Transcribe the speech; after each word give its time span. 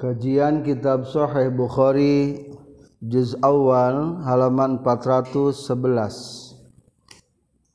Kajian 0.00 0.64
Kitab 0.64 1.04
Sahih 1.04 1.52
Bukhari 1.52 2.48
juz 3.04 3.36
awal 3.44 4.16
halaman 4.24 4.80
411 4.80 5.76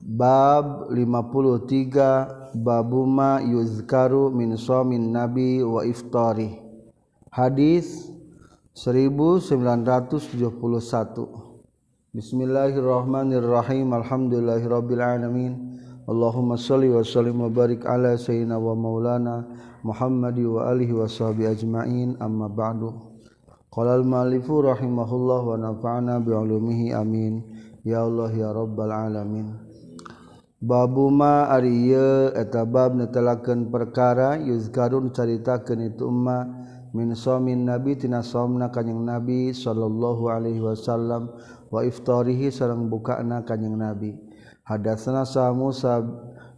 Bab 0.01 0.89
53 0.89 2.57
Babuma 2.65 3.45
yuzkaru 3.45 4.33
min 4.33 4.57
shamin 4.57 5.13
nabi 5.13 5.61
wa 5.61 5.85
iftari 5.85 6.57
Hadis 7.29 8.09
1971 8.73 9.69
Bismillahirrahmanirrahim. 12.09 13.93
Alhamdulillahirabbil 13.93 14.97
alamin 14.97 15.64
Allahumma 16.05 16.53
shalli 16.53 16.93
wa 16.93 17.01
sallim 17.01 17.41
wa 17.41 17.49
barik 17.49 17.81
ala 17.81 18.13
sayyidina 18.13 18.61
wa 18.61 18.77
maulana 18.77 19.41
Muhammad 19.81 20.37
wa 20.37 20.69
alihi 20.69 20.93
wa 20.93 21.09
sahbi 21.09 21.49
ajma'in. 21.49 22.21
Amma 22.21 22.45
ba'du. 22.45 22.93
Qala 23.73 23.97
al 23.97 24.05
malifu 24.05 24.61
rahimahullah 24.61 25.41
wa 25.41 25.57
nafa'ana 25.57 26.21
bi 26.21 26.29
ulumihi 26.29 26.93
amin. 26.93 27.41
Ya 27.81 28.05
Allah 28.05 28.29
ya 28.33 28.53
rabbal 28.53 28.93
alamin. 28.93 29.65
Babu 30.65 31.13
ma 31.13 31.45
Babuma 31.45 31.61
eta 32.33 32.41
etabab 32.41 32.97
netelaken 32.97 33.69
perkara 33.69 34.41
yuzkarun 34.41 35.13
caritakeun 35.13 35.93
itu 35.93 36.09
umma 36.09 36.41
min 36.89 37.13
somin 37.13 37.69
nabi 37.69 37.93
tina 37.93 38.25
somna 38.25 38.73
kanyang 38.73 39.05
nabi 39.05 39.53
sallallahu 39.53 40.25
alaihi 40.25 40.63
wasallam 40.63 41.29
wa 41.69 41.85
iftarihi 41.85 42.49
sarang 42.49 42.89
bukana 42.89 43.45
kanyang 43.45 43.77
nabi. 43.77 44.24
hadatsana 44.65 45.23
sa 45.23 45.53
Musa 45.53 46.01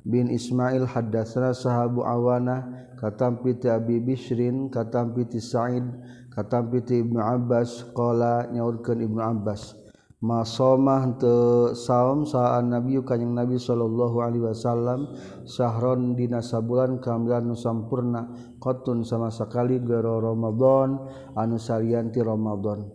bin 0.08 0.32
Ismail 0.32 0.88
hadatsana 0.88 1.52
sahabu 1.52 2.08
awana 2.08 2.88
katampi 2.96 3.60
ti 3.60 3.68
Abi 3.68 4.00
Bishrin 4.00 4.72
katampi 4.72 5.28
ti 5.28 5.44
Sa'id 5.44 5.84
katampi 6.32 6.82
ti 6.82 7.04
Ibnu 7.04 7.20
Abbas 7.20 7.92
qala 7.92 8.48
nyaurkeun 8.50 9.04
Ibnu 9.04 9.22
Abbas. 9.22 9.76
Masomah 10.18 11.14
teu 11.22 11.78
saum 11.78 12.26
saan 12.26 12.74
nabi 12.74 12.98
kanjing 13.06 13.38
nabi 13.38 13.62
sallallahu 13.62 14.18
alaihi 14.18 14.50
wasallam 14.50 15.14
sahron 15.46 16.18
dina 16.18 16.42
sabulan 16.42 16.98
kamilan 16.98 17.46
nu 17.46 17.54
sampurna 17.54 18.26
qatun 18.58 19.06
sama 19.06 19.30
sakali 19.30 19.78
gero 19.78 20.18
ramadan 20.18 20.98
anu 21.38 21.62
salianti 21.62 22.18
ramadan. 22.26 22.90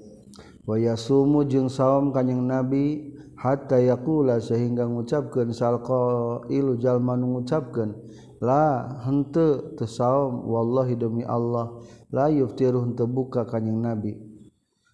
Wa 0.66 0.74
yasumu 0.74 1.46
jeung 1.46 1.70
saum 1.70 2.10
kanjing 2.10 2.42
nabi 2.42 3.14
hatta 3.42 3.82
yaqula 3.82 4.38
sehingga 4.38 4.86
ngucapkeun 4.86 5.50
salqa 5.50 6.46
ilu 6.46 6.78
jalma 6.78 7.18
ngucapkeun 7.18 7.90
la 8.38 8.86
hente 9.02 9.74
tesaum 9.74 10.46
wallahi 10.46 10.94
demi 10.94 11.26
Allah 11.26 11.74
la 12.14 12.30
yuftiru 12.30 12.86
hente 12.86 13.02
buka 13.02 13.42
kanyang 13.42 13.82
nabi 13.82 14.14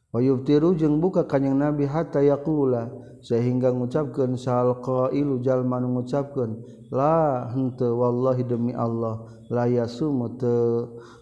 wa 0.08 0.24
yuftiru 0.24 0.72
jeung 0.80 0.96
buka 0.96 1.28
kanyang 1.28 1.60
nabi 1.60 1.84
hatta 1.84 2.24
yaqula 2.24 2.88
sehingga 3.20 3.69
ngucapkeun 3.69 4.41
salqa 4.41 5.12
ilu 5.12 5.44
jalma 5.44 5.84
ngucapkeun 5.84 6.64
la 6.88 7.52
hente 7.52 7.84
wallahi 7.84 8.48
demi 8.48 8.72
Allah 8.72 9.28
la 9.52 9.69
yasumu 9.69 10.41
te 10.41 10.56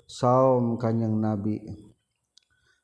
saum 0.06 0.78
kanyang 0.78 1.18
nabi 1.18 1.58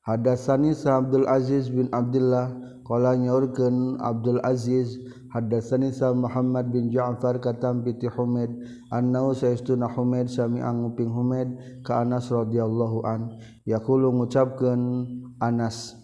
Hadatsani 0.02 0.74
Sa 0.74 0.98
Abdul 0.98 1.30
Aziz 1.30 1.70
bin 1.70 1.86
Abdullah 1.94 2.50
qala 2.82 3.14
nyaurkeun 3.14 4.02
Abdul 4.02 4.42
Aziz 4.42 4.98
hadatsani 5.30 5.94
Sa 5.94 6.10
Muhammad 6.10 6.74
bin 6.74 6.90
Ja'far 6.90 7.38
katam 7.38 7.86
piti 7.86 8.10
Humaid 8.10 8.50
annau 8.90 9.30
saestuna 9.30 9.86
Humaid 9.86 10.26
sami 10.26 10.58
anguping 10.58 11.06
Humaid 11.06 11.54
ka 11.86 12.02
Anas 12.02 12.34
radhiyallahu 12.34 13.06
an 13.06 13.38
yaqulu 13.62 14.10
ngucapkeun 14.10 15.06
Anas 15.38 15.94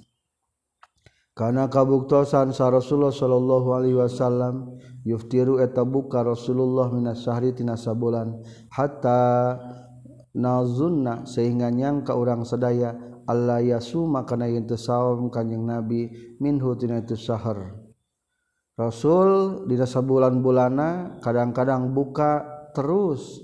kana 1.35 1.67
kabuktosan 1.67 2.55
sa 2.55 2.71
Rasulullah 2.71 3.11
sallallahu 3.11 3.69
alaihi 3.75 3.99
wasallam 3.99 4.79
yuftiru 5.03 5.59
eta 5.59 5.83
buka 5.83 6.23
Rasulullah 6.23 6.87
minas 6.95 7.27
syahri 7.27 7.51
tina 7.51 7.75
sabulan 7.75 8.47
hatta 8.71 9.59
nazunna 10.39 11.27
sehingga 11.27 11.67
nyangka 11.75 12.15
urang 12.15 12.47
sedaya 12.47 13.08
Allah 13.29 13.61
yasuma 13.61 14.25
kana 14.25 14.49
yen 14.49 14.65
teu 14.65 14.81
saum 14.81 15.29
kanjing 15.29 15.69
nabi 15.69 16.09
minhu 16.41 16.73
tina 16.81 17.05
itu 17.05 17.13
sahar. 17.13 17.77
Rasul 18.79 19.67
dina 19.69 19.85
sabulan-bulana 19.85 21.21
kadang-kadang 21.21 21.93
buka 21.93 22.47
terus 22.73 23.43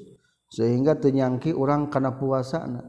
sehingga 0.48 0.94
tenyangki 0.94 1.50
orang 1.50 1.90
kana 1.90 2.14
puasana 2.14 2.86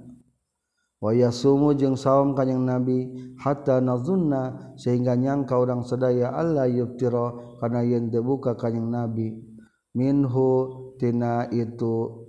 waya 1.02 1.34
sumu 1.34 1.74
jeung 1.74 1.98
saum 1.98 2.38
kanjing 2.38 2.62
nabi 2.62 3.10
hatta 3.42 3.82
nazunna 3.82 4.74
sehingga 4.78 5.18
nyangka 5.18 5.58
orang 5.58 5.82
sedaya 5.82 6.38
Allah 6.38 6.70
yuftira 6.70 7.58
kana 7.58 7.82
yen 7.82 8.14
dibuka 8.14 8.54
buka 8.54 8.70
kanjing 8.70 8.94
nabi 8.94 9.34
minhu 9.98 10.50
tina 11.02 11.50
itu 11.50 12.24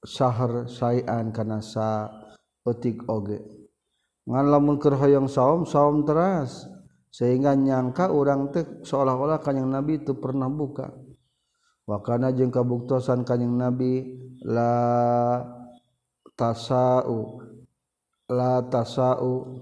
sahar 0.00 0.72
sayan 0.72 1.36
kana 1.36 1.60
sa 1.60 2.08
otik 2.64 3.04
oge 3.12 3.57
ngan 4.28 4.46
lamunkir 4.52 4.92
hoyong 4.92 5.26
saum 5.26 5.64
saum 5.64 6.04
teras. 6.04 6.68
Sehingga 7.08 7.56
nyangka 7.56 8.12
orang 8.12 8.52
teh 8.52 8.84
seolah-olah 8.84 9.40
kanyang 9.40 9.72
nabi 9.72 10.04
itu 10.04 10.14
pernah 10.20 10.46
buka. 10.46 10.92
Wakana 11.88 12.36
jeung 12.36 12.52
kabuktosan 12.52 13.24
kanyang 13.24 13.56
nabi 13.56 14.04
la 14.44 15.40
tasau 16.36 17.40
la 18.28 18.60
tasau. 18.68 19.56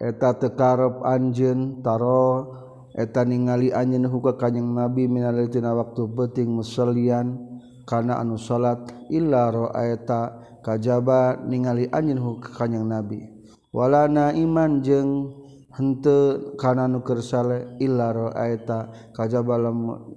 Eta 0.00 0.38
tekarep 0.38 1.02
anjen 1.04 1.82
taro 1.84 2.56
eta 2.94 3.26
ningali 3.26 3.74
anjen 3.74 4.06
huka 4.08 4.38
kanyang 4.38 4.70
nabi 4.70 5.10
minalitina 5.10 5.74
waktu 5.74 6.06
beting 6.08 6.48
musalian. 6.54 7.36
Karena 7.84 8.22
anu 8.22 8.38
salat 8.38 8.86
illa 9.10 9.50
ro'aeta 9.50 10.38
kajaba 10.62 11.42
ningali 11.42 11.90
anjen 11.90 12.22
huka 12.22 12.54
kanyang 12.54 12.86
nabi. 12.86 13.29
walana 13.70 14.34
iman 14.34 14.82
jeung 14.82 15.30
hente 15.70 16.54
kana 16.58 16.90
nuker 16.90 17.22
sale 17.22 17.78
illa 17.78 18.10
ra'aita 18.10 19.10
kajaba 19.14 19.54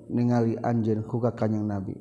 ningali 0.10 0.58
anjeun 0.58 1.06
ku 1.06 1.22
ka 1.22 1.32
kanjing 1.38 1.70
nabi. 1.70 1.94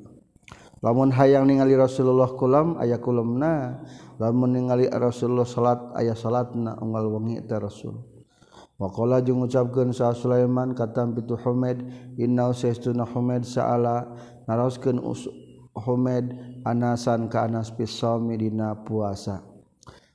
Lamun 0.83 1.15
hayang 1.15 1.47
ningali 1.47 1.79
Rasulullah 1.79 2.27
kulam 2.35 2.75
aya 2.75 2.99
kulamna 2.99 3.79
lamun 4.19 4.51
ningali 4.51 4.91
Rasulullah 4.91 5.47
salat 5.47 5.79
aya 5.95 6.11
salatna 6.11 6.75
unggal 6.81 7.07
wengi 7.07 7.39
teh 7.45 7.55
Rasul. 7.55 8.03
Wakola 8.81 9.21
jeung 9.23 9.39
ngucapkeun 9.39 9.93
sa 9.93 10.11
Sulaiman 10.11 10.75
katam 10.75 11.15
pitu 11.15 11.39
Humaid 11.39 11.85
inna 12.19 12.51
saestuna 12.51 13.05
Humaid 13.05 13.47
saala. 13.47 14.11
Naraoskeun 14.43 14.99
Humaid 15.71 16.35
anasan 16.67 17.31
ka 17.31 17.47
anas 17.47 17.71
pisami 17.71 18.35
dina 18.35 18.75
puasa. 18.83 19.52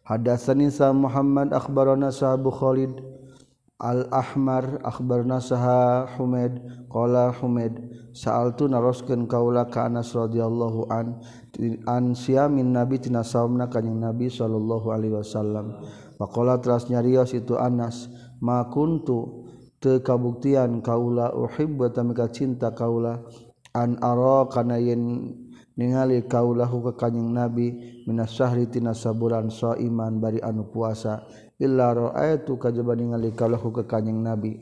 Hadatsani 0.09 0.73
sa 0.73 0.89
Muhammad 0.97 1.53
akhbarana 1.53 2.09
sahabu 2.09 2.49
Khalid 2.49 2.97
Al-Ahmar 3.77 4.81
akhbarna 4.81 5.37
saha 5.37 6.09
Humaid 6.17 6.65
qala 6.89 7.29
Humaid 7.37 7.77
sa'altu 8.17 8.73
naroskeun 8.73 9.29
kaula 9.29 9.69
ka 9.69 9.85
Anas 9.85 10.17
radhiyallahu 10.17 10.89
an 10.89 11.21
an 11.85 12.17
siamin 12.17 12.73
nabi 12.73 13.05
tina 13.05 13.21
saumna 13.21 13.69
kanjing 13.69 14.01
nabi 14.01 14.33
sallallahu 14.33 14.89
alaihi 14.89 15.13
wasallam. 15.13 15.79
Faqala 16.17 16.57
teras 16.57 16.89
nyarios 16.89 17.37
itu 17.37 17.61
Anas 17.61 18.09
ma 18.41 18.65
kuntu 18.67 19.47
teu 19.77 20.01
kabuktian 20.01 20.81
kaula 20.81 21.37
uhibbu 21.37 21.93
tamika 21.93 22.33
cinta 22.33 22.73
kaula 22.73 23.23
an 23.77 24.01
ara 24.01 24.49
kana 24.49 24.81
yen 24.81 25.37
ningali 25.79 26.27
kaulahu 26.27 26.91
ka 26.91 27.07
kanjing 27.07 27.31
nabi 27.31 28.03
minas 28.03 28.35
syahri 28.35 28.67
tina 28.67 28.91
sabulan 28.91 29.47
soiman 29.47 30.19
bari 30.19 30.43
anu 30.43 30.67
puasa 30.67 31.23
illa 31.63 31.95
ra'aitu 31.95 32.59
kajaba 32.59 32.99
ningali 32.99 33.31
kaulahu 33.31 33.71
ka 33.71 33.87
kanjing 33.87 34.19
nabi. 34.19 34.59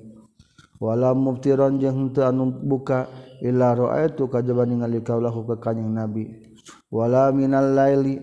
Wala 0.77 1.17
muftiran 1.17 1.81
jeung 1.81 2.13
teu 2.13 2.29
anu 2.29 2.53
buka 2.53 3.09
illa 3.41 3.73
ra'aitu 3.73 4.29
kajaba 4.29 4.69
ningali 4.69 5.01
kaulahu 5.01 5.49
ka 5.49 5.73
kanjing 5.73 5.89
nabi. 5.89 6.53
Wala 6.93 7.33
minal 7.33 7.73
laili 7.73 8.21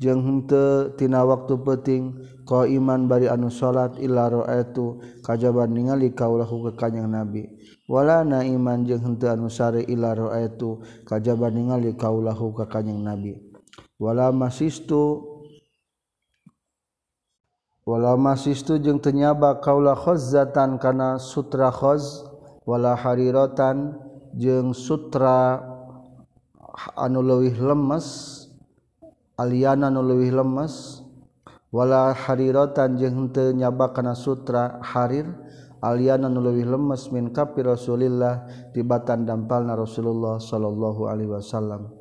jeung 0.00 0.24
henteu 0.24 0.96
tina 0.96 1.20
waktu 1.24 1.56
penting 1.60 2.16
qaiman 2.48 3.08
bari 3.08 3.28
anu 3.28 3.52
salat 3.52 3.96
illa 4.00 4.32
ra'aitu 4.32 5.00
kajaba 5.20 5.68
ningali 5.68 6.16
kaulahu 6.16 6.72
ka 6.72 6.88
kanjing 6.88 7.12
nabi. 7.12 7.55
wala 7.86 8.26
naiman 8.26 8.82
jeung 8.82 9.02
henteu 9.02 9.30
anu 9.30 9.46
sare 9.46 9.82
ila 9.86 10.14
raaitu 10.14 10.82
kajaba 11.06 11.50
ningali 11.50 11.94
kaulahu 11.94 12.50
ka 12.54 12.66
kanjing 12.66 13.02
nabi. 13.02 13.38
Wala 13.96 14.28
masistu 14.34 15.36
wala 17.86 18.18
masistu 18.18 18.82
jeung 18.82 18.98
tenyaba 18.98 19.62
kaula 19.62 19.94
khazzatan 19.94 20.82
kana 20.82 21.22
sutra 21.22 21.70
khazz 21.70 22.26
wala 22.66 22.98
hariratan 22.98 23.94
jeung 24.34 24.74
sutra 24.74 25.62
anu 26.98 27.22
leuwih 27.22 27.54
lemes 27.54 28.06
aliana 29.38 29.86
anu 29.86 30.02
leuwih 30.02 30.34
lemes 30.34 31.06
wala 31.70 32.10
hariratan 32.10 32.98
jeung 32.98 33.14
henteu 33.30 33.54
nyaba 33.54 33.94
kana 33.94 34.18
sutra 34.18 34.82
harir 34.82 35.30
Aliana 35.84 36.32
nuluwih 36.32 36.64
lemes 36.64 37.12
min 37.12 37.28
kapi 37.30 37.60
Rasulillah 37.60 38.48
tibatan 38.72 39.28
dampalna 39.28 39.76
Rasulullah 39.76 40.40
sallallahu 40.40 41.04
alaihi 41.04 41.30
wasallam. 41.36 41.92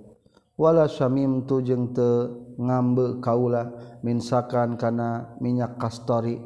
Wala 0.56 0.88
syamim 0.88 1.44
tu 1.44 1.60
jeung 1.60 1.92
teu 1.92 2.56
ngambe 2.56 3.20
kaula 3.20 3.76
minsakan 4.00 4.80
kana 4.80 5.36
minyak 5.44 5.76
kastori. 5.76 6.40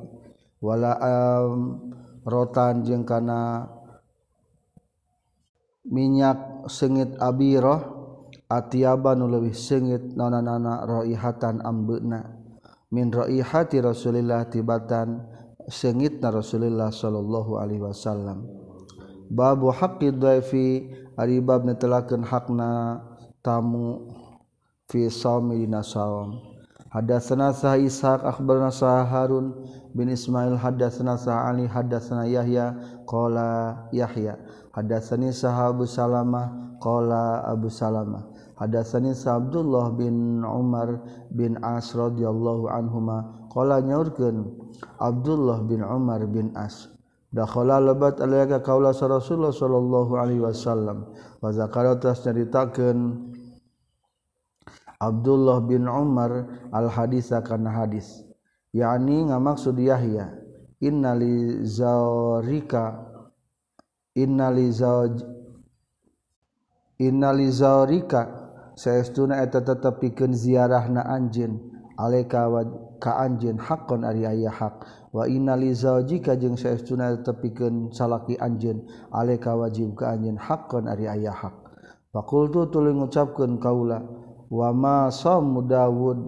Wala 0.58 0.98
um, 0.98 1.94
rotan 2.26 2.82
jeung 2.82 3.06
kana 3.06 3.70
minyak 5.86 6.66
sengit 6.66 7.14
abiroh 7.22 7.80
atiaba 8.50 9.14
nu 9.14 9.30
leuwih 9.30 9.54
sengit 9.54 10.18
nana 10.18 10.42
raihatan 10.90 11.62
ambeuna. 11.62 12.42
Min 12.90 13.14
raihati 13.14 13.86
Rasulillah 13.86 14.50
tibatan 14.50 15.22
sengit 15.70 16.18
na 16.20 16.34
Rasulullah 16.34 16.90
Shallallahu 16.90 17.62
Alaihi 17.62 17.82
Wasallam. 17.82 18.46
Babu 19.30 19.70
haqidhafi 19.70 20.90
aribab 21.14 21.62
netelakeun 21.64 22.26
hakna 22.26 23.02
tamu 23.46 24.10
fi 24.90 25.10
saumi 25.10 25.66
dina 25.66 25.86
saum. 25.86 26.42
Hadatsana 26.90 27.54
sah 27.54 27.78
ishaq 27.78 28.26
akhbarna 28.26 28.74
sah 28.74 29.06
harun 29.06 29.54
bin 29.94 30.10
ismail 30.10 30.58
hadatsana 30.58 31.22
sah 31.22 31.46
ali 31.46 31.70
hadatsana 31.70 32.26
yahya 32.26 32.74
qala 33.06 33.86
yahya. 33.94 34.42
Hadatsani 34.74 35.30
sah 35.30 35.70
abu 35.70 35.86
salamah 35.86 36.78
qala 36.82 37.46
abu 37.46 37.70
salamah. 37.70 38.29
Hadatsani 38.60 39.16
Abdullah 39.16 39.96
bin 39.96 40.44
Umar 40.44 41.00
bin 41.32 41.56
As 41.64 41.96
radhiyallahu 41.96 42.68
anhuma 42.68 43.48
qala 43.48 43.80
nyaurkeun 43.80 44.52
Abdullah 45.00 45.64
bin 45.64 45.80
Umar 45.80 46.28
bin 46.28 46.52
As 46.60 46.92
dakhala 47.32 47.80
lebat 47.80 48.20
alayka 48.20 48.60
kaula 48.60 48.92
Rasulullah 48.92 49.56
sallallahu 49.56 50.12
alaihi 50.20 50.44
wasallam. 50.44 51.08
Wa 51.40 51.56
zakara 51.56 51.96
tas 51.96 52.20
nyaritakeun 52.28 53.32
Abdullah 55.00 55.64
bin 55.64 55.88
Umar 55.88 56.52
al 56.76 56.92
hadisa 56.92 57.40
kana 57.40 57.72
hadis 57.72 58.28
yakni 58.76 59.32
ngamaksud 59.32 59.80
Yahya 59.80 60.36
innali 60.84 61.64
zaurika 61.64 63.08
innali 64.16 64.68
zauj 64.76 65.24
innali 67.00 67.48
zaurika 67.48 68.39
sayauna 68.80 69.44
eta 69.44 69.60
tetap 69.60 70.00
piken 70.00 70.32
ziarah 70.32 70.88
na 70.88 71.04
anjin 71.04 71.60
aleka 72.00 72.48
ka 73.04 73.20
anjin 73.20 73.60
hakon 73.60 74.08
ari 74.08 74.24
aya 74.24 74.48
hak 74.48 74.88
wa 75.12 75.28
innaliza 75.28 76.00
jika 76.08 76.40
jeung 76.40 76.56
sayauna 76.56 77.20
tepikeun 77.20 77.92
salaki 77.92 78.40
anjeun. 78.40 78.88
Aleka 79.12 79.52
wajib 79.60 80.00
ka 80.00 80.16
anjin 80.16 80.40
hakon 80.40 80.88
ari 80.88 81.12
aya 81.12 81.36
hak 81.36 81.52
fakultu 82.16 82.72
tuluy 82.72 82.96
ngucapkeun 82.96 83.60
kaula 83.60 84.00
wa 84.48 84.70
ma 84.72 85.12
samu 85.12 85.60
daud 85.68 86.20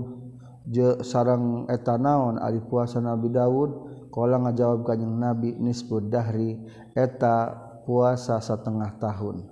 je 0.68 1.00
sarang 1.08 1.66
eta 1.72 1.96
naon 1.96 2.36
ari 2.36 2.60
puasa 2.60 3.00
nabi 3.00 3.32
daud 3.32 3.72
kala 4.12 4.44
ngajawab 4.44 4.84
kanjing 4.84 5.16
nabi 5.16 5.56
nisbud 5.56 6.12
dahri 6.12 6.60
eta 7.00 7.56
puasa 7.88 8.44
setengah 8.44 9.00
tahun. 9.00 9.51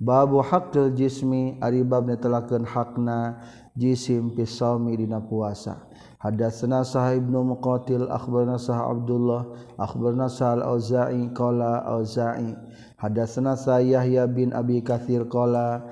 Babu 0.00 0.42
hakil 0.42 0.90
jismi 0.94 1.58
aribab 1.62 2.10
netelakeun 2.10 2.66
hakna 2.66 3.38
jisim 3.78 4.34
pisaumi 4.34 4.98
dina 4.98 5.22
puasa. 5.22 5.86
Hadatsana 6.24 6.82
Sa'ib 6.88 7.28
Muqatil 7.28 8.08
akhbarna 8.08 8.56
Sa'ad 8.56 8.96
Abdullah 8.96 9.44
akhbarna 9.76 10.32
Sa'al 10.32 10.64
Auza'i 10.64 11.28
qala 11.36 11.84
Auza'i 11.84 12.56
hadatsana 12.96 13.60
Sa 13.60 13.76
Yahya 13.76 14.24
bin 14.24 14.56
Abi 14.56 14.80
Katsir 14.80 15.28
qala 15.28 15.84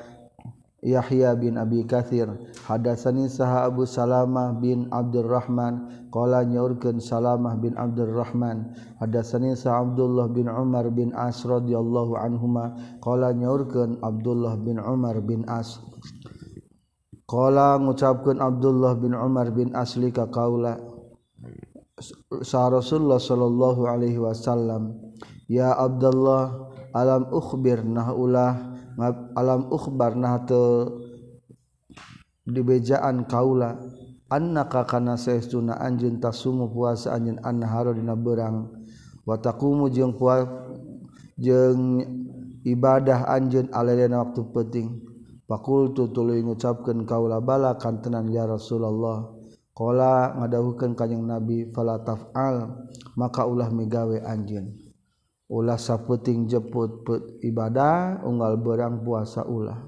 Yahya 0.82 1.38
bin 1.38 1.54
Abi 1.54 1.86
Katsir 1.86 2.26
hadasani 2.66 3.30
saha 3.30 3.70
Abu 3.70 3.86
Salamah 3.86 4.58
bin 4.58 4.90
Abdurrahman. 4.90 6.02
Qala 6.10 6.42
nyaurkeun 6.42 6.98
Salamah 6.98 7.54
bin 7.56 7.78
Abdurrahman 7.78 8.74
hadasani 8.98 9.54
saha 9.54 9.86
Abdullah 9.86 10.26
bin 10.34 10.50
Umar 10.50 10.90
bin 10.90 11.14
As 11.14 11.46
radhiyallahu 11.46 12.18
anhuma. 12.18 12.74
Qala 12.98 13.30
nyaurkeun 13.30 14.02
Abdullah 14.02 14.58
bin 14.58 14.82
Umar 14.82 15.22
bin 15.22 15.46
As. 15.46 15.78
Qala 17.30 17.78
ngucapkeun 17.78 18.42
Abdullah 18.42 18.98
bin 18.98 19.14
Umar 19.14 19.54
bin 19.54 19.70
Asli 19.72 20.10
ka 20.10 20.28
kaula 20.28 20.76
sa 22.42 22.66
Rasulullah 22.66 23.22
sallallahu 23.22 23.86
alaihi 23.86 24.18
wasallam 24.18 24.98
ya 25.46 25.70
Abdullah 25.78 26.72
alam 26.92 27.30
ukhbir 27.30 27.86
nahulah 27.86 28.71
alam 29.36 29.68
ukhbar 29.72 30.16
nah 30.18 30.42
teu 30.42 31.00
dibejaan 32.48 33.28
kaula 33.28 33.78
annaka 34.32 34.84
kana 34.88 35.14
saestuna 35.14 35.78
anjeun 35.78 36.18
tasumu 36.18 36.68
puasa 36.72 37.14
anjeun 37.14 37.38
annahara 37.44 37.94
dina 37.94 38.18
berang 38.18 38.72
wa 39.22 39.38
taqumu 39.38 39.86
jeung 39.92 40.16
jeung 41.38 42.02
ibadah 42.62 43.26
anjeun 43.30 43.70
alalena 43.74 44.22
waktu 44.22 44.42
penting. 44.50 44.88
Fakultu 45.42 46.08
tuluy 46.08 46.40
ngucapkeun 46.40 47.04
kaula 47.04 47.42
bala 47.42 47.76
kantenan 47.76 48.30
ya 48.32 48.48
Rasulullah. 48.48 49.28
Qala 49.76 50.32
ngadawuhkeun 50.40 50.96
kanjing 50.96 51.28
Nabi 51.28 51.68
fala 51.74 52.00
taf'al. 52.00 52.88
Maka 53.18 53.44
ulah 53.44 53.68
migawe 53.68 54.22
anjeun. 54.24 54.72
Ulah 55.52 55.76
saputing 55.76 56.48
jeput 56.48 57.04
put 57.04 57.20
ibadah 57.44 58.24
unggal 58.24 58.56
berang 58.56 59.04
puasa 59.04 59.44
ulah. 59.44 59.84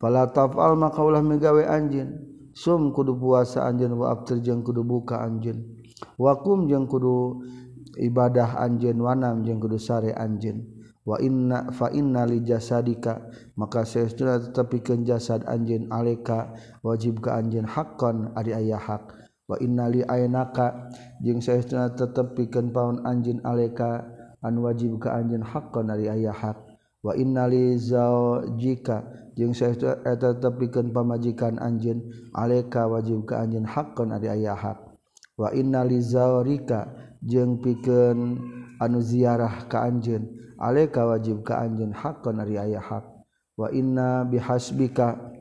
Pala 0.00 0.32
tafal 0.32 0.72
maka 0.72 1.04
ulah 1.04 1.20
megawe 1.20 1.68
anjin 1.68 2.16
sum 2.56 2.96
kudu 2.96 3.12
puasa 3.20 3.68
anjin 3.68 3.92
wa 3.92 4.08
abtir 4.08 4.40
jeung 4.40 4.64
kudu 4.64 4.80
buka 4.80 5.20
anjin 5.20 5.76
wakum 6.16 6.64
jeung 6.64 6.88
kudu 6.88 7.44
ibadah 8.00 8.56
anjin 8.60 8.96
wanam 8.96 9.44
jeung 9.44 9.60
kudu 9.60 9.76
sare 9.76 10.16
anjin 10.16 10.64
wa 11.04 11.20
inna 11.20 11.68
fa 11.76 11.92
inna 11.92 12.24
li 12.24 12.40
jasadika. 12.40 13.20
Maka 13.56 13.88
saestuna 13.88 14.36
tetepikeun 14.40 15.04
jasad 15.08 15.44
anjin 15.48 15.88
aleka 15.88 16.52
wajib 16.84 17.24
ka 17.24 17.36
anjin 17.40 17.64
haqqan 17.64 18.32
ari 18.36 18.52
aya 18.52 18.76
hak. 18.76 19.16
Wa 19.48 19.56
inna 19.62 19.88
li 19.88 20.04
ainaka. 20.04 20.92
Jeung 21.24 21.40
saestuna 21.40 21.96
tetepikeun 21.96 22.68
paun 22.74 23.00
anjin 23.08 23.40
aleka 23.48 24.15
anu 24.42 24.68
wajib 24.68 24.98
ka 25.00 25.16
anjeun 25.16 25.44
haqqan 25.44 25.88
ari 25.92 26.08
aya 26.08 26.32
hak. 26.32 26.58
Wa 27.04 27.14
innali 27.14 27.78
zaujika 27.78 29.06
jeung 29.38 29.54
saeta 29.54 30.02
tetepikeun 30.02 30.90
pamajikan 30.90 31.60
anjeun 31.60 32.02
alaika 32.34 32.90
wajib 32.90 33.22
ka 33.28 33.46
anjeun 33.46 33.68
haqqan 33.68 34.10
ari 34.10 34.28
aya 34.32 34.58
hak. 34.58 34.78
Wa 35.36 35.52
innali 35.52 36.00
zaurika 36.00 36.88
jeung 37.20 37.60
pikeun 37.60 38.40
anu 38.80 38.98
ziarah 39.04 39.68
ka 39.68 39.84
anjeun 39.84 40.26
alaika 40.56 41.04
wajib 41.04 41.44
ka 41.44 41.60
anjeun 41.62 41.92
haqqan 41.92 42.40
ari 42.40 42.56
aya 42.56 42.80
hak. 42.80 43.04
Wa 43.56 43.72
inna 43.72 44.24
bihasbika 44.24 45.32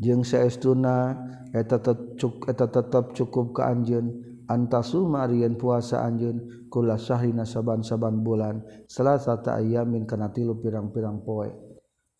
jeung 0.00 0.24
saestuna 0.24 1.16
eta 1.52 1.76
tetep 1.80 3.12
cukup 3.12 3.52
ka 3.56 3.68
anjeun 3.68 4.31
antasumarian 4.52 5.56
puasa 5.56 6.04
Anjun 6.04 6.68
kula 6.68 7.00
Syahri 7.00 7.32
nasaban-saban 7.32 8.20
bulan 8.20 8.60
salasata 8.88 9.56
ayamin 9.56 10.04
kana 10.04 10.28
tilu 10.32 10.60
pirang-pirang 10.60 11.24
poe. 11.24 11.48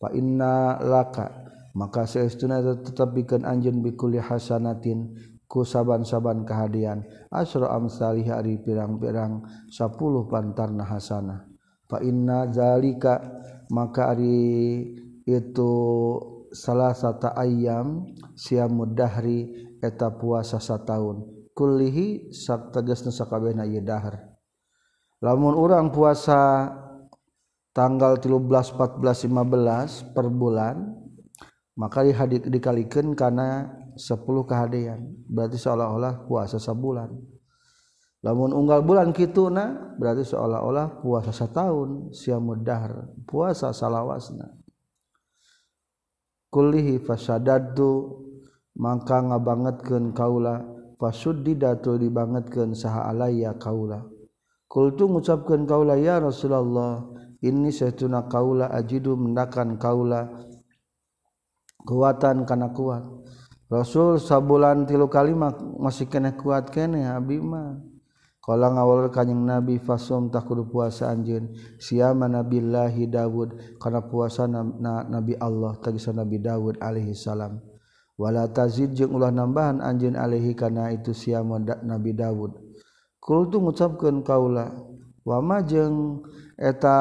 Fa 0.01 0.09
inna 0.11 0.81
laka 0.81 1.53
maka 1.73 2.05
saestuna 2.05 2.61
tetep 2.61 3.13
bikin 3.17 3.45
anjeun 3.47 3.81
bikuli 3.81 4.21
hasanatin 4.21 5.13
ku 5.49 5.65
saban-saban 5.65 6.45
kehadian 6.45 7.01
asra 7.33 7.73
amsalih 7.73 8.29
ari 8.29 8.61
pirang-pirang 8.61 9.41
10 9.73 10.29
pantarna 10.29 10.85
hasanah. 10.85 11.49
Fa 11.89 11.97
inna 12.01 12.49
zalika 12.53 13.21
maka 13.73 14.13
ari 14.13 14.85
itu 15.25 15.73
salah 16.53 16.93
satu 16.93 17.33
ayam 17.33 18.05
siamud 18.37 18.93
dahri 18.93 19.49
eta 19.81 20.13
puasa 20.13 20.61
satu 20.61 20.85
tahun 20.85 21.17
kullihi 21.53 22.33
sak 22.33 22.73
tegas 22.73 23.05
nusakabehna 23.05 23.65
dahar. 23.81 24.33
Lamun 25.23 25.55
urang 25.55 25.87
puasa 25.93 26.67
tanggal 27.73 28.21
13 28.21 28.43
14 28.77 29.31
15 29.31 30.13
per 30.13 30.29
bulan 30.29 30.93
maka 31.73 32.05
dihadik 32.05 32.45
dikalikan 32.45 33.17
karena 33.17 33.65
10 33.97 34.21
kehadian 34.45 35.09
berarti 35.25 35.57
seolah-olah 35.57 36.29
puasa 36.29 36.61
sebulan 36.61 37.09
lamun 38.21 38.53
unggal 38.53 38.85
bulan 38.85 39.09
kituna 39.09 39.97
berarti 39.97 40.21
seolah-olah 40.21 41.01
puasa 41.01 41.33
setahun 41.33 42.13
siamud 42.13 42.61
dahar 42.61 43.09
puasa 43.25 43.73
salawasna. 43.73 44.53
Kullihi 46.53 47.01
fasadadu 47.01 48.21
maka 48.77 49.17
ngabangetkeun 49.17 50.13
kaula 50.13 50.61
fasuddidatul 51.03 51.99
dibangetkeun 51.99 52.71
saha 52.71 53.11
alaya 53.11 53.51
kaula. 53.59 54.07
Kultu 54.71 55.11
ngucapkeun 55.11 55.67
kaula 55.67 55.99
ya 55.99 56.23
Rasulullah 56.23 57.03
inni 57.43 57.75
saytuna 57.75 58.31
kaula 58.31 58.71
ajidu 58.71 59.19
mendakan 59.19 59.75
kaula 59.75 60.31
kuatan 61.83 62.47
kana 62.47 62.71
kuat. 62.71 63.03
Rasul 63.67 64.15
sabulan 64.15 64.87
tilu 64.87 65.11
kalimat 65.11 65.59
masih 65.75 66.07
kena 66.07 66.31
kuat 66.39 66.71
kene 66.71 67.03
abi 67.03 67.43
mah. 67.43 67.83
Kalau 68.43 68.75
ngawal 68.75 69.07
kanyang 69.07 69.47
Nabi 69.47 69.79
fasum 69.79 70.27
tak 70.27 70.51
kudu 70.51 70.67
puasa 70.67 71.07
anjeun. 71.07 71.55
Siama 71.79 72.27
nabillahi 72.27 73.07
Dawud? 73.07 73.79
Karena 73.79 74.03
puasa 74.03 74.51
na, 74.51 74.67
na, 74.67 75.07
Nabi 75.07 75.39
Allah 75.39 75.79
tagisa 75.79 76.11
Nabi 76.11 76.43
Dawud 76.43 76.75
alaihi 76.83 77.15
salam. 77.15 77.72
wala 78.19 78.45
tazid 78.49 78.93
jeung 78.93 79.17
ulah 79.17 79.33
nambahan 79.33 79.81
anjeun 79.81 80.13
alaihi 80.13 80.53
kana 80.53 80.93
itu 80.93 81.11
siam 81.13 81.49
Nabi 81.83 82.11
Dawud. 82.13 82.53
Kultu 83.23 83.63
ngucapkeun 83.63 84.21
kaula 84.21 84.75
wama 85.23 85.63
jeung 85.63 86.21
eta 86.59 86.99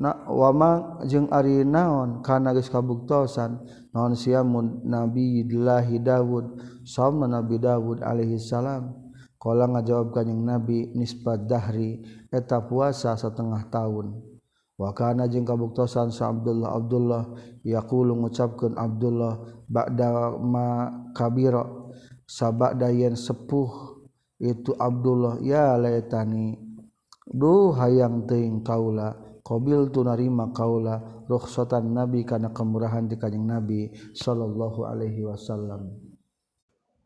na, 0.00 0.24
wama 0.28 1.00
jeung 1.04 1.28
ari 1.28 1.62
naon? 1.62 2.24
Kana 2.24 2.56
geus 2.56 2.72
kabuktosan 2.72 3.60
naon 3.92 4.16
siamun 4.16 4.84
Nabi 4.84 5.44
Allah 5.56 5.88
Dawud 5.88 6.58
saum 6.84 7.22
Nabi 7.24 7.60
Dawud 7.60 8.00
alaihi 8.00 8.40
salam. 8.40 8.92
Kala 9.36 9.68
ngajawab 9.68 10.10
kanjing 10.16 10.42
Nabi 10.42 10.90
nisbat 10.96 11.46
dahri 11.46 12.02
eta 12.32 12.64
puasa 12.66 13.14
setengah 13.14 13.68
tahun. 13.68 14.35
wakana 14.76 15.28
jeung 15.28 15.48
kabuktosan 15.48 16.12
sa 16.12 16.30
Abdullah 16.32 16.76
Abdullah 16.76 17.22
yaqulu 17.64 18.16
ngucapkeun 18.16 18.76
Abdullah 18.76 19.64
ba'da 19.66 20.36
ma 20.38 20.88
kabira. 21.12 21.84
Sabada 22.26 22.90
yen 22.90 23.14
sepuh 23.14 24.02
itu 24.42 24.74
Abdullah 24.74 25.38
ya 25.38 25.78
laitani 25.78 26.58
duh 27.22 27.70
hayang 27.70 28.26
teuing 28.26 28.66
kaula 28.66 29.14
qabil 29.46 29.94
tu 29.94 30.02
narima 30.02 30.50
kaula 30.50 31.22
rukhsatan 31.30 31.94
nabi 31.94 32.26
kana 32.26 32.50
kemurahan 32.50 33.06
di 33.06 33.14
kanjing 33.14 33.46
nabi 33.46 33.94
sallallahu 34.10 34.90
alaihi 34.90 35.22
wasallam. 35.22 35.94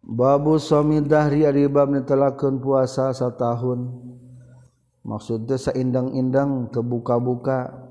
Babu 0.01 0.57
sami 0.57 1.05
dahri 1.05 1.45
ari 1.45 1.69
bab 1.69 1.93
netelakeun 1.93 2.57
puasa 2.57 3.13
satahun 3.13 3.93
maksudnya 5.07 5.57
saindang-indang 5.57 6.69
kebuka-buka 6.73 7.91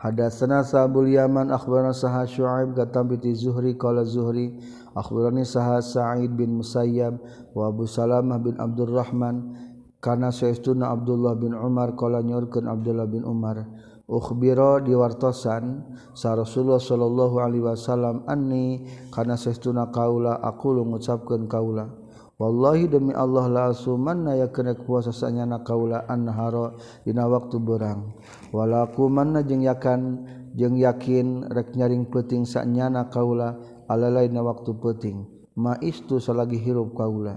Hadatsana 0.00 0.64
Sabul 0.64 1.12
Yaman 1.12 1.52
akhbarana 1.52 1.92
Sahha 1.92 2.24
Syu'aib 2.24 2.72
katam 2.72 3.12
bi 3.12 3.20
Zuhri 3.36 3.76
qala 3.76 4.00
Zuhri 4.08 4.56
akhbarani 4.96 5.44
Sahha 5.44 5.84
Sa'id 5.84 6.32
bin 6.32 6.56
Musayyab 6.56 7.20
wa 7.52 7.68
Abu 7.68 7.84
Salamah 7.84 8.40
bin 8.40 8.56
Abdurrahman 8.56 9.60
kana 10.00 10.32
saestuna 10.32 10.88
Abdullah 10.96 11.36
bin 11.36 11.52
Umar 11.52 11.92
qala 12.00 12.24
nyorkeun 12.24 12.64
Abdullah 12.64 13.04
bin 13.04 13.28
Umar 13.28 13.68
ukhbira 14.08 14.80
diwartosan 14.80 15.84
sa 16.16 16.32
Rasulullah 16.32 16.80
sallallahu 16.80 17.36
alaihi 17.36 17.62
wasallam 17.68 18.24
anni 18.24 18.88
kana 19.12 19.36
saestuna 19.36 19.92
kaula 19.92 20.40
aku 20.40 20.80
ngucapkeun 20.80 21.44
kaula. 21.44 21.99
Wallahi 22.40 22.88
demi 22.88 23.12
Allah 23.12 23.52
la 23.52 23.62
asuman 23.68 24.24
na 24.24 24.32
yakna 24.32 24.72
kuasa 24.72 25.12
sanyana 25.12 25.60
kaula 25.60 26.08
anharo 26.08 26.80
dina 27.04 27.28
waktu 27.28 27.60
berang. 27.60 28.16
Walakumanna 28.48 29.44
jeung 29.44 29.60
yakan 29.60 30.24
jeung 30.56 30.80
yakin 30.80 31.44
rek 31.52 31.76
nyaring 31.76 32.08
peuting 32.08 32.48
sanyana 32.48 33.12
kaula 33.12 33.60
alalai 33.92 34.32
na 34.32 34.40
waktu 34.40 34.72
peuting. 34.72 35.28
Ma 35.60 35.76
istu 35.84 36.16
salagi 36.16 36.56
hirup 36.56 36.96
kaula. 36.96 37.36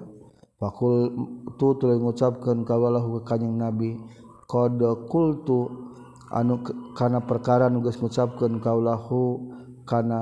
Pakul 0.55 1.11
tu 1.59 1.75
tuluy 1.75 1.99
ngucapkeun 1.99 2.63
kawalahu 2.63 3.19
ka 3.27 3.35
kanjing 3.35 3.59
Nabi 3.59 3.99
qad 4.47 4.79
qultu 5.11 5.67
anu 6.31 6.63
kana 6.95 7.19
perkara 7.27 7.67
nu 7.67 7.83
geus 7.83 7.99
ngucapkeun 7.99 8.63
kaulahu 8.63 9.51
kana 9.83 10.19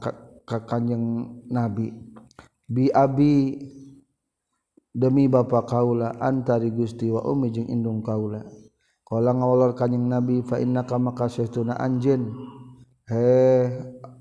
ka, 0.00 0.16
ka 0.48 0.64
kanjing 0.64 1.28
Nabi. 1.52 1.92
Bi 2.64 2.88
abi 2.88 3.60
demi 4.94 5.26
Bapa 5.26 5.66
kaula 5.66 6.14
antari 6.22 6.70
Gusti 6.70 7.10
wa 7.10 7.26
Umi 7.26 7.50
jeung 7.50 7.66
indung 7.66 8.00
kaula. 8.00 8.46
Kala 9.04 9.36
ngawalor 9.36 9.76
kanjing 9.76 10.08
Nabi 10.08 10.40
fa 10.40 10.62
innaka 10.62 10.96
maka 10.96 11.28
anjin 11.28 11.68
anjeun. 11.74 12.22
He 13.04 13.68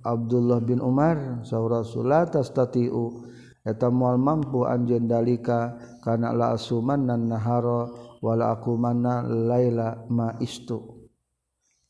Abdullah 0.04 0.60
bin 0.60 0.84
Umar 0.84 1.46
saura 1.48 1.86
sulatas 1.88 2.52
tastati'u. 2.52 3.32
Eta 3.64 3.88
moal 3.88 4.20
mampu 4.20 4.68
anjeun 4.68 5.08
dalika 5.08 5.80
kana 6.04 6.36
la 6.36 6.52
asuman 6.52 7.08
nan 7.08 7.32
nahara 7.32 7.88
wala 8.20 8.52
aku 8.52 8.76
mana 8.76 9.24
laila 9.24 10.04
ma 10.12 10.36
istu. 10.44 10.93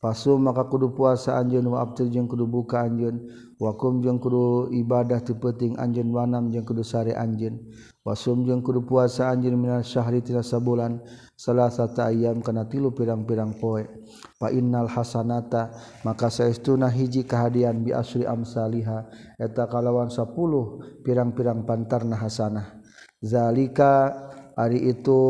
pasu 0.04 0.36
maka 0.36 0.68
kudu 0.68 0.92
puasa 0.92 1.40
anjun 1.40 1.64
wa 1.72 1.80
abtir 1.80 2.12
jeung 2.12 2.28
kudu 2.28 2.44
buka 2.44 2.84
anjun 2.84 3.24
wakum 3.56 4.04
jeung 4.04 4.20
kudu 4.20 4.68
ibadah 4.68 5.24
ti 5.24 5.32
penting 5.32 5.80
anjun 5.80 6.12
wanam 6.12 6.52
jeung 6.52 6.68
kudu 6.68 6.84
sare 6.84 7.16
anjun 7.16 7.56
wasum 8.04 8.44
jeung 8.44 8.60
kudu 8.60 8.84
puasa 8.84 9.32
anjun 9.32 9.56
minal 9.56 9.80
syahri 9.80 10.20
tina 10.20 10.44
sabulan 10.44 11.00
salah 11.40 11.72
satu 11.72 12.04
ayam 12.04 12.44
kana 12.44 12.68
tilu 12.68 12.92
pirang-pirang 12.92 13.56
poe. 13.56 13.88
Fa 14.36 14.52
innal 14.52 14.92
hasanata 14.92 15.72
maka 16.04 16.28
saestuna 16.28 16.92
hiji 16.92 17.24
kahadian 17.24 17.80
bi 17.80 17.96
asri 17.96 18.28
amsaliha 18.28 19.08
eta 19.40 19.64
kalawan 19.72 20.12
10 20.12 21.00
pirang-pirang 21.00 21.64
pantarna 21.64 22.20
hasanah. 22.20 22.84
Zalika 23.24 24.12
ari 24.52 24.84
itu 24.84 25.22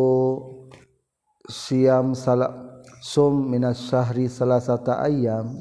siam 1.47 2.19
salah 2.19 2.64
sum 3.05 3.53
minas 3.53 3.85
syahri 3.93 4.33
salasata 4.33 5.05
ayam 5.05 5.61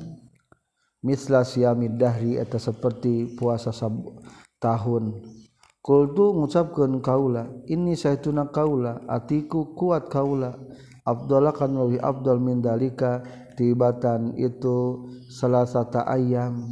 misla 1.03 1.43
siamid 1.43 1.99
dahri 1.99 2.39
eta 2.39 2.55
seperti 2.55 3.35
puasa 3.35 3.75
sab 3.75 3.91
tahun. 4.63 5.19
Kultu 5.83 6.31
ngucapkeun 6.39 7.03
kaula 7.03 7.51
ini 7.67 7.99
saituna 7.99 8.47
kaula 8.47 9.03
atiku 9.11 9.75
kuat 9.75 10.07
kaula. 10.07 10.55
Abdullah 11.03 11.51
kan 11.51 11.75
lebih 11.75 11.99
Abdul 11.99 12.39
min 12.39 12.63
dalika 12.63 13.19
tibatan 13.59 14.39
itu 14.39 15.11
salasata 15.27 16.07
ayam. 16.07 16.63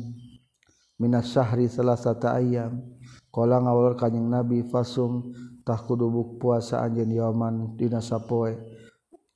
Minas 0.95 1.35
syahri 1.35 1.67
salasata 1.67 2.39
ayam. 2.39 2.79
Kala 3.27 3.59
ngawal 3.59 3.99
kanjing 3.99 4.31
nabi 4.31 4.63
fasum 4.63 5.35
tah 5.67 5.83
kudu 5.83 6.39
puasa 6.39 6.79
anjeun 6.79 7.11
yaman 7.11 7.75
dina 7.75 7.99
sapoe 7.99 8.70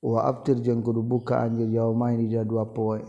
wa 0.01 0.27
aftir 0.27 0.59
jeung 0.59 0.83
kudu 0.83 1.03
buka 1.03 1.39
anjir 1.43 1.69
yaumain 1.69 2.19
di 2.19 2.33
dua 2.43 2.67
poe. 2.73 3.03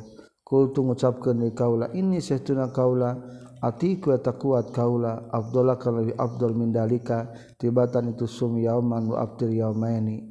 Kultu 0.46 0.86
ngucapkeun 0.86 1.42
ni 1.42 1.50
kaula 1.50 1.90
ini 1.90 2.22
sahtuna 2.22 2.70
kaula 2.70 3.18
atiku 3.58 4.14
eta 4.14 4.38
kuat 4.38 4.70
kaula 4.70 5.26
afdala 5.34 5.74
kana 5.74 6.06
bi 6.06 6.14
afdal 6.14 6.54
min 6.54 6.70
dalika 6.70 7.26
tibatan 7.58 8.14
itu 8.14 8.30
sum 8.30 8.54
yauman 8.54 9.10
wa 9.10 9.26
abtir 9.26 9.50
yaumaini 9.50 10.22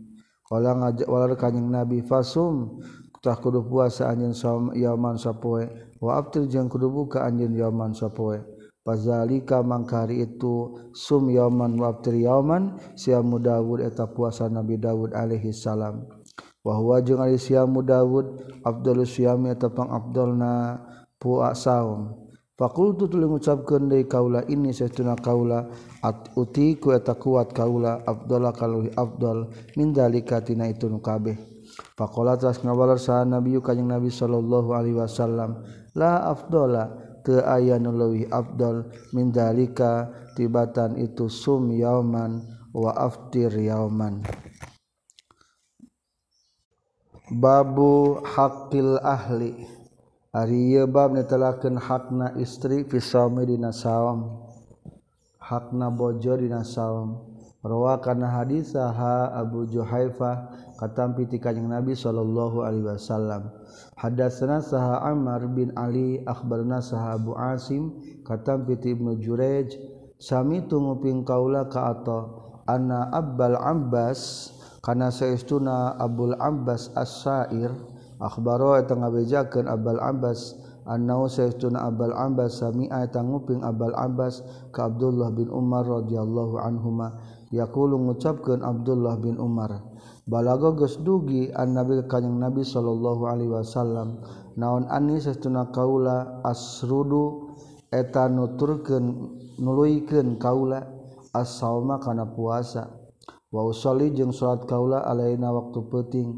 qala 0.48 0.72
ngajak 0.72 1.08
walar 1.12 1.36
kanjing 1.36 1.68
nabi 1.68 2.00
fasum 2.00 2.80
tah 3.20 3.36
kudu 3.36 3.68
puasa 3.68 4.08
anjeun 4.08 4.72
yauman 4.72 5.20
sapoe 5.20 5.68
wa 6.00 6.16
abtir 6.16 6.48
jeung 6.48 6.72
kudu 6.72 6.88
buka 6.88 7.28
anjeun 7.28 7.52
yauman 7.52 7.92
sapoe 7.92 8.40
Fazalika 8.86 9.66
mangkari 9.66 10.22
itu 10.22 10.78
sum 10.94 11.34
yauman 11.34 11.74
wa 11.76 11.90
abtir 11.90 12.22
yauman 12.22 12.78
siamu 12.94 13.42
Dawud 13.42 13.82
eta 13.82 14.06
puasa 14.06 14.46
Nabi 14.46 14.78
Dawud 14.78 15.10
alaihi 15.10 15.50
salam. 15.50 16.06
bahwa 16.66 16.98
jeung 17.06 17.22
ari 17.22 17.38
siamu 17.38 17.86
Daud 17.86 18.42
Abdul 18.66 19.06
siami 19.06 19.54
tepang 19.54 19.94
Abdulna 19.94 20.82
puak 21.22 21.54
saum. 21.54 22.26
Fakultu 22.56 23.12
tuluy 23.12 23.28
ngucapkeun 23.28 23.92
deui 23.92 24.08
kaula 24.08 24.42
ini 24.48 24.72
satuna 24.72 25.20
kaula 25.20 25.68
at 26.00 26.32
uti 26.40 26.80
ku 26.80 26.96
eta 26.96 27.14
kuat 27.14 27.52
kaula 27.52 28.02
Abdullah 28.08 28.56
kaluhi 28.56 28.90
Abdul 28.96 29.52
min 29.76 29.92
dalika 29.92 30.40
tina 30.42 30.66
itu 30.66 30.90
nu 30.90 31.04
kabeh. 31.04 31.36
Faqala 32.00 32.40
tas 32.40 32.64
ngawalar 32.64 32.96
sa 32.96 33.28
nabi 33.28 33.60
kanjing 33.60 33.92
nabi 33.92 34.08
sallallahu 34.08 34.72
alaihi 34.72 34.96
wasallam 34.96 35.68
la 36.00 36.32
afdala 36.32 36.96
teu 37.28 37.44
aya 37.44 37.76
nu 37.76 37.92
leuwih 37.92 38.32
afdal 38.32 38.88
min 39.12 39.36
dalika 39.36 40.08
tibatan 40.40 40.96
itu 40.96 41.28
sum 41.28 41.76
yauman 41.76 42.40
wa 42.72 42.96
aftir 42.96 43.52
yauman. 43.52 44.24
babu 47.32 48.22
hakil 48.22 49.02
ahli. 49.02 49.66
Ari 50.36 50.84
bab 50.92 51.16
netelakeun 51.16 51.80
hakna 51.80 52.36
istri 52.36 52.84
fisaumi 52.84 53.48
dina 53.48 53.72
saum 53.72 54.44
hakna 55.40 55.88
bojo 55.88 56.36
dina 56.36 56.60
saum 56.60 57.24
rawa 57.64 58.04
kana 58.04 58.44
Abu 59.32 59.64
Juhaifa 59.66 60.52
katampi 60.76 61.26
ti 61.32 61.40
kanjeng 61.40 61.72
Nabi 61.72 61.96
sallallahu 61.96 62.68
alaihi 62.68 62.84
wasallam. 62.84 63.48
Hadatsana 63.96 64.60
saha 64.60 65.08
Amr 65.08 65.48
bin 65.56 65.72
Ali 65.80 66.20
akhbarna 66.28 66.84
saha 66.84 67.16
Abu 67.16 67.32
Asim 67.40 67.96
katampi 68.28 68.76
ti 68.76 68.92
Ibnu 68.92 69.16
Jurej 69.24 69.72
sami 70.20 70.68
tunguping 70.68 71.24
kaula 71.24 71.72
ka 71.72 71.96
ato 71.96 72.20
anna 72.68 73.08
Abbal 73.16 73.56
Abbas 73.56 74.52
Kana 74.86 75.10
sayaistuna 75.10 75.98
Abdul 75.98 76.38
Abbas 76.38 76.94
as-Sa'ir 76.94 77.74
akhbaro 78.22 78.78
eta 78.78 78.94
ngabejakeun 78.94 79.66
Abdul 79.66 79.98
Abbas 79.98 80.54
annau 80.86 81.26
sayaistuna 81.26 81.90
Abdul 81.90 82.14
Abbas 82.14 82.62
sami'a 82.62 83.02
eta 83.02 83.26
nguping 83.26 83.66
Abdul 83.66 83.98
Abbas 83.98 84.46
ka 84.70 84.86
Abdullah 84.86 85.34
bin 85.34 85.50
Umar 85.50 85.90
radhiyallahu 85.90 86.62
anhuma. 86.62 87.18
Yaqulu 87.50 87.98
ngucapkeun 87.98 88.62
Abdullah 88.62 89.18
bin 89.18 89.42
Umar 89.42 89.74
balago 90.30 90.78
geus 90.78 91.02
dugi 91.02 91.50
annabi 91.54 92.06
kanjing 92.06 92.38
Nabi 92.38 92.62
sallallahu 92.62 93.26
alaihi 93.26 93.50
wasallam. 93.58 94.22
Naon 94.54 94.86
ani 94.94 95.18
sayaistuna 95.18 95.74
kaula 95.74 96.46
asrudu? 96.46 97.58
Eta 97.90 98.30
nuturkeun 98.30 99.34
nuluikeun 99.58 100.38
kaula 100.38 100.86
as-sauma 101.34 101.98
kana 101.98 102.30
puasa. 102.30 103.05
wausoli 103.54 104.14
jeung 104.16 104.34
salat 104.34 104.66
kaula 104.66 105.06
alaina 105.06 105.54
waktu 105.54 105.80
peting 105.92 106.30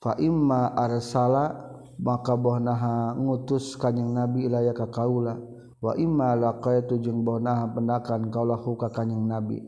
faimma 0.00 0.72
arsala 0.76 1.68
maka 2.00 2.32
bohnaha 2.32 3.12
ngutus 3.20 3.76
kanyang 3.76 4.16
nabi 4.16 4.48
ilaya 4.48 4.72
ka 4.72 4.88
kaula. 4.88 5.36
Wa 5.80 5.96
imma 5.96 6.36
laqaitu 6.36 7.00
jeung 7.00 7.24
bohnaha 7.24 7.72
pendakan 7.72 8.28
kaula 8.28 8.56
huka 8.56 8.92
kanyang 8.92 9.24
nabi. 9.24 9.60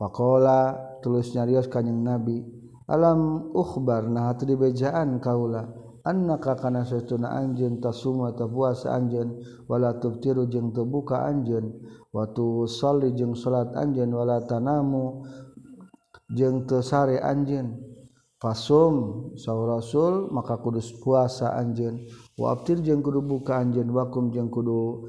Faqala 0.00 0.76
tulus 1.04 1.32
nyarios 1.36 1.68
kanyang 1.68 2.00
nabi 2.00 2.44
alam 2.88 3.52
ukhbar 3.56 4.08
nah 4.08 4.32
teu 4.36 4.52
dibejaan 4.52 5.20
kaula. 5.20 5.68
Annaka 6.02 6.58
kana 6.58 6.82
satuna 6.82 7.30
anjeun 7.36 7.78
tasuma 7.78 8.34
tapuasa 8.34 8.90
anjeun 8.96 9.38
wala 9.70 9.96
tubtiru 9.96 10.48
jeung 10.48 10.72
teu 10.76 10.84
buka 10.84 11.24
anjeun. 11.24 11.72
Wa 12.12 12.28
tusalli 12.32 13.16
jeung 13.16 13.32
salat 13.32 13.72
anjeun 13.76 14.12
wala 14.12 14.44
tanamu. 14.44 15.24
jeung 16.32 16.66
tesare 16.66 17.20
anjeun. 17.20 17.78
Fasum 18.42 19.30
saur 19.38 19.70
rasul 19.70 20.26
maka 20.34 20.58
kudus 20.58 20.90
puasa 20.98 21.54
anjeun. 21.54 22.10
Wa 22.34 22.58
aftir 22.58 22.82
jeung 22.82 22.98
kudu 22.98 23.22
buka 23.22 23.62
anjeun 23.62 23.86
wakum 23.94 24.34
jeung 24.34 24.50
kudu 24.50 25.06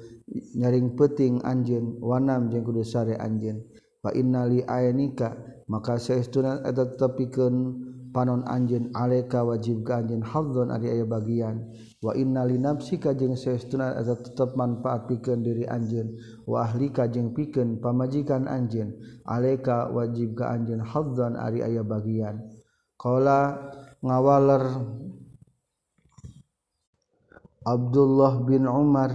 nyaring 0.53 0.93
peting 0.93 1.41
anjeun 1.41 1.97
wanam 1.97 2.53
jeung 2.53 2.61
kudu 2.61 2.85
sare 2.85 3.17
anjeun. 3.17 3.65
Fa 4.05 4.13
innali 4.13 4.61
ainika 4.69 5.33
maka 5.65 5.97
saestuna 5.97 6.61
eta 6.61 6.93
tetepikeun 6.93 7.82
panon 8.13 8.45
anjin 8.45 8.93
aleka 8.93 9.41
wajib 9.41 9.81
ka 9.81 9.99
anjin 10.05 10.21
hadzon 10.21 10.69
ari 10.69 10.93
aya 10.93 11.05
bagian. 11.09 11.65
Wa 11.99 12.13
inna 12.13 12.45
li 12.45 12.61
nafsika 12.61 13.17
jeung 13.17 13.33
saestuna 13.33 13.97
asa 13.97 14.13
tetep 14.15 14.53
manfaat 14.53 15.09
pikeun 15.09 15.41
diri 15.41 15.65
anjeun. 15.65 16.15
Wa 16.45 16.69
ahlika 16.69 17.09
jeung 17.09 17.33
pikeun 17.33 17.81
pamajikan 17.81 18.45
anjeun. 18.45 18.93
Aleka 19.25 19.89
wajib 19.89 20.37
ka 20.37 20.53
anjeun 20.53 20.85
hadzon 20.85 21.33
ari 21.33 21.65
aya 21.65 21.81
bagian. 21.81 22.39
Qala 22.95 23.57
ngawaler 23.99 24.63
Abdullah 27.63 28.43
bin 28.43 28.67
Umar 28.67 29.11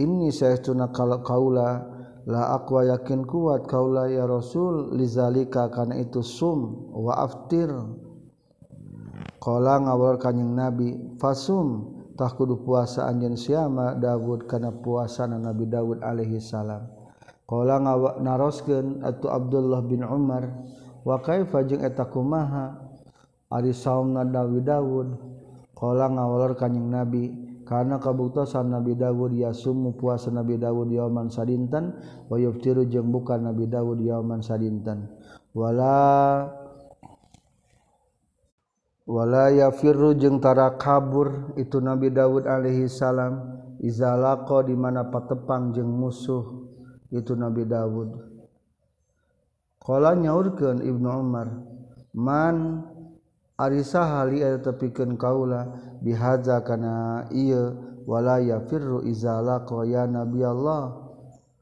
ini 0.00 0.32
saestuna 0.32 0.88
kalau 0.88 1.20
kaula 1.20 1.84
la 2.24 2.56
aqwa 2.56 2.88
yakin 2.88 3.28
kuat 3.28 3.68
kaula 3.68 4.08
ya 4.08 4.24
Rasul 4.24 4.96
lizalika 4.96 5.68
kana 5.68 6.00
itu 6.00 6.24
sum 6.24 6.88
wa 6.96 7.12
aftir 7.20 7.68
Kala 9.44 9.76
ngawal 9.76 10.16
kanyeng 10.16 10.56
nabi 10.56 10.96
fasumtah 11.20 12.32
kudu 12.32 12.64
puasa 12.64 13.04
anjen 13.04 13.36
siama 13.36 13.92
Dawud 13.92 14.48
kana 14.48 14.72
puasana 14.72 15.36
Nabi 15.36 15.68
Dawud 15.68 16.00
Alaihi 16.00 16.40
salam. 16.40 16.88
Kala 17.44 17.76
ngawak 17.76 18.24
narosken 18.24 19.04
atau 19.04 19.28
Abdullah 19.28 19.84
bin 19.84 20.00
Umar 20.00 20.48
wakai 21.04 21.44
fajeng 21.44 21.84
etakumaha 21.84 22.80
Ari 23.52 23.76
saum 23.76 24.16
na 24.16 24.24
Dawi 24.24 24.64
Dawud 24.64 25.12
Kala 25.76 26.08
ngawalor 26.08 26.56
kanyeng 26.56 26.88
nabi 26.88 27.28
karena 27.68 28.00
kabuktasan 28.00 28.72
Nabi 28.72 28.96
Dawud 28.96 29.36
ya 29.36 29.52
sumu 29.52 29.92
puasa 29.92 30.32
Nabi 30.32 30.56
Dawud 30.56 30.88
yauman 30.88 31.28
sadintan 31.28 31.92
wa 32.32 32.40
yuftiru 32.40 32.88
jeung 32.88 33.12
buka 33.12 33.36
Nabi 33.36 33.68
Dawud 33.68 34.00
yauman 34.00 34.40
sadintan 34.40 35.04
wala 35.52 36.63
walayafirru 39.06 40.16
jengtara 40.16 40.76
kabur. 40.76 41.56
Itu 41.60 41.80
Nabi 41.80 42.10
Daud 42.10 42.48
Alaihi 42.48 42.90
salam. 42.90 43.60
Izalako 43.80 44.64
dimana 44.64 45.08
patepang 45.12 45.72
jeng 45.76 45.88
musuh. 45.88 46.64
Itu 47.12 47.36
Nabi 47.36 47.68
Daud 47.68 48.34
kalau 49.84 50.16
nyaurkan 50.16 50.80
Ibnu 50.80 51.08
Umar 51.12 51.60
man 52.16 52.88
arisa 53.60 54.00
hali 54.00 54.40
ada 54.40 54.72
tepikan 54.72 55.20
kaula 55.20 55.68
bihaza 56.00 56.64
karena 56.64 57.28
iya 57.28 57.68
walaya 58.08 58.64
firru 58.64 59.04
izalako 59.04 59.84
ya 59.84 60.08
Nabi 60.08 60.40
Allah. 60.40 61.04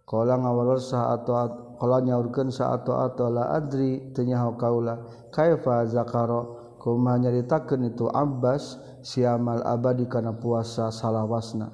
Kalau 0.07 0.39
ngawalor 0.39 0.79
saat 0.79 1.27
atau 1.27 1.75
kalau 1.83 1.99
nyaurkan 1.99 2.55
saat 2.55 2.87
atau 2.87 3.27
la 3.27 3.59
adri 3.59 4.15
tanyaho 4.15 4.55
kaula 4.55 5.03
kaifa 5.35 5.83
zakaro? 5.91 6.62
kuma 6.83 7.15
nyaritakeun 7.15 7.95
itu 7.95 8.11
Abbas 8.11 8.83
siamal 9.07 9.63
abadi 9.63 10.11
kana 10.11 10.35
puasa 10.35 10.91
salawasna. 10.91 11.71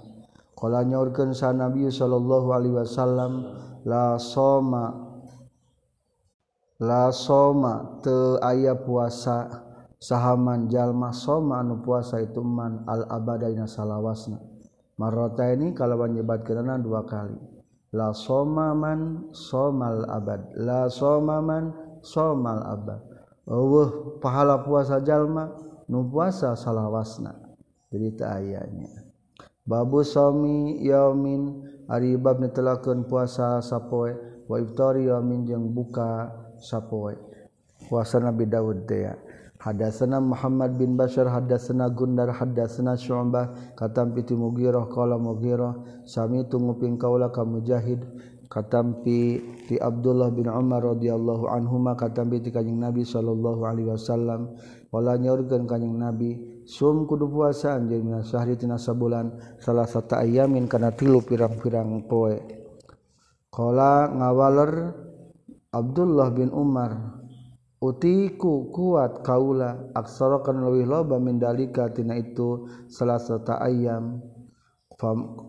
Qala 0.53 0.85
nyaurkeun 0.85 1.33
sa 1.33 1.57
Nabi 1.57 1.89
sallallahu 1.89 2.53
alaihi 2.53 2.77
wasallam 2.77 3.33
la 3.89 4.21
soma 4.21 5.09
la 6.77 7.09
soma 7.09 8.05
teu 8.05 8.37
aya 8.45 8.77
puasa 8.77 9.49
sahaman 9.97 10.69
jalma 10.69 11.17
soma 11.17 11.65
anu 11.65 11.81
puasa 11.81 12.21
itu 12.21 12.45
man 12.45 12.85
al 12.85 13.09
abadaina 13.09 13.65
salawasna. 13.65 14.37
Marrota 15.01 15.49
ini 15.49 15.73
kalawan 15.73 16.21
nyebatkeunana 16.21 16.77
dua 16.85 17.09
kali. 17.09 17.39
La 17.97 18.13
soma 18.13 18.77
man 18.77 19.33
somal 19.33 20.05
abad 20.13 20.53
la 20.61 20.91
soma 20.93 21.41
man 21.41 21.73
somal 22.05 22.61
abad. 22.61 23.08
Allah 23.49 23.89
pahala 24.21 24.61
puasa 24.61 25.01
jalma 25.01 25.49
nu 25.89 26.05
puasa 26.05 26.53
salawasna. 26.53 27.33
Cerita 27.89 28.37
ayahnya 28.37 29.09
babu 29.65 30.05
somi 30.05 30.81
yamin 30.85 31.65
ari 31.89 32.17
bab 32.21 32.41
netelakeun 32.41 33.09
puasa 33.09 33.65
sapoe. 33.65 34.13
Wa 34.49 34.57
iftari 34.61 35.09
yamin 35.09 35.45
jeung 35.49 35.73
buka 35.73 36.33
sapoe. 36.61 37.17
Puasa 37.89 38.21
Nabi 38.21 38.45
Daud 38.45 38.85
teh 38.85 39.09
ya. 39.09 39.17
Hadatsana 39.59 40.23
Muhammad 40.23 40.79
bin 40.79 40.95
Bashar 40.95 41.27
hadatsana 41.27 41.91
Gundar 41.91 42.31
hadatsana 42.31 42.97
Syu'bah. 42.97 43.77
Katam 43.77 44.15
piti 44.17 44.33
Mughirah 44.37 44.89
qala 44.89 45.19
Mughirah 45.19 46.05
sami 46.05 46.45
tunguping 46.49 46.97
kaula 46.97 47.29
ka 47.29 47.45
Mujahid. 47.45 48.01
katampi 48.59 49.39
ti 49.71 49.79
Abdullah 49.79 50.35
bin 50.35 50.51
Umar 50.51 50.83
radhiyallahu 50.83 51.47
anhuma 51.47 51.95
katampi 51.95 52.43
ti 52.43 52.51
kanjing 52.51 52.83
Nabi 52.83 53.07
sallallahu 53.07 53.63
alaihi 53.63 53.95
wasallam. 53.95 54.59
Wala 54.91 55.15
nyaurkeun 55.15 55.71
kanjing 55.71 55.95
Nabi 55.95 56.35
sum 56.67 57.07
kudu 57.07 57.31
puasa 57.31 57.79
anjeun 57.79 58.03
mina 58.03 58.27
sahri 58.27 58.59
tina 58.59 58.75
sabulan 58.75 59.31
salah 59.63 59.87
sata 59.87 60.27
ayamin 60.27 60.67
kana 60.67 60.91
tilu 60.91 61.23
pirang-pirang 61.23 62.11
poe. 62.11 62.35
Qala 63.55 64.11
ngawaler 64.11 64.73
Abdullah 65.71 66.35
bin 66.35 66.51
Umar 66.51 67.23
utiku 67.79 68.75
kuat 68.75 69.23
kaula 69.23 69.95
aksara 69.95 70.43
kan 70.43 70.59
leuwih 70.59 70.89
loba 70.89 71.23
min 71.23 71.39
dalika 71.39 71.95
tina 71.95 72.19
itu 72.19 72.67
salah 72.91 73.23
sata 73.23 73.63
ayam. 73.63 74.19
Fam 74.99 75.48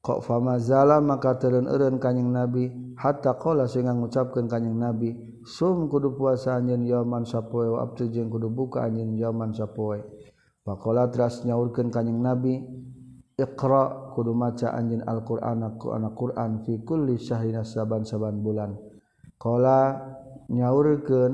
kok 0.00 0.24
famazala 0.24 0.98
maka 1.04 1.36
turun 1.36 1.68
eureun 1.68 2.00
kanjing 2.00 2.32
nabi. 2.32 2.72
Hatta 3.00 3.40
qala 3.40 3.64
sehingga 3.64 3.96
ngucapkeun 3.96 4.44
kanjing 4.44 4.76
nabi 4.76 5.16
sum 5.40 5.88
kudu 5.88 6.12
puasa 6.20 6.60
anjeun 6.60 6.84
yaman 6.84 7.24
sapoe 7.24 7.64
wa 7.72 7.80
abtu 7.80 8.12
jeung 8.12 8.28
kudu 8.28 8.52
buka 8.52 8.84
anjeun 8.84 9.16
yaman 9.16 9.56
sapoe. 9.56 10.04
Faqala 10.68 11.08
teras 11.08 11.40
nyaurkeun 11.48 11.88
kanjing 11.88 12.20
nabi 12.20 12.60
iqra 13.40 14.12
kudu 14.12 14.36
maca 14.36 14.76
anjeun 14.76 15.00
alqur'ana 15.08 15.80
ku 15.80 15.96
anak 15.96 16.12
qur'an 16.12 16.60
fi 16.60 16.76
kulli 16.84 17.16
syahrin 17.16 17.64
saban-saban 17.64 18.44
bulan. 18.44 18.76
Qala 19.40 19.96
nyaurkeun 20.52 21.32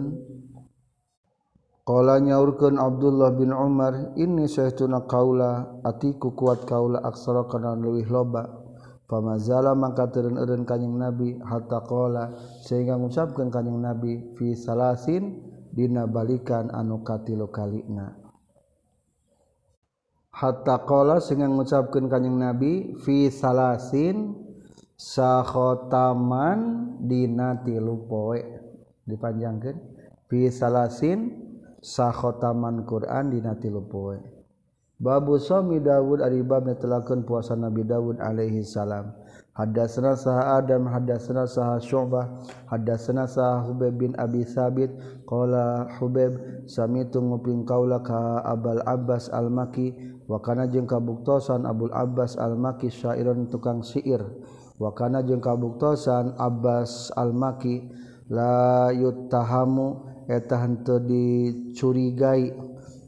Qala 1.87 2.19
nyaurkeun 2.19 2.83
Abdullah 2.83 3.31
bin 3.39 3.55
Umar 3.55 4.19
inni 4.19 4.51
sayyiduna 4.51 5.07
kaula 5.07 5.79
atiku 5.87 6.35
kuat 6.35 6.67
kaula 6.67 6.99
aksara 6.99 7.47
kana 7.47 7.79
leuwih 7.79 8.11
loba. 8.11 8.67
Pamazala 9.07 9.71
maka 9.79 10.11
teureun 10.11 10.35
eureun 10.35 10.67
kanjing 10.67 10.99
Nabi 10.99 11.39
hatta 11.39 11.79
qala 11.87 12.35
sehingga 12.67 12.99
ngucapkeun 12.99 13.55
kanjing 13.55 13.79
Nabi 13.79 14.35
fi 14.35 14.59
salasin 14.59 15.47
dina 15.71 16.11
balikan 16.11 16.75
anu 16.75 17.07
katilu 17.07 17.47
kalina. 17.55 18.19
Hatta 20.35 20.83
qala 20.83 21.23
sehingga 21.23 21.47
ngucapkeun 21.47 22.11
kanjing 22.11 22.35
Nabi 22.35 22.99
fi 22.99 23.31
salasin 23.31 24.35
sakhotaman 24.99 26.59
dina 27.07 27.63
tilu 27.63 28.11
poe. 28.11 28.43
Dipanjangkeun 29.07 29.79
fi 30.27 30.51
salasin 30.51 31.46
sakhotaman 31.87 32.83
Quran 32.83 33.31
dina 33.31 33.55
tilu 33.55 33.87
poe. 33.87 34.19
Babu 34.99 35.39
suami 35.39 35.79
Dawud 35.79 36.19
aribab 36.25 36.67
bab 36.67 37.07
puasa 37.23 37.55
Nabi 37.55 37.87
Dawud 37.87 38.19
alaihi 38.19 38.67
salam. 38.67 39.15
Hadatsana 39.57 40.13
saha 40.21 40.61
Adam 40.61 40.85
hadas 40.85 41.33
saha 41.33 41.81
Syomba 41.81 42.29
hadas 42.69 43.09
saha 43.09 43.65
Hubaib 43.65 43.97
bin 43.97 44.13
Abi 44.21 44.45
Sabit 44.45 44.93
qala 45.25 45.89
Hubeb 45.97 46.37
samitu 46.69 47.25
nguping 47.25 47.65
kaula 47.65 48.05
ka 48.05 48.45
Abul 48.45 48.85
Abbas 48.85 49.33
Al-Maki 49.33 49.97
wa 50.29 50.45
kana 50.45 50.69
jeung 50.69 50.85
kabuktosan 50.85 51.65
Abul 51.65 51.89
Abbas 51.97 52.37
Al-Maki 52.37 52.93
syairon 52.93 53.49
tukang 53.49 53.81
syair 53.81 54.21
wa 54.77 54.93
kana 54.93 55.25
jeung 55.25 55.41
kabuktosan 55.41 56.37
Abbas 56.37 57.09
Al-Maki 57.17 57.89
la 58.29 58.93
yuttahamu 58.93 60.16
eta 60.27 60.63
henteu 60.63 61.03
dicurigai 61.03 62.53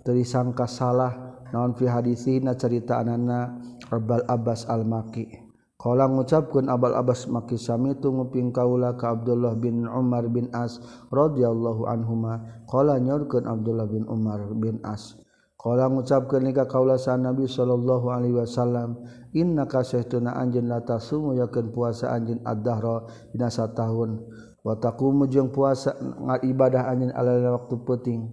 teu 0.06 0.18
sangka 0.24 0.66
salah 0.70 1.42
naon 1.52 1.74
fi 1.74 1.86
hadisina 1.90 2.54
carita 2.54 3.02
anana 3.02 3.58
Rabbal 3.88 4.24
Abbas 4.28 4.68
Al-Maki. 4.68 5.48
Kala 5.78 6.10
ngucapkeun 6.10 6.66
Abal 6.66 6.90
Abbas 6.98 7.30
maki 7.30 7.54
sami 7.54 7.94
tu 8.02 8.10
nguping 8.10 8.50
kaula 8.50 8.98
ka 8.98 9.14
Abdullah 9.14 9.54
bin 9.54 9.86
Umar 9.86 10.26
bin 10.26 10.50
As 10.50 10.82
radhiyallahu 11.14 11.86
anhuma. 11.86 12.66
Qala 12.66 12.98
nyorkeun 12.98 13.46
Abdullah 13.46 13.86
bin 13.86 14.02
Umar 14.10 14.42
bin 14.58 14.82
As. 14.82 15.14
Kala 15.54 15.86
ngucapkeun 15.86 16.50
ka 16.50 16.66
kaula 16.66 16.98
sa 16.98 17.14
Nabi 17.14 17.46
sallallahu 17.46 18.10
alaihi 18.10 18.34
wasallam 18.42 19.06
inna 19.30 19.70
kasaytuna 19.70 20.34
anjeun 20.34 20.66
la 20.66 20.82
sumu 20.98 21.38
yakeun 21.38 21.70
puasa 21.70 22.10
anjeun 22.10 22.42
ad-dahra 22.42 23.06
dina 23.30 23.46
tahun. 23.46 24.26
wataku 24.68 25.16
mujung 25.16 25.48
puasa 25.48 25.96
nga 25.96 26.36
ibadah 26.44 26.92
anjin 26.92 27.08
ala 27.16 27.56
waktu 27.56 27.80
peting 27.88 28.28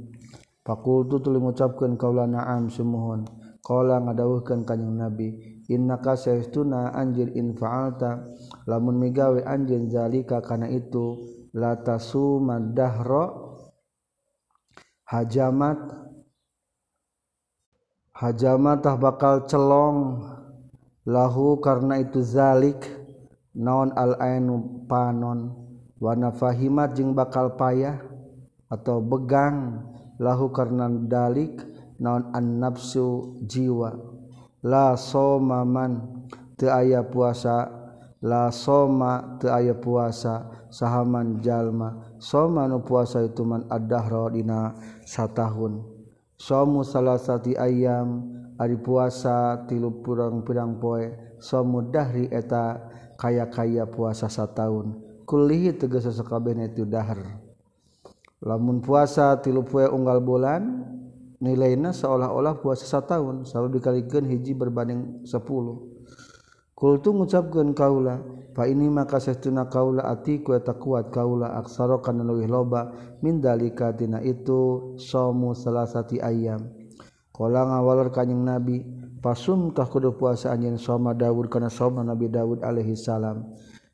fakultu 0.68 1.24
tuli 1.24 1.40
mengucapkan 1.40 1.96
kaula 1.96 2.28
naam 2.28 2.68
semuhun 2.68 3.24
kaulah 3.64 4.04
ngadawuhkan 4.04 4.68
kanyang 4.68 5.00
nabi 5.00 5.64
inna 5.72 6.04
kasestuna 6.04 6.92
anjir 6.92 7.32
infaalta 7.32 8.36
lamun 8.68 9.00
migawe 9.00 9.40
anjin 9.48 9.88
zalika 9.88 10.44
karena 10.44 10.68
itu 10.68 11.24
latasu 11.56 12.44
madahro 12.44 13.56
hajamat 15.08 15.80
hajamat 18.12 18.78
tah 18.84 19.00
bakal 19.00 19.48
celong 19.48 20.20
lahu 21.08 21.62
karena 21.64 22.02
itu 22.02 22.20
zalik 22.26 22.82
naon 23.56 23.96
al 23.96 24.20
ainu 24.20 24.84
panon. 24.90 25.65
Wana 26.00 26.32
fahimat 26.36 26.92
jeung 26.96 27.16
bakal 27.16 27.56
payah 27.56 28.04
atau 28.68 29.00
begang 29.00 29.88
lahu 30.20 30.52
karena 30.52 30.90
dalik 30.90 31.64
naon 32.00 32.32
an-nafsu 32.36 33.40
jiwa. 33.46 33.96
La 34.66 34.98
somaman 34.98 36.26
teu 36.58 36.74
aya 36.74 37.06
puasa. 37.06 37.72
La 38.26 38.50
soma 38.50 39.38
teu 39.38 39.54
aya 39.54 39.78
puasa. 39.78 40.50
Sahaman 40.74 41.40
jalma. 41.40 42.18
Soma 42.20 42.66
nu 42.66 42.82
puasa 42.82 43.22
itu 43.24 43.46
man 43.46 43.64
ad-dahra 43.70 44.34
dina 44.34 44.74
satahun. 45.06 45.86
Somu 46.36 46.84
salah 46.84 47.16
satu 47.16 47.56
ayam 47.56 48.28
ari 48.60 48.76
puasa 48.76 49.64
tilu 49.70 50.04
purang-pirang 50.04 50.82
poe. 50.82 51.38
Somu 51.40 51.86
dahri 51.94 52.28
eta 52.34 52.82
kaya-kaya 53.16 53.88
puasa 53.88 54.28
satahun 54.28 55.05
kulihi 55.26 55.74
tegas 55.76 56.06
sakabehna 56.06 56.70
itu 56.70 56.86
dahar. 56.86 57.42
Lamun 58.46 58.80
puasa 58.80 59.42
tilu 59.42 59.66
poe 59.66 59.90
unggal 59.90 60.22
bulan 60.22 60.86
nilainya 61.42 61.92
seolah-olah 61.92 62.62
puasa 62.62 62.86
satahun 62.86 63.44
selalu 63.44 63.82
dikalikan 63.82 64.24
hiji 64.30 64.54
berbanding 64.54 65.26
sepuluh. 65.26 65.82
Kultu 66.76 67.16
ngucapkeun 67.16 67.72
kaula 67.72 68.20
fa 68.52 68.68
ini 68.68 68.92
maka 68.92 69.18
sehtuna 69.18 69.72
kaula 69.72 70.06
atiku 70.12 70.54
eta 70.54 70.76
kuat 70.76 71.10
kaula 71.10 71.56
aksara 71.58 72.04
kana 72.04 72.28
leuwih 72.28 72.52
loba 72.52 72.92
min 73.24 73.40
dalika 73.40 73.96
tina 73.96 74.20
itu 74.20 74.94
somu 75.00 75.56
salasati 75.56 76.20
ayam 76.20 76.68
qala 77.32 77.64
ngawaler 77.64 78.12
kanjing 78.12 78.44
nabi 78.44 78.84
pasum 79.24 79.72
tah 79.72 79.88
kudu 79.88 80.20
puasa 80.20 80.52
anjeun 80.52 80.76
soma 80.76 81.16
Daud 81.16 81.48
kana 81.48 81.72
soma 81.72 82.06
Nabi 82.06 82.30
Daud 82.30 82.62
alaihi 82.62 82.94
salam? 82.94 83.42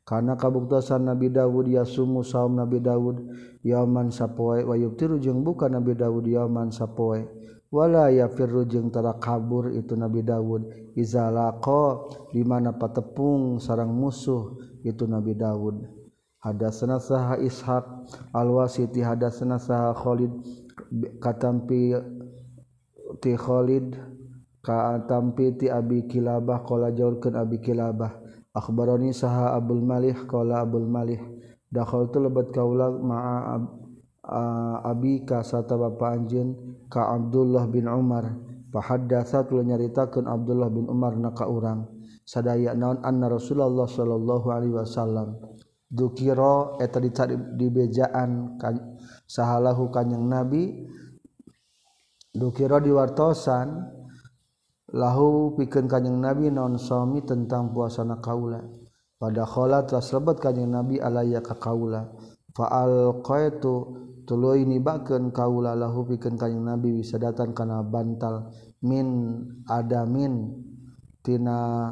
karena 0.02 0.34
kabuktasan 0.34 1.06
Nabi 1.06 1.30
Dawud 1.30 1.70
ya 1.70 1.86
sumu 1.86 2.26
saum 2.26 2.58
Nabi 2.58 2.82
Dawud 2.82 3.22
yaman 3.62 4.10
sapoe 4.10 4.66
wayub 4.66 4.98
tiru 4.98 5.22
jeung 5.22 5.46
buka 5.46 5.70
Nabi 5.70 5.94
Dawud 5.94 6.26
yaman 6.26 6.74
sapoe. 6.74 7.42
Wala 7.72 8.12
yafirru 8.12 8.68
jeung 8.68 8.92
tara 8.92 9.16
kabur 9.16 9.72
itu 9.72 9.96
Nabi 9.96 10.20
Dawud. 10.20 10.92
Izalaqa 10.92 12.04
di 12.28 12.44
mana 12.44 12.76
patepung 12.76 13.56
sarang 13.64 13.96
musuh 13.96 14.60
itu 14.84 15.08
Nabi 15.08 15.32
Dawud. 15.32 15.80
Hadasna 16.44 17.00
saha 17.00 17.40
Ishaq 17.40 18.12
al-Wasiti 18.36 19.00
hadasna 19.00 19.56
saha 19.56 19.96
Khalid 19.96 20.36
katampi 21.16 21.96
ti 23.24 23.32
Khalid 23.40 23.96
katampi 24.60 25.56
ti 25.56 25.72
Abi 25.72 26.04
Kilabah 26.04 26.68
qala 26.68 26.92
jaurkeun 26.92 27.40
Abi 27.40 27.56
Kilabah. 27.56 28.21
akhbarani 28.52 29.16
saha 29.16 29.56
Abdul 29.56 29.80
Malik 29.80 30.28
qala 30.28 30.64
Abdul 30.64 30.88
Malik 30.88 31.20
dakhaltu 31.72 32.20
lebat 32.20 32.52
kaula 32.52 32.92
ma'a 32.92 33.36
ab, 33.56 33.62
uh, 34.28 34.76
abi 34.84 35.24
ka 35.24 35.40
sarta 35.40 35.80
bapa 35.80 36.20
anjeun 36.20 36.52
ka 36.92 37.16
Abdullah 37.16 37.64
bin 37.66 37.88
Umar. 37.88 38.28
Fahaddatsa 38.72 39.44
tuluy 39.44 39.68
nyaritakeun 39.68 40.24
Abdullah 40.24 40.72
bin 40.72 40.88
Umar 40.88 41.12
na 41.20 41.36
ka 41.36 41.44
urang. 41.44 41.88
Sadaya 42.24 42.72
naon 42.72 43.04
anna 43.04 43.28
Rasulullah 43.28 43.84
sallallahu 43.84 44.48
alaihi 44.48 44.72
wasallam? 44.72 45.36
Dukira 45.92 46.80
eta 46.80 46.96
dicari 46.96 47.36
di 47.36 47.68
dibejaan 47.68 48.56
sahalahu 49.28 49.92
kanjing 49.92 50.24
Nabi. 50.24 50.88
Dukira 52.32 52.80
diwartosan 52.80 54.00
lahu 54.92 55.56
piken 55.56 55.88
kanyang 55.88 56.20
nabi 56.20 56.52
non 56.52 56.76
somi 56.76 57.24
tentang 57.24 57.72
puasana 57.72 58.20
kaula. 58.20 58.60
Pada 59.16 59.46
khola 59.46 59.86
telah 59.88 60.02
lebat 60.02 60.36
kanyang 60.42 60.70
nabi 60.82 60.96
alaya 61.00 61.40
ka 61.40 61.56
kaula. 61.56 62.12
Faal 62.52 63.24
qaitu 63.24 63.74
tuluy 64.28 64.68
nibakeun 64.68 65.32
kaula 65.32 65.72
lahu 65.72 66.04
pikeun 66.04 66.36
kanyang 66.36 66.76
nabi 66.76 67.00
wisadatan 67.00 67.56
kana 67.56 67.80
bantal 67.80 68.52
min 68.84 69.40
adamin 69.64 70.52
tina 71.24 71.88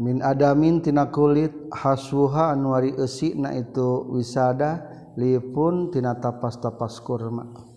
min 0.00 0.18
adamin 0.24 0.82
tina 0.82 1.12
kulit 1.12 1.70
hasuha 1.70 2.50
anwari 2.56 2.96
esi 2.98 3.36
na 3.38 3.54
itu 3.54 4.10
wisada 4.10 4.90
lipun 5.14 5.94
tina 5.94 6.18
tapas-tapas 6.18 6.98
kurma. 7.04 7.69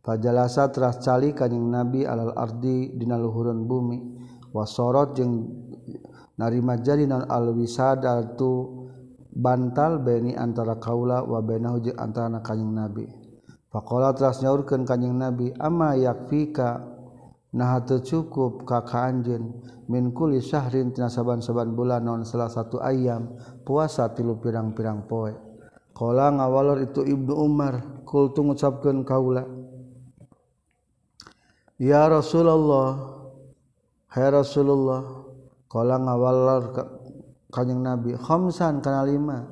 pajalasa 0.00 0.72
teras 0.72 1.00
cali 1.04 1.36
kanjing 1.36 1.68
nabi 1.68 2.08
alal 2.08 2.32
ardi 2.36 2.92
dina 2.96 3.16
luhureun 3.20 3.64
bumi. 3.68 3.98
Wasorot 4.50 5.14
jeung 5.14 5.46
narima 6.34 6.74
jadi 6.80 7.06
non 7.06 7.22
alwisadatu 7.28 8.82
bantal 9.30 10.02
beni 10.02 10.34
antara 10.34 10.80
kaula 10.82 11.22
wa 11.22 11.38
bainahu 11.38 11.78
jeung 11.84 11.98
antara 12.00 12.42
kanjing 12.42 12.74
nabi. 12.74 13.06
Faqala 13.70 14.10
teras 14.16 14.42
nyaurkeun 14.42 14.82
kanjing 14.82 15.14
nabi 15.14 15.54
amma 15.54 15.94
yakfika? 15.94 16.82
Nah 17.50 17.82
teu 17.82 18.02
cukup 18.02 18.66
ka 18.66 18.82
ka 18.86 19.10
anjeun. 19.10 19.62
Min 19.90 20.14
kulli 20.14 20.38
syahrin 20.38 20.94
tina 20.94 21.10
saban-saban 21.10 21.74
bulan 21.74 22.06
non 22.06 22.22
salah 22.22 22.46
satu 22.46 22.78
ayam 22.78 23.34
puasa 23.66 24.10
tilu 24.14 24.38
pirang-pirang 24.38 25.06
poe. 25.10 25.34
Qala 25.90 26.30
ngawalor 26.30 26.78
itu 26.86 27.02
ibnu 27.02 27.34
umar 27.34 28.02
kul 28.06 28.30
tu 28.30 28.46
ngucapkeun 28.46 29.02
kaula 29.02 29.42
ya 31.80 32.12
Rasulullah. 32.12 33.00
Hai 34.12 34.28
Rasulullah. 34.28 35.24
Kala 35.70 35.96
ngawalar 35.96 36.62
kanjeng 37.48 37.80
Nabi. 37.80 38.12
Khamsan 38.20 38.84
kana 38.84 39.08
lima. 39.08 39.48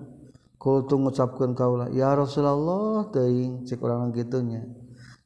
Kultu 0.59 0.99
ngucapkeun 0.99 1.55
kaula 1.55 1.87
ya 1.95 2.19
Rasulullah 2.19 3.07
teuing 3.15 3.65
cek 3.65 3.79
urang 3.81 4.11
gitunya. 4.13 4.67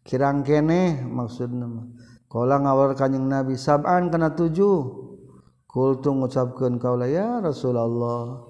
Kirang 0.06 0.46
kene 0.46 1.02
maksudna 1.02 1.66
mah. 1.66 1.86
Kala 2.30 2.62
ngawalar 2.62 2.94
kanjeng 2.94 3.26
Nabi. 3.26 3.58
Sab'an 3.58 4.12
kana 4.12 4.36
tujuh. 4.38 5.02
Kultu 5.66 6.12
ngucapkeun 6.14 6.78
kaula 6.78 7.08
ya 7.08 7.42
Rasulullah. 7.42 8.46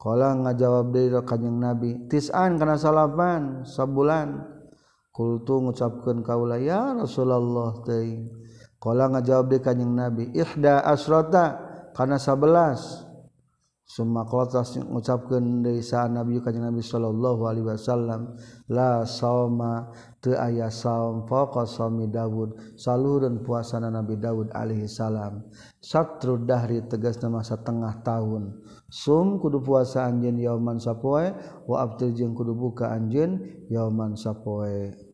Kala 0.00 0.32
ngajawab 0.40 0.90
deui 0.90 1.12
kanjeng 1.22 1.60
Nabi. 1.60 2.08
Tis'an 2.08 2.56
kana 2.56 2.80
salapan 2.80 3.68
sabulan. 3.68 4.55
kultu 5.16 5.64
ngucapkan 5.64 6.20
kaulah 6.20 6.60
ya 6.60 6.92
Rasulullah 6.92 7.80
teuing 7.88 8.28
qala 8.76 9.08
ngajawab 9.16 9.48
deui 9.48 9.64
kanjing 9.64 9.96
nabi 9.96 10.28
ihda 10.36 10.84
asrota 10.84 11.56
kana 11.96 12.20
11 12.20 13.06
Summa 13.86 14.26
qala 14.26 14.50
tas 14.50 14.74
ngucapkeun 14.74 15.62
deui 15.62 15.78
sa 15.78 16.10
nabi 16.10 16.42
Kanjeng 16.42 16.66
nabi 16.66 16.82
sallallahu 16.82 17.46
alaihi 17.46 17.70
wasallam 17.70 18.34
la 18.66 19.06
sauma 19.06 19.94
teu 20.18 20.34
aya 20.34 20.66
saum 20.74 21.22
faqa 21.30 21.62
saumi 21.62 22.10
Daud. 22.10 22.58
Salureun 22.74 23.46
puasana 23.46 23.86
nabi 23.86 24.18
Daud 24.18 24.50
alaihi 24.50 24.90
salam. 24.90 25.46
Satru 25.78 26.34
dahri 26.42 26.82
tegasna 26.90 27.30
masa 27.30 27.62
tengah 27.62 28.02
tahun. 28.02 28.58
Sum 28.90 29.38
kudu 29.38 29.62
puasa 29.62 30.10
anjeun 30.10 30.34
yauman 30.34 30.82
sapoe 30.82 31.30
wa 31.70 31.76
abtir 31.78 32.10
jeung 32.10 32.34
kudu 32.34 32.58
buka 32.58 32.90
anjeun 32.90 33.38
yauman 33.70 34.18
sapoe. 34.18 35.05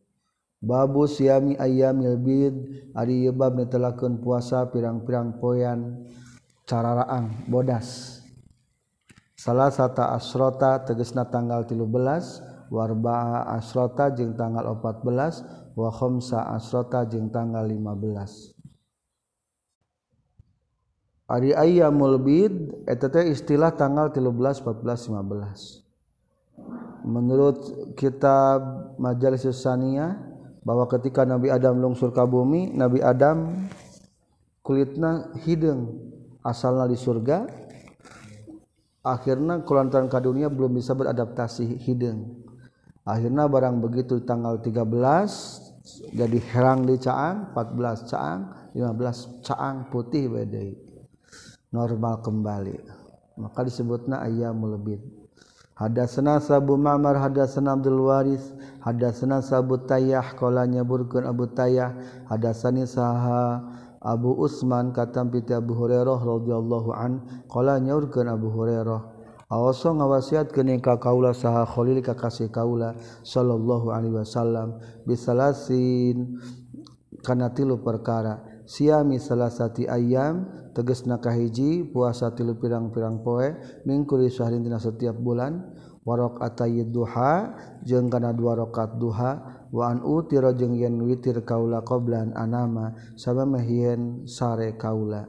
Babu 0.63 1.11
siami 1.11 1.59
ayamil 1.59 2.15
bid 2.15 2.55
ari 2.95 3.27
yebab 3.27 3.59
netelakeun 3.59 4.23
puasa 4.23 4.63
pirang-pirang 4.71 5.35
poyan 5.43 6.07
cararaang 6.63 7.51
bodas. 7.51 8.23
Salah 9.35 9.67
sata 9.67 10.15
asrota 10.15 10.79
tegesna 10.87 11.27
tanggal 11.27 11.67
13 11.67 12.71
warba'a 12.71 13.59
asrota 13.59 14.07
jeung 14.15 14.39
tanggal 14.39 14.71
14 14.79 15.75
wa 15.75 15.91
khamsa 15.91 16.47
asrota 16.55 17.03
jeung 17.11 17.27
tanggal 17.27 17.67
15. 17.67 18.55
Ari 21.27 21.51
ayamul 21.51 22.23
bid 22.23 22.87
eta 22.87 23.11
teh 23.11 23.35
istilah 23.35 23.75
tanggal 23.75 24.15
13 24.15 24.63
14 24.63 25.11
15. 25.11 25.83
Menurut 27.03 27.59
kitab 27.99 28.63
Majalis 28.95 29.43
Susaniyah 29.43 30.32
bahwa 30.63 30.87
ketika 30.87 31.27
Nabi 31.27 31.51
Adam 31.51 31.79
lungsur 31.79 32.15
ka 32.15 32.23
bumi 32.23 32.71
Nabi 32.71 33.03
Adam 33.03 33.67
kulitna 34.63 35.35
hidung 35.43 35.99
asalna 36.43 36.87
di 36.87 36.95
surga 36.95 37.47
akhirnya 39.03 39.63
kulantaran 39.67 40.07
ke 40.07 40.19
dunia 40.23 40.47
belum 40.47 40.79
bisa 40.79 40.95
beradaptasi 40.95 41.83
hidung 41.83 42.43
akhirnya 43.03 43.47
barang 43.51 43.83
begitu 43.83 44.23
tanggal 44.23 44.63
13 44.63 46.15
jadi 46.15 46.39
herang 46.55 46.87
di 46.87 46.95
caang 46.95 47.51
14 47.51 48.07
caang 48.07 48.41
15 48.71 49.43
caang 49.43 49.91
putih 49.91 50.31
bedai 50.31 50.93
normal 51.73 52.21
kembali. 52.21 52.77
Maka 53.41 53.65
disebutnya 53.65 54.21
ayamul 54.21 54.77
bid. 54.77 55.01
Hadasna 55.73 56.37
Sabu 56.37 56.77
Ma'mar 56.77 57.17
hadasna 57.17 57.73
Abdul 57.73 58.05
Waris 58.05 58.53
hadasna 58.83 59.39
sabu 59.39 59.79
tayah 59.87 60.35
qala 60.35 60.67
nyaburkeun 60.67 61.23
Abu 61.23 61.47
Tayah 61.47 61.95
hadasani 62.27 62.83
saha 62.83 63.63
Abu 64.03 64.35
Usman 64.35 64.91
katam 64.91 65.31
piti 65.31 65.55
Abu 65.55 65.71
Hurairah 65.79 66.19
radhiyallahu 66.19 66.91
an 66.91 67.23
qala 67.47 67.79
nyaurkeun 67.79 68.27
Abu 68.27 68.51
Hurairah. 68.51 69.15
Awaso 69.47 69.95
ngawasiat 69.95 70.51
kening 70.51 70.83
ka 70.83 70.99
kaula 70.99 71.31
saha 71.31 71.63
Khalil 71.63 72.03
ka 72.03 72.17
kasih 72.17 72.51
kaula 72.51 72.99
sallallahu 73.23 73.95
alaihi 73.95 74.17
wasallam 74.17 74.81
bisalasin 75.07 76.35
kana 77.23 77.55
tilu 77.55 77.79
perkara. 77.79 78.43
Siami 78.67 79.19
salasati 79.19 79.87
ayam 79.87 80.47
tegesna 80.75 81.21
kahiji 81.23 81.87
puasa 81.87 82.33
tilu 82.35 82.59
pirang-pirang 82.59 83.23
poe 83.23 83.55
mingkuli 83.87 84.27
syahrin 84.27 84.65
dina 84.67 84.83
setiap 84.83 85.15
bulan. 85.15 85.63
warokataid 86.03 86.91
duha 86.91 87.55
jeung 87.83 88.11
kana 88.11 88.35
dua 88.35 88.59
rakaat 88.59 88.99
duha 88.99 89.31
waan 89.71 90.03
utiro 90.03 90.51
jeung 90.55 90.75
yen 90.75 90.99
witir 91.03 91.43
kaula 91.47 91.81
qoblan 91.81 92.35
anama 92.35 92.95
sama 93.15 93.47
mehieun 93.47 94.27
sare 94.27 94.75
kaula. 94.77 95.27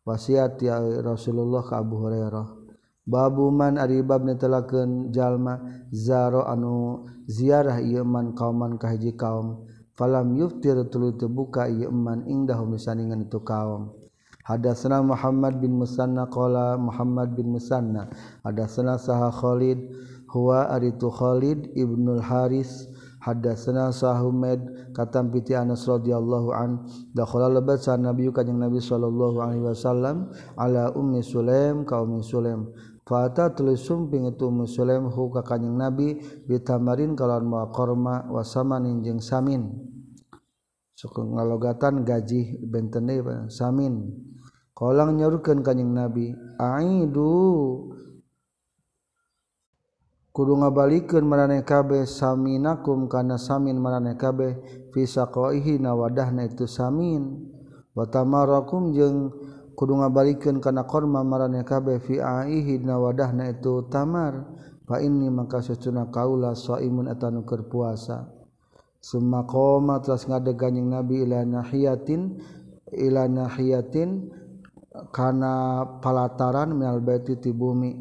Wasiat 0.00 0.56
ya 0.64 0.80
Rasulullah 1.04 1.60
ka 1.60 1.84
Abu 1.84 2.00
Hurairah. 2.00 2.56
Babu 3.04 3.52
man 3.52 3.76
ari 3.76 4.00
bab 4.00 4.24
netelakeun 4.24 5.12
jalma 5.12 5.60
zaro 5.92 6.46
anu 6.46 7.04
ziarah 7.28 7.82
ieu 7.82 8.06
man 8.06 8.32
kauman 8.38 8.78
ka 8.80 8.92
hiji 8.92 9.12
kaum 9.18 9.66
falam 9.98 10.36
yuftir 10.38 10.78
tuluy 10.88 11.18
teu 11.18 11.28
buka 11.28 11.68
ieu 11.68 11.92
man 11.92 12.24
indahum 12.24 12.72
disaningan 12.72 13.28
itu 13.28 13.42
kaum. 13.44 13.99
Hadatsana 14.40 15.04
Muhammad 15.04 15.60
bin 15.60 15.76
Musanna 15.76 16.24
qala 16.26 16.80
Muhammad 16.80 17.36
bin 17.36 17.52
Musanna. 17.52 18.08
Hadatsana 18.40 18.96
Saha 18.96 19.28
Khalid 19.28 19.78
huwa 20.32 20.72
aritu 20.72 21.12
Khalid 21.12 21.76
ibnul 21.76 22.24
Haris. 22.24 22.88
Hadatsana 23.20 23.92
Sahumed 23.92 24.64
katam 24.96 25.28
piti 25.28 25.52
Anas 25.52 25.84
radhiyallahu 25.84 26.56
an. 26.56 26.88
Dakhala 27.12 27.52
lebat 27.52 27.84
sa 27.84 28.00
Nabi 28.00 28.32
kanjeng 28.32 28.56
Nabi 28.56 28.80
sallallahu 28.80 29.44
alaihi 29.44 29.60
wasallam 29.60 30.32
ala 30.56 30.88
ummi 30.96 31.20
Sulaim 31.20 31.84
ka 31.84 32.00
ummi 32.00 32.24
Sulaim. 32.24 32.72
Fata 33.04 33.52
tulis 33.52 33.84
sumping 33.84 34.24
itu 34.24 34.48
ummi 34.48 34.64
Sulaim 34.64 35.12
hu 35.12 35.28
ka 35.28 35.44
kanjeng 35.44 35.76
Nabi 35.76 36.16
bitamarin 36.48 37.12
kalawan 37.12 37.44
ma 37.44 37.68
korma 37.68 38.24
wasamanin 38.32 39.04
jeung 39.04 39.20
samin. 39.20 39.68
Suku 40.96 41.20
ngalogatan 41.20 42.08
gaji 42.08 42.56
benten 42.64 43.04
samin. 43.52 44.29
kolang 44.80 45.20
nyarukan 45.20 45.60
kanyeng 45.60 45.92
nabi. 45.92 46.32
Aidu. 46.56 47.36
Kudu 50.32 50.56
ngabalikeun 50.56 51.28
maraneh 51.28 51.60
kabeh 51.68 52.08
saminakum 52.08 53.12
kana 53.12 53.36
samin 53.36 53.76
maraneh 53.76 54.16
kabeh. 54.16 54.56
Fi 54.88 55.04
saqaihi 55.04 55.76
nawadahna 55.76 56.48
itu 56.48 56.64
samin. 56.64 57.44
Wa 57.92 58.08
tamarakum 58.08 58.96
jeung 58.96 59.36
kudu 59.76 60.00
ngabalikeun 60.00 60.64
kana 60.64 60.88
korma 60.88 61.20
maraneh 61.20 61.60
kabeh. 61.60 62.00
Fi 62.00 62.16
aihi 62.16 62.80
na 62.80 62.96
wadahna 62.96 63.52
itu 63.52 63.84
tamar. 63.92 64.48
Fa 64.88 64.96
inni 65.04 65.28
maka 65.28 65.60
sesuna 65.60 66.08
kaula 66.08 66.56
saimun 66.56 67.04
atanu 67.12 67.44
keur 67.44 67.68
puasa. 67.68 68.32
Summa 69.00 69.44
qoma 69.44 70.00
telah 70.00 70.20
ngadeg 70.20 70.56
kanjing 70.56 70.88
nabi 70.88 71.24
ila 71.24 71.44
nahiyatin 71.44 72.36
ila 72.92 73.28
nahiyatin 73.28 74.39
kana 75.08 75.82
palataran 76.04 76.76
minal 76.76 77.00
baiti 77.00 77.40
ti 77.40 77.48
bumi. 77.56 77.96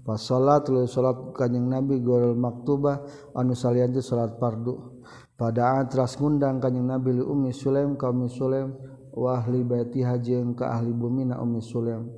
Pas 0.00 0.16
salat 0.16 0.64
salat 0.88 1.36
kanjing 1.36 1.68
nabi 1.68 2.00
gol 2.00 2.32
maktubah 2.32 3.04
anu 3.36 3.52
salian 3.52 3.92
ti 3.92 4.00
salat 4.00 4.40
fardu. 4.40 5.04
Pada 5.36 5.84
atras 5.84 6.16
ngundang 6.16 6.64
kanjing 6.64 6.88
nabi 6.88 7.20
li 7.20 7.22
ummi 7.22 7.52
sulaim 7.52 8.00
kami 8.00 8.32
sulaim 8.32 8.72
wa 9.12 9.36
ahli 9.36 9.60
baitiha 9.60 10.16
ka 10.56 10.80
ahli 10.80 10.96
bumi 10.96 11.28
na 11.28 11.36
ummi 11.44 11.60
sulaim. 11.60 12.08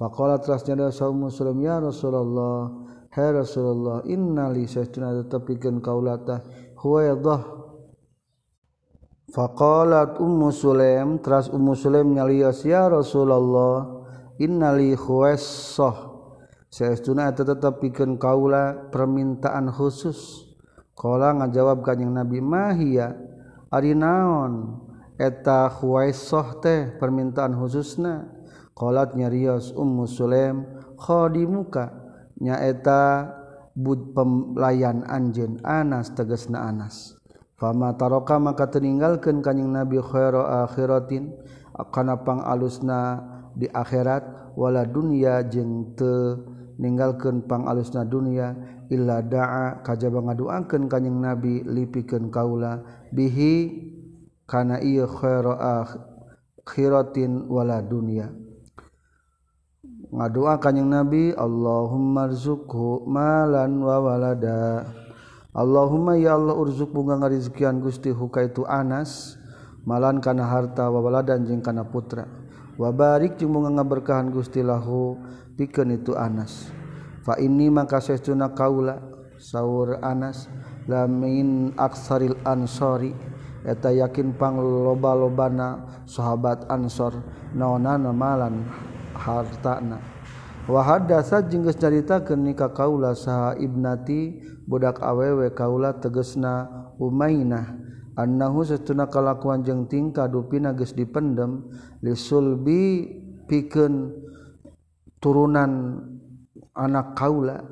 Faqala 0.00 0.40
tras 0.40 0.64
nya 0.64 0.88
sa 0.88 1.12
ummi 1.12 1.28
sulaim 1.28 1.60
ya 1.60 1.76
rasulullah 1.84 2.72
hai 3.12 3.28
rasulullah 3.34 4.02
innali 4.08 4.64
sayyidina 4.64 5.28
tetepikeun 5.28 5.84
kaulata 5.84 6.40
huwa 6.80 7.04
Faqalat 9.28 10.16
Ummu 10.24 10.48
Sulaim 10.48 11.20
tras 11.20 11.52
Ummu 11.52 11.76
Sulaim 11.76 12.16
nyalios 12.16 12.64
ya 12.64 12.88
Rasulullah 12.88 13.84
innali 14.40 14.96
khuwassah. 14.96 16.16
Saestuna 16.72 17.28
eta 17.28 17.44
tetep 17.44 17.76
pikeun 17.84 18.16
kaula 18.16 18.88
permintaan 18.88 19.68
khusus. 19.68 20.48
Kala 20.96 21.36
ngajawab 21.36 21.84
kanjing 21.84 22.08
Nabi 22.08 22.40
mahia 22.40 23.20
ari 23.68 23.92
naon? 23.92 24.80
Eta 25.20 25.68
khuwassah 25.76 26.64
teh 26.64 26.96
permintaan 26.96 27.52
khususna. 27.52 28.32
Qalat 28.72 29.12
nyarios 29.12 29.76
Ummu 29.76 30.08
Sulaim 30.08 30.64
khadimuka 30.96 31.92
nyaeta 32.40 33.28
bud 33.76 34.16
pelayan 34.16 35.04
anjeun 35.04 35.60
Anas 35.68 36.16
tegasna 36.16 36.64
Anas. 36.64 37.17
Famataraka 37.58 38.38
maka 38.38 38.70
meninggalkan 38.78 39.42
kanyang 39.42 39.82
Nabi 39.82 39.98
khaira 39.98 40.62
akhiratin 40.62 41.34
kana 41.90 42.22
pang 42.22 42.38
alusna 42.46 43.18
di 43.58 43.66
akhirat 43.66 44.54
wala 44.54 44.86
dunia 44.86 45.42
jeung 45.42 45.90
teu 45.98 46.38
ninggalkeun 46.78 47.42
pang 47.50 47.66
alusna 47.66 48.06
dunia 48.06 48.54
illa 48.94 49.18
da'a 49.18 49.82
kajaba 49.82 50.30
ngaduakeun 50.30 50.86
kanjing 50.86 51.18
Nabi 51.18 51.66
lipikeun 51.66 52.30
kaula 52.30 52.78
bihi 53.10 53.74
kana 54.46 54.78
ieu 54.78 55.10
khaira 55.10 55.82
akhiratin 55.82 57.50
wala 57.50 57.82
dunia 57.82 58.30
ngadua 60.14 60.62
kanjing 60.62 60.86
Nabi 60.86 61.34
Allahumma 61.34 62.30
rzuqhu 62.30 63.02
malan 63.10 63.82
wa 63.82 63.98
walada. 63.98 64.86
Allahumma 65.56 66.12
ya 66.20 66.36
Allah 66.36 66.52
urzuk 66.52 66.92
bunga 66.92 67.16
ngarizkian 67.24 67.80
Gusti 67.80 68.12
huka 68.12 68.44
itu 68.44 68.68
Anas 68.68 69.40
malan 69.88 70.20
kana 70.20 70.44
harta 70.44 70.92
wawaladan 70.92 71.48
dan 71.48 71.64
kana 71.64 71.88
putra. 71.88 72.28
Wabarik 72.76 73.40
jeung 73.40 73.56
bunga 73.56 73.72
ngaberkahan 73.80 74.28
Gusti 74.28 74.60
lahu 74.60 75.16
pikeun 75.56 75.96
itu 75.96 76.12
Anas. 76.12 76.68
Fa 77.24 77.40
ini 77.40 77.72
maka 77.72 77.96
sesuna 77.96 78.52
kaula 78.52 79.00
saur 79.40 79.96
Anas 80.04 80.52
lamin 80.84 81.72
aksaril 81.80 82.36
ansori 82.44 83.16
eta 83.64 83.88
yakin 83.88 84.36
pang 84.36 84.60
loba-lobana 84.60 86.04
sahabat 86.04 86.68
ansor 86.68 87.24
naonana 87.56 88.12
malan 88.12 88.68
hartana. 89.16 89.96
Wa 90.68 90.84
hadatsa 90.84 91.40
jeung 91.40 91.64
geus 91.64 91.80
nyaritakeun 91.80 92.52
kaula 92.52 93.16
saha 93.16 93.56
ibnati 93.56 94.44
budak 94.68 95.00
awewe 95.00 95.48
kaula 95.56 95.96
tegesna 95.96 96.68
umainah. 97.00 97.88
Annahu 98.18 98.66
setuna 98.66 99.08
kalakuan 99.08 99.64
jeung 99.64 99.88
tingkah 99.88 100.28
dupina 100.28 100.74
geus 100.76 100.92
dipendem 100.92 101.70
lisulbi 102.04 103.06
pikeun 103.48 104.12
turunan 105.22 106.02
anak 106.76 107.16
kaula. 107.16 107.64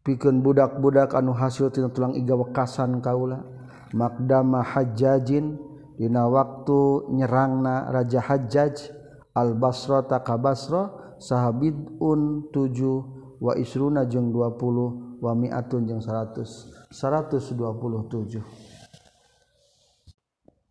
Pikeun 0.00 0.40
budak-budak 0.40 1.12
anu 1.12 1.36
hasil 1.36 1.68
tina 1.70 1.92
tulang 1.92 2.16
iga 2.16 2.34
wekasan 2.34 3.04
kaula. 3.04 3.44
Makdama 3.92 4.64
hajjajin 4.64 5.60
dina 6.00 6.24
waktu 6.24 7.12
nyerangna 7.12 7.92
raja 7.92 8.24
hajjaj 8.24 8.96
al 9.36 9.52
basra 9.60 10.00
ta 10.08 10.24
ka 10.24 10.40
basra 10.40 10.88
sahabidun 11.20 12.48
tujuh 12.48 13.19
wa 13.40 13.56
isruna 13.56 14.04
jeung 14.04 14.30
20 14.30 15.18
wa 15.24 15.32
mi'atun 15.32 15.88
jeung 15.88 16.04
100 16.04 16.92
127 16.92 18.44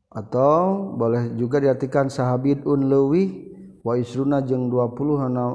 atau 0.10 0.94
boleh 0.98 1.34
juga 1.38 1.62
diartikan 1.62 2.10
sahabidun 2.10 2.86
lewi 2.86 3.50
wa 3.82 3.98
isruna 3.98 4.42
jeung 4.46 4.70
20 4.70 5.22
hana 5.22 5.46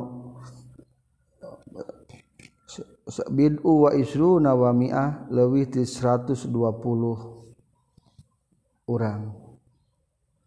bid'u 3.31 3.85
wa 3.85 3.90
isruna 3.92 4.57
wa 4.57 4.72
mi'ah 4.72 5.29
leuwih 5.29 5.68
ti 5.68 5.85
120 5.85 6.50
urang. 8.88 9.33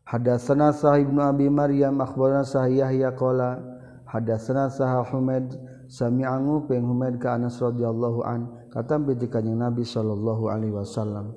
Hadatsana 0.07 0.71
Sahih 0.71 1.03
Ibnu 1.03 1.19
Abi 1.19 1.51
Maryam 1.51 1.99
akhbarana 1.99 2.47
Sahih 2.47 2.79
Yahya 2.79 3.11
qala 3.11 3.59
hadatsana 4.07 4.71
Sahih 4.71 5.03
Humaid 5.11 5.51
Samiangu 5.87 6.67
penghumed 6.67 7.15
ka 7.15 7.39
Anas 7.39 7.63
radhiyallahu 7.63 8.19
an 8.27 8.67
katampi 8.67 9.15
ti 9.15 9.31
kanjing 9.31 9.55
Nabi 9.55 9.87
sallallahu 9.87 10.51
alaihi 10.51 10.75
wasallam. 10.75 11.31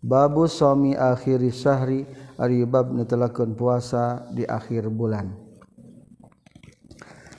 Babu 0.00 0.48
sami 0.48 0.96
akhir 0.96 1.44
syahri 1.52 2.08
ari 2.40 2.64
bab 2.64 2.88
netelakeun 2.88 3.52
puasa 3.52 4.24
di 4.32 4.48
akhir 4.48 4.88
bulan. 4.88 5.36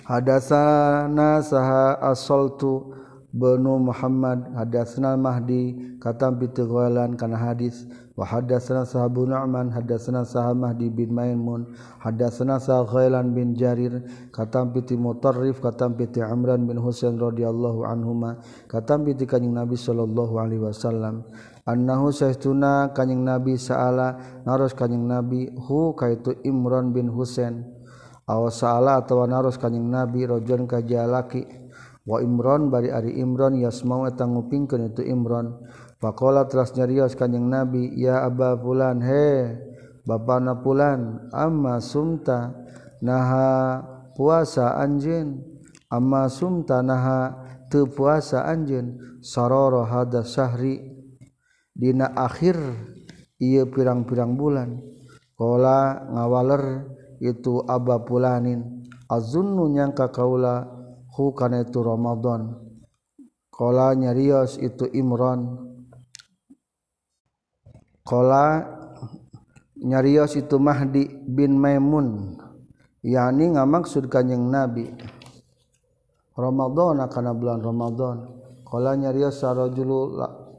Hadatsana 0.06 1.42
saha 1.42 1.98
asaltu 2.06 2.94
benu 3.34 3.82
Muhammad 3.82 4.54
hadatsna 4.54 5.18
Mahdi 5.18 5.98
katampi 5.98 6.54
ti 6.54 6.62
kana 7.18 7.38
hadis 7.42 7.90
Wahadasana 8.12 8.84
sahabu 8.84 9.24
Nu'man 9.24 9.72
hadasana 9.72 10.28
sah 10.28 10.52
Mahdi 10.52 10.92
bin 10.92 11.16
Maimun 11.16 11.72
hadasana 12.04 12.60
sah 12.60 12.84
Khailan 12.84 13.32
bin 13.32 13.56
Jarir 13.56 14.04
katam 14.36 14.76
piti 14.76 15.00
Mutarrif 15.00 15.64
katam 15.64 15.96
piti 15.96 16.20
Amran 16.20 16.68
bin 16.68 16.76
Husain 16.76 17.16
radhiyallahu 17.16 17.88
anhuma 17.88 18.44
katam 18.68 19.08
piti 19.08 19.24
kanjing 19.24 19.56
Nabi 19.56 19.80
sallallahu 19.80 20.44
alaihi 20.44 20.60
wasallam. 20.60 21.24
Annahu 21.64 22.12
sahtuna 22.12 22.92
kanjing 22.92 23.24
Nabi 23.24 23.56
saala 23.56 24.20
naros 24.44 24.76
kanjing 24.76 25.08
Nabi 25.08 25.48
hu 25.56 25.96
kaitu 25.96 26.36
Imran 26.44 26.92
bin 26.92 27.08
Husain. 27.08 27.64
Aw 28.28 28.44
saala 28.52 29.00
atawa 29.00 29.24
naros 29.24 29.56
kanjing 29.56 29.88
Nabi 29.88 30.28
rajon 30.28 30.68
kajalaki. 30.68 31.62
wa 32.02 32.18
Imran 32.18 32.74
bari 32.74 32.90
ari 32.90 33.22
Imran 33.22 33.54
yasmau 33.62 34.10
eta 34.10 34.26
ngupingkeun 34.26 34.90
itu 34.90 35.06
Imran. 35.06 35.54
Pakola 36.02 36.50
telah 36.50 36.66
nyarios 36.66 37.14
kanjeng 37.14 37.46
Nabi, 37.46 37.94
ya 37.94 38.26
Aba 38.26 38.58
Fulan, 38.58 39.06
he, 39.06 39.54
bapak 40.02 40.42
na 40.42 40.58
Fulan, 40.58 41.30
amma 41.30 41.78
sumta 41.78 42.58
naha 43.06 43.86
puasa 44.18 44.82
anjen, 44.82 45.46
amma 45.94 46.26
sumta 46.26 46.82
naha 46.82 47.38
te 47.70 47.86
puasa 47.86 48.50
anjen, 48.50 48.98
saroro 49.22 49.86
hada 49.86 50.26
sahri, 50.26 50.82
dina 51.78 52.10
akhir 52.18 52.58
iya 53.38 53.70
pirang-pirang 53.70 54.34
bulan. 54.34 54.82
Kola 55.38 56.02
ngawaler 56.10 56.82
itu 57.22 57.62
Aba 57.70 58.02
Fulanin, 58.02 58.90
azunnu 59.06 59.70
nyangka 59.70 60.10
kaula 60.10 60.66
hu 61.14 61.30
kana 61.38 61.62
itu 61.62 61.78
Ramadan. 61.78 62.58
Kola 63.54 63.94
nyarios 63.94 64.58
itu 64.58 64.90
Imran, 64.98 65.70
nyarios 69.80 70.36
itu 70.36 70.60
Mahdi 70.60 71.08
bin 71.26 71.56
Maimun. 71.56 72.38
Yakni 73.02 73.56
ngamaksud 73.56 74.12
Kanyeng 74.12 74.52
nabi. 74.52 74.92
Romadhon 76.38 77.02
karena 77.10 77.32
bulan 77.34 77.60
Romadhon 77.64 78.18
nyarios 78.72 79.44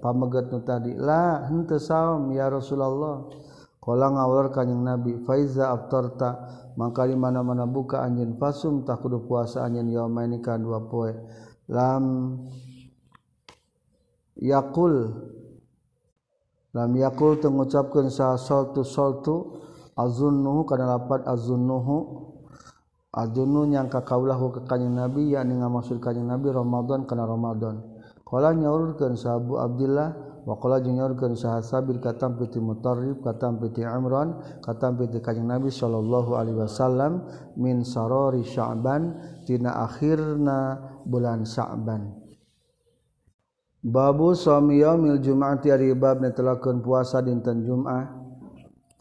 pamegat 0.03 0.53
tadilah 0.67 1.49
ya 2.35 2.47
Rasulullah. 2.51 3.29
Ngawur 3.83 4.51
Kanyeng 4.51 4.83
nabi. 4.83 5.23
Faiza 5.23 5.71
Abtorta 5.71 6.49
maka 6.77 7.05
di 7.05 7.13
mana-mana 7.13 7.69
buka 7.69 8.01
anjin 8.01 8.41
fasum 8.41 8.85
tak 8.85 9.05
kudu 9.05 9.29
puasa 9.29 9.65
anjin 9.65 9.93
yaumaikan 9.93 10.61
dua 10.65 10.89
poe. 10.89 11.13
Lam 11.69 12.37
yakul 14.41 15.15
lam 16.73 16.91
yakul 16.97 17.37
teu 17.37 17.53
ngucapkeun 17.53 18.09
sa 18.09 18.37
saltu 18.41 18.81
saltu 18.85 19.61
azunnuhu 19.97 20.65
kana 20.65 20.97
lapat 20.97 21.25
azunnuhu. 21.29 22.29
Azunnu 23.13 23.69
nyangka 23.69 24.09
kaulahu 24.09 24.57
ka 24.57 24.61
kanjing 24.73 24.97
nabi 24.97 25.37
yakni 25.37 25.61
ngamaksud 25.61 26.01
kanjing 26.01 26.25
nabi 26.25 26.49
ramadan 26.49 27.05
kana 27.05 27.29
ramadan. 27.29 27.85
Qala 28.25 28.57
nyaurkeun 28.57 29.21
sa 29.21 29.37
Abu 29.37 29.61
Abdullah 29.61 30.41
wa 30.49 30.57
qala 30.57 30.81
nyaurkeun 30.81 31.37
sa 31.37 31.61
Sabir 31.61 32.01
katam 32.01 32.41
piti 32.41 32.57
Mutarrib 32.57 33.21
katam 33.21 33.61
piti 33.61 33.85
Imran 33.85 34.41
katam 34.65 34.97
piti 34.97 35.21
kanjing 35.21 35.45
nabi 35.45 35.69
sallallahu 35.69 36.41
alaihi 36.41 36.57
wasallam 36.57 37.29
min 37.61 37.85
sarori 37.85 38.49
sya'ban 38.49 39.13
dina 39.45 39.85
akhirna 39.85 40.81
bulan 41.05 41.45
sya'ban. 41.45 42.22
Babu 43.83 44.31
suami 44.31 44.79
yaumil 44.79 45.19
jum'ati 45.19 45.75
ari 45.75 45.91
bab 45.91 46.23
netelakeun 46.23 46.87
puasa 46.87 47.19
dinten 47.19 47.67
Jumat. 47.67 48.15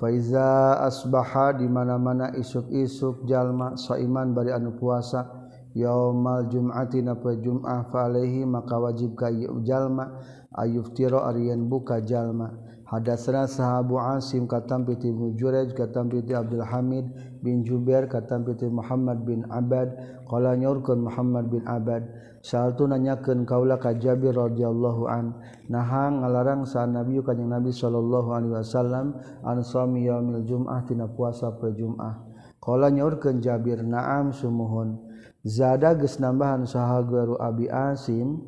Faiza 0.02 0.74
asbaha 0.82 1.54
di 1.54 1.70
mana-mana 1.70 2.34
isuk-isuk 2.34 3.30
jalma 3.30 3.78
saiman 3.78 4.34
bari 4.34 4.50
anu 4.50 4.74
puasa 4.74 5.30
yaumal 5.78 6.50
jum'ati 6.50 7.06
na 7.06 7.13
poe 7.13 7.38
Jumat 7.38 7.94
fa 7.94 8.10
alaihi 8.10 8.41
maka 8.41 8.74
wajib 8.82 9.13
ka 9.13 9.30
jalma 9.62 10.17
ayuftiro 10.58 11.30
arian 11.30 11.70
buka 11.70 12.02
jalma. 12.02 12.50
Hadatsana 12.89 13.46
sahabu 13.46 14.02
Asim 14.02 14.50
katam 14.50 14.84
bi 14.84 14.98
Ibnu 14.98 15.38
Jurayj 15.38 15.78
katam 15.78 16.10
bi 16.10 16.26
Abdul 16.34 16.65
Hamid 16.65 17.06
bin 17.46 17.62
Jubair 17.62 18.10
katam 18.10 18.50
bi 18.50 18.58
Muhammad 18.65 19.30
bin 19.30 19.46
Abad 19.54 19.94
qala 20.26 20.58
nyurkun 20.58 21.06
Muhammad 21.06 21.54
bin 21.54 21.62
Abad 21.70 22.31
saltu 22.42 22.90
nanyakeun 22.90 23.46
kaula 23.46 23.78
ka 23.78 23.94
Jabir 23.94 24.34
radhiyallahu 24.34 25.06
an 25.08 25.38
naha 25.70 26.10
ngalarang 26.10 26.66
sa 26.66 26.90
Nabi 26.90 27.22
kanjing 27.22 27.50
Nabi 27.50 27.70
sallallahu 27.70 28.30
alaihi 28.34 28.54
wasallam 28.58 29.14
an 29.46 29.62
sami 29.62 30.10
yaumil 30.10 30.44
jum'ah 30.44 30.84
tina 30.90 31.06
puasa 31.06 31.54
poe 31.56 31.72
Jumat 31.72 32.18
qala 32.62 32.90
nyaurkeun 32.94 33.42
Jabir 33.42 33.82
na'am 33.82 34.36
sumuhun. 34.36 35.10
Zada 35.42 35.98
geus 35.98 36.22
nambahan 36.22 36.70
saha 36.70 37.02
guru 37.02 37.34
Abi 37.42 37.66
Asim 37.66 38.46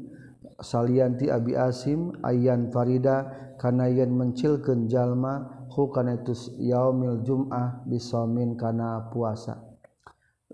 salianti 0.62 1.26
Abi 1.34 1.58
Asim 1.58 2.14
ayan 2.22 2.70
farida 2.70 3.34
kana 3.58 3.90
yen 3.90 4.14
mencilkeun 4.14 4.86
jalma 4.86 5.66
hu 5.74 5.90
kana 5.90 6.22
itu 6.22 6.38
yaumil 6.62 7.26
jum'ah 7.26 7.82
bisamin 7.90 8.54
kana 8.54 9.10
puasa. 9.10 9.63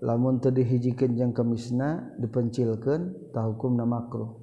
lamun 0.00 0.40
teu 0.40 0.52
dihijikeun 0.52 1.16
jeung 1.16 1.32
kemisna 1.36 2.16
dipencilkan 2.20 3.32
hukum 3.32 3.44
hukumna 3.54 3.84
makruh. 3.84 4.40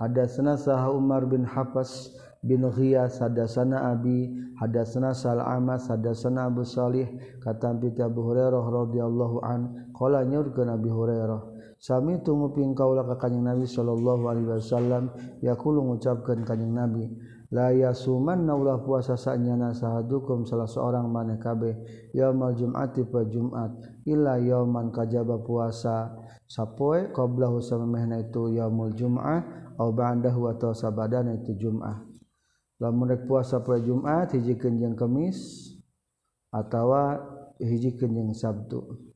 Hadatsana 0.00 0.56
sah 0.56 0.88
Umar 0.88 1.28
bin 1.28 1.44
Hafas 1.44 2.16
bin 2.40 2.64
Ghiyas 2.64 3.20
hadatsana 3.20 3.92
Abi 3.92 4.32
hadatsana 4.56 5.12
Sal'amas 5.12 5.92
hadatsana 5.92 6.48
Abu 6.48 6.64
Salih 6.64 7.04
katam 7.44 7.84
pita 7.84 8.08
Abu 8.08 8.24
Hurairah 8.24 8.64
radhiyallahu 8.64 9.44
an 9.44 9.92
qala 9.92 10.24
nyurkeun 10.24 10.72
Abi 10.72 10.88
Hurairah 10.88 11.40
sami 11.76 12.16
tunggu 12.24 12.56
ping 12.56 12.72
kaula 12.72 13.04
ka 13.04 13.28
kanjing 13.28 13.44
Nabi 13.44 13.68
sallallahu 13.68 14.24
alaihi 14.24 14.48
wasallam 14.56 15.12
yaqulu 15.44 15.84
ngucapkeun 15.84 16.48
kanjing 16.48 16.72
Nabi. 16.72 17.08
laa 17.50 17.90
suman 17.90 18.46
naulah 18.46 18.78
puasa 18.78 19.18
sanyana 19.18 19.74
sahadukum 19.74 20.46
salah 20.46 20.70
seorang 20.70 21.10
maneh 21.10 21.34
kabeh 21.42 21.74
yaumal 22.14 22.54
jum'ati 22.54 23.02
pa 23.10 23.26
jum'at. 23.26 23.74
Illa 24.06 24.38
yauman 24.38 24.94
kajaba 24.94 25.42
puasa. 25.42 26.14
Sapoe 26.50 27.14
qablahu 27.14 27.62
samemehna 27.62 28.26
itu 28.26 28.50
yaumul 28.54 28.90
jum'ah 28.94 29.70
au 29.78 29.94
ba'dahu 29.94 30.50
atau 30.50 30.74
sabadana 30.74 31.38
itu 31.38 31.54
jum'ah. 31.54 32.02
Lamun 32.82 33.12
rek 33.12 33.26
puasa 33.26 33.62
poe 33.62 33.78
jum'at 33.78 34.34
hiji 34.34 34.58
jeung 34.58 34.98
kemis 34.98 35.70
atawa 36.50 37.22
hiji 37.58 37.94
jeung 37.94 38.34
sabtu. 38.34 39.10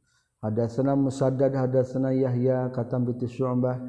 Hadatsana 0.44 0.92
musaddad 0.92 1.56
hadatsana 1.56 2.12
yahya 2.12 2.68
katam 2.68 3.08
bi 3.08 3.16
syu'bah 3.16 3.80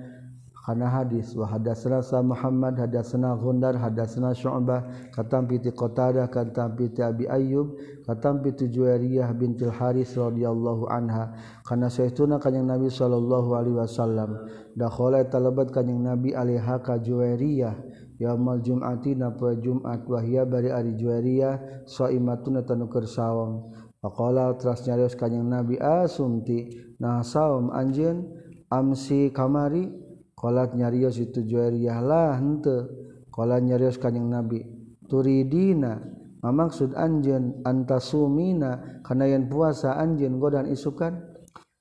kana 0.65 0.89
hadis 0.89 1.37
wa 1.37 1.45
hadatsana 1.45 2.01
Muhammad 2.25 2.81
hadatsana 2.81 3.37
Gundar 3.37 3.77
hadatsana 3.77 4.33
Syu'bah 4.33 5.13
katam 5.13 5.45
piti 5.45 5.69
Qatadah 5.69 6.25
katam 6.33 6.73
piti 6.73 7.05
Abi 7.05 7.29
Ayyub 7.29 7.77
katam 8.01 8.41
piti 8.41 8.73
Juwairiyah 8.73 9.29
bintil 9.37 9.69
Haris 9.69 10.17
radhiyallahu 10.17 10.89
anha. 10.89 11.37
Kana 11.61 11.85
sayyiduna 11.85 12.41
kanjing 12.41 12.65
Nabi 12.65 12.89
sallallahu 12.89 13.53
alaihi 13.53 13.77
wasallam. 13.77 14.41
Dakhala 14.73 15.21
talabat 15.29 15.69
kanjing 15.69 16.01
Nabi 16.01 16.33
alaiha 16.33 16.81
ka 16.81 16.97
Juwairiyah. 16.97 17.77
Yaumul 18.17 18.65
jum'ati 18.65 19.13
na 19.19 19.35
poe 19.37 19.53
Jumat 19.61 20.01
wahia 20.09 20.49
bari 20.49 20.73
ari 20.73 20.97
Juwairiyah 20.97 21.85
shaimatun 21.85 22.63
tanu 22.65 22.87
keur 22.87 23.05
sawam 23.05 23.69
faqala 23.99 24.55
teras 24.55 24.87
nyarios 24.87 25.19
kanjing 25.19 25.43
Nabi 25.43 25.75
asumti 25.75 26.71
nah 26.95 27.19
saum 27.27 27.75
anjeun 27.75 28.23
amsi 28.71 29.35
kamari 29.35 30.04
kolat 30.35 30.75
nyarios 30.75 31.17
itu 31.17 31.41
juariah 31.41 31.99
lah 32.03 32.37
henteu. 32.37 32.87
Kolat 33.31 33.63
nyarios 33.63 33.99
kanjing 33.99 34.27
nabi. 34.31 34.63
Turidina 35.07 35.99
mamaksud 36.43 36.93
anjeun 36.95 37.65
antasumina 37.65 39.01
kana 39.01 39.25
yen 39.27 39.49
puasa 39.49 39.97
anjeun 39.97 40.37
godan 40.39 40.67
isukan. 40.71 41.15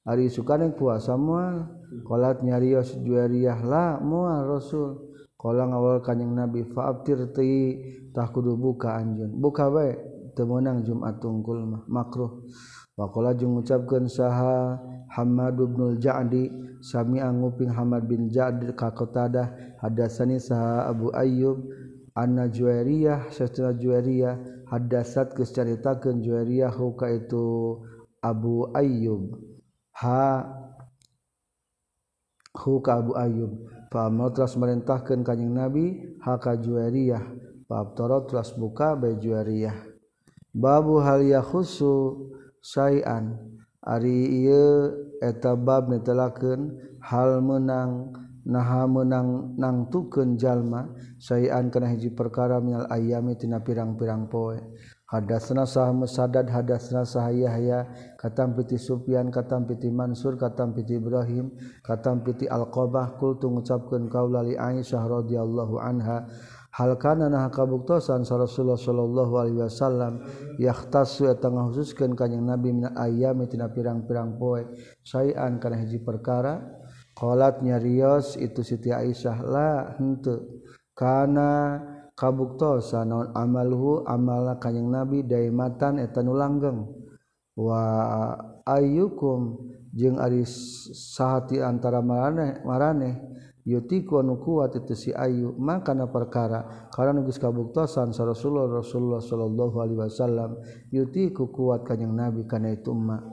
Ari 0.05 0.29
isukan 0.29 0.61
yang 0.61 0.75
puasa 0.77 1.17
moal 1.17 1.69
kolat 2.05 2.41
nyarios 2.41 2.97
juariah 3.03 3.59
lah 3.63 3.99
moal 4.01 4.49
rasul. 4.49 5.15
Kola 5.45 5.69
ngawal 5.69 6.01
kanjing 6.01 6.33
nabi 6.33 6.65
faabtir 6.65 7.29
ti 7.37 7.77
tah 8.17 8.33
kudu 8.33 8.57
buka 8.57 8.97
anjen 8.97 9.29
buka 9.29 9.69
bae 9.69 9.93
teu 10.33 10.49
meunang 10.49 10.81
jumat 10.81 11.21
tungkul 11.21 11.69
mah 11.69 11.83
makruh. 11.85 12.49
Wakola 12.95 13.35
mengucapkan 13.35 14.07
saha 14.07 14.79
Hamad 15.11 15.59
Ibnul 15.59 15.99
Jadi 15.99 16.47
Sami 16.79 17.19
Anguping 17.19 17.75
Hamad 17.75 18.07
bin 18.07 18.31
Jadir 18.31 18.71
Kakotadah 18.75 19.79
hadasani 19.83 20.39
saha 20.39 20.87
Abu 20.87 21.11
Ayyub 21.11 21.59
Anna 22.15 22.47
Juwariyah 22.47 23.35
secara 23.35 23.75
Juwariyah 23.75 24.67
hadasat 24.71 25.35
keceritakan 25.35 26.23
Juwariyah 26.23 26.71
huka 26.71 27.11
itu 27.11 27.83
Abu 28.23 28.71
Ayyub. 28.71 29.35
Ha 29.99 30.47
huka 32.55 33.03
Abu 33.03 33.19
Ayyub. 33.19 33.53
Fa'amal 33.91 34.35
telah 34.35 34.51
merintahkan 34.59 35.23
kanyang 35.23 35.55
Nabi 35.55 36.19
haka 36.19 36.59
Juwariyah 36.59 37.23
Fa'abtoro 37.71 38.27
telah 38.27 38.43
buka 38.59 38.99
bayi 38.99 39.23
Juwariyah 39.23 39.77
Babu 40.51 40.99
hal 40.99 41.23
yakhusu 41.23 42.34
sayan 42.65 43.37
Ari 43.85 44.49
etabab 45.21 45.93
netelaken 45.93 46.73
hal 47.05 47.45
menang 47.45 48.17
naha 48.49 48.89
menang 48.89 49.53
nangtukeun 49.61 50.41
jalma 50.41 50.89
sayan 51.21 51.69
kana 51.69 51.93
hiji 51.93 52.09
perkara 52.17 52.65
minal 52.65 52.89
ayami 52.89 53.37
tina 53.37 53.61
pirang-pirang 53.61 54.25
poe. 54.33 54.57
Hadasna 55.05 55.69
sah 55.69 55.93
musadad 55.93 56.49
hadasna 56.49 57.05
sah 57.05 57.29
Yahya 57.29 57.85
katam 58.17 58.57
piti 58.57 58.81
Sufyan 58.81 59.29
katam 59.29 59.69
piti 59.69 59.93
Mansur 59.93 60.41
katam 60.41 60.73
piti 60.73 60.97
Ibrahim 60.97 61.53
katam 61.85 62.25
piti 62.25 62.49
Alqabah 62.49 63.21
kul 63.21 63.37
tu 63.37 63.53
ngucapkeun 63.53 64.09
kaula 64.09 64.41
li 64.41 64.57
Aisyah 64.57 65.05
radhiyallahu 65.05 65.77
anha. 65.77 66.25
halkana 66.75 67.31
nah 67.31 67.47
kabuktosan 67.55 68.27
sa 68.27 68.35
Rasulullah 68.35 68.75
sallallahu 68.75 69.33
alaihi 69.39 69.63
wasallam 69.63 70.27
yahtasu 70.59 71.31
eta 71.31 71.47
ngahususkeun 71.47 72.19
ka 72.19 72.27
kanjing 72.27 72.43
Nabi 72.43 72.75
min 72.75 72.91
ayyam 72.99 73.39
tina 73.47 73.71
pirang-pirang 73.71 74.35
poe 74.35 74.67
sayan 75.07 75.63
kana 75.63 75.79
hiji 75.79 76.03
perkara. 76.03 76.83
Qalat 77.15 77.63
nyarios 77.63 78.35
itu 78.43 78.67
Siti 78.67 78.91
Aisyah 78.91 79.39
la 79.47 79.95
henteu. 79.95 80.67
Kana 80.99 81.79
kabuktosan 82.19 83.07
naon 83.07 83.31
amalhu 83.39 84.03
amala 84.03 84.59
kanjing 84.59 84.91
Nabi 84.91 85.23
daimatan 85.23 86.03
eta 86.03 86.27
nu 86.27 86.35
langgeng. 86.35 86.91
Wa 87.55 88.35
ayyukum 88.67 89.63
jeung 89.95 90.19
ari 90.19 90.43
sahati 90.43 91.63
antara 91.63 92.03
maraneh 92.03 92.67
maraneh. 92.67 93.15
Yutiku 93.65 94.21
anu 94.21 94.37
kuat 94.41 94.77
itu 94.77 94.93
si 94.93 95.11
ayu 95.11 95.57
maka 95.57 95.97
na 95.97 96.07
perkara. 96.07 96.89
Karena 96.93 97.25
geus 97.25 97.41
kabuktosan 97.41 98.13
sa 98.13 98.29
Rasulullah 98.29 98.81
Rasulullah 98.81 99.25
sallallahu 99.25 99.77
alaihi 99.81 100.01
wasallam 100.05 100.61
yutiku 100.93 101.49
kuat 101.49 101.89
kanyang 101.89 102.15
nabi 102.15 102.45
kana 102.45 102.77
itu 102.77 102.93
mah 102.93 103.25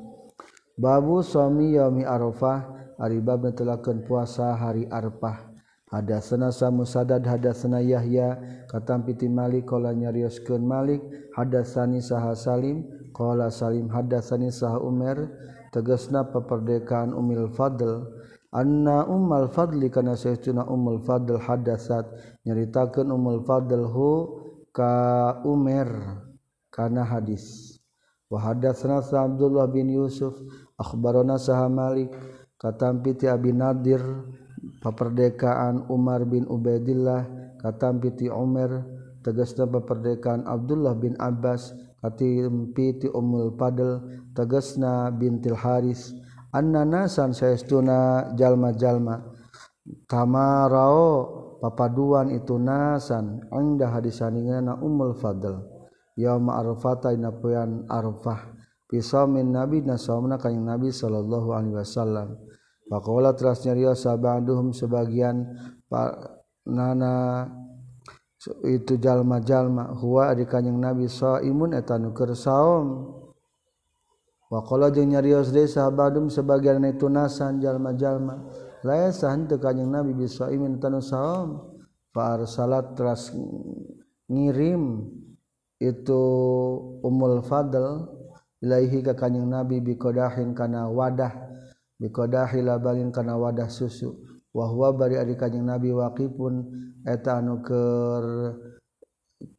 babu 0.79 1.19
suami 1.21 1.75
yaumi 1.75 2.07
arafah 2.07 2.95
ari 2.97 3.19
bab 3.19 3.45
telakeun 3.53 4.07
puasa 4.07 4.55
hari 4.55 4.87
arfah 4.89 5.51
ada 5.91 6.23
senasa 6.23 6.71
musadad 6.71 7.19
hada 7.27 7.51
sena 7.51 7.83
Yahya 7.83 8.39
katam 8.71 9.03
piti 9.03 9.27
Malik 9.27 9.67
qala 9.67 9.91
nyarioskeun 9.91 10.63
Malik 10.63 11.03
hadasani 11.35 11.99
saha 11.99 12.31
Salim 12.31 12.87
qala 13.11 13.51
Salim 13.51 13.91
hadasani 13.91 14.47
saha 14.47 14.79
Umar. 14.79 15.19
Tegasna 15.71 16.27
peperdekaan 16.27 17.15
Umil 17.15 17.47
Fadl 17.55 18.03
anna 18.51 19.07
Ummal 19.07 19.47
Fadli 19.47 19.87
kana 19.87 20.19
saestuna 20.19 20.67
Ummul 20.67 20.99
Fadl 21.03 21.39
hadasat 21.39 22.07
nyaritakeun 22.43 23.07
Ummul 23.07 23.43
Fadl 23.47 23.87
hu 23.87 24.11
ka 24.75 25.39
Umar 25.47 26.19
kana 26.71 27.03
hadis. 27.03 27.75
Wa 28.31 28.39
hadatsana 28.39 29.03
Abdullah 29.03 29.67
bin 29.67 29.91
Yusuf 29.91 30.35
akhbarana 30.79 31.35
saha 31.35 31.67
Malik 31.67 32.15
katam 32.55 33.03
piti 33.03 33.27
Abi 33.27 33.51
Nadir 33.51 33.99
peperdekaan 34.79 35.91
Umar 35.91 36.23
bin 36.23 36.47
Ubaidillah 36.47 37.27
katampiti 37.59 38.31
Umar 38.31 38.87
tegasna 39.19 39.67
peperdekaan 39.67 40.47
Abdullah 40.47 40.95
bin 40.95 41.19
Abbas 41.19 41.75
katimpiti 41.99 43.11
Ummul 43.11 43.53
Fadl 43.59 43.99
tegasna 44.31 45.11
bintil 45.11 45.59
Haris 45.59 46.15
annanasan 46.51 47.31
saestuna 47.31 48.31
jalma-jalma. 48.35 49.23
Tamarao 50.05 51.07
papaduan 51.57 52.29
itu 52.31 52.55
nasan 52.61 53.41
angda 53.49 53.89
hadisaningana 53.89 54.77
ummul 54.79 55.17
fadl. 55.17 55.57
Yauma 56.19 56.59
arfata 56.59 57.15
ina 57.15 57.31
poean 57.33 57.87
arfah 57.89 58.53
pisamin 58.85 59.55
nabi 59.55 59.81
nasaumna 59.81 60.37
kanjing 60.37 60.67
nabi 60.67 60.91
sallallahu 60.91 61.49
alaihi 61.55 61.75
wasallam. 61.79 62.37
Faqala 62.91 63.31
teras 63.31 63.63
nyarios 63.63 64.03
sabanduhum 64.03 64.75
sebagian 64.75 65.47
nana 66.67 67.47
itu 68.67 68.99
jalma-jalma. 68.99 69.95
Huwa 69.95 70.35
di 70.35 70.43
kanjing 70.43 70.77
nabi 70.77 71.07
saimun 71.07 71.71
eta 71.73 71.95
nu 71.95 72.11
saum. 72.35 73.20
Wakola 74.51 74.91
jeung 74.91 75.15
nyarios 75.15 75.55
deui 75.55 75.71
sahabadum 75.71 76.27
sebagian 76.27 76.83
tunasan 76.99 77.63
jalma-jalma. 77.63 78.51
Laisa 78.83 79.31
henteu 79.31 79.55
kanjing 79.55 79.87
Nabi 79.87 80.11
bisaimin 80.11 80.75
tanu 80.83 80.99
saum. 80.99 81.71
fa 82.11 82.35
arsalat 82.35 82.93
teras 82.95 83.31
ngirim 84.27 85.07
itu 85.79 86.23
Ummul 87.01 87.41
Fadl 87.41 88.05
ilaihi 88.61 89.01
ka 89.01 89.15
kanjing 89.17 89.47
Nabi 89.47 89.81
biqadahin 89.81 90.53
kana 90.53 90.91
wadah 90.91 91.31
biqadahi 91.97 92.61
labalin 92.61 93.09
kana 93.09 93.39
wadah 93.39 93.71
susu. 93.71 94.19
Wa 94.51 94.67
huwa 94.67 94.91
bari 94.91 95.15
ari 95.15 95.39
kanjing 95.39 95.63
Nabi 95.63 95.95
waqifun 95.95 96.67
eta 97.07 97.39
anu 97.39 97.63
keur 97.63 98.59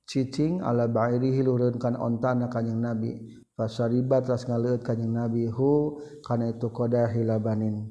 cicing 0.05 0.61
ala 0.61 0.85
ba'irihi 0.85 1.41
ontan 1.49 1.81
kana 1.81 1.97
ontana 2.05 2.47
kanjing 2.53 2.77
Nabi. 2.79 3.42
Fasariba 3.53 4.25
ras 4.25 4.49
ngaleut 4.49 4.81
kanjing 4.81 5.13
Nabi 5.13 5.45
hu 5.47 6.01
kana 6.25 6.57
itu 6.57 6.73
koda 6.73 7.05
hilabanin. 7.13 7.85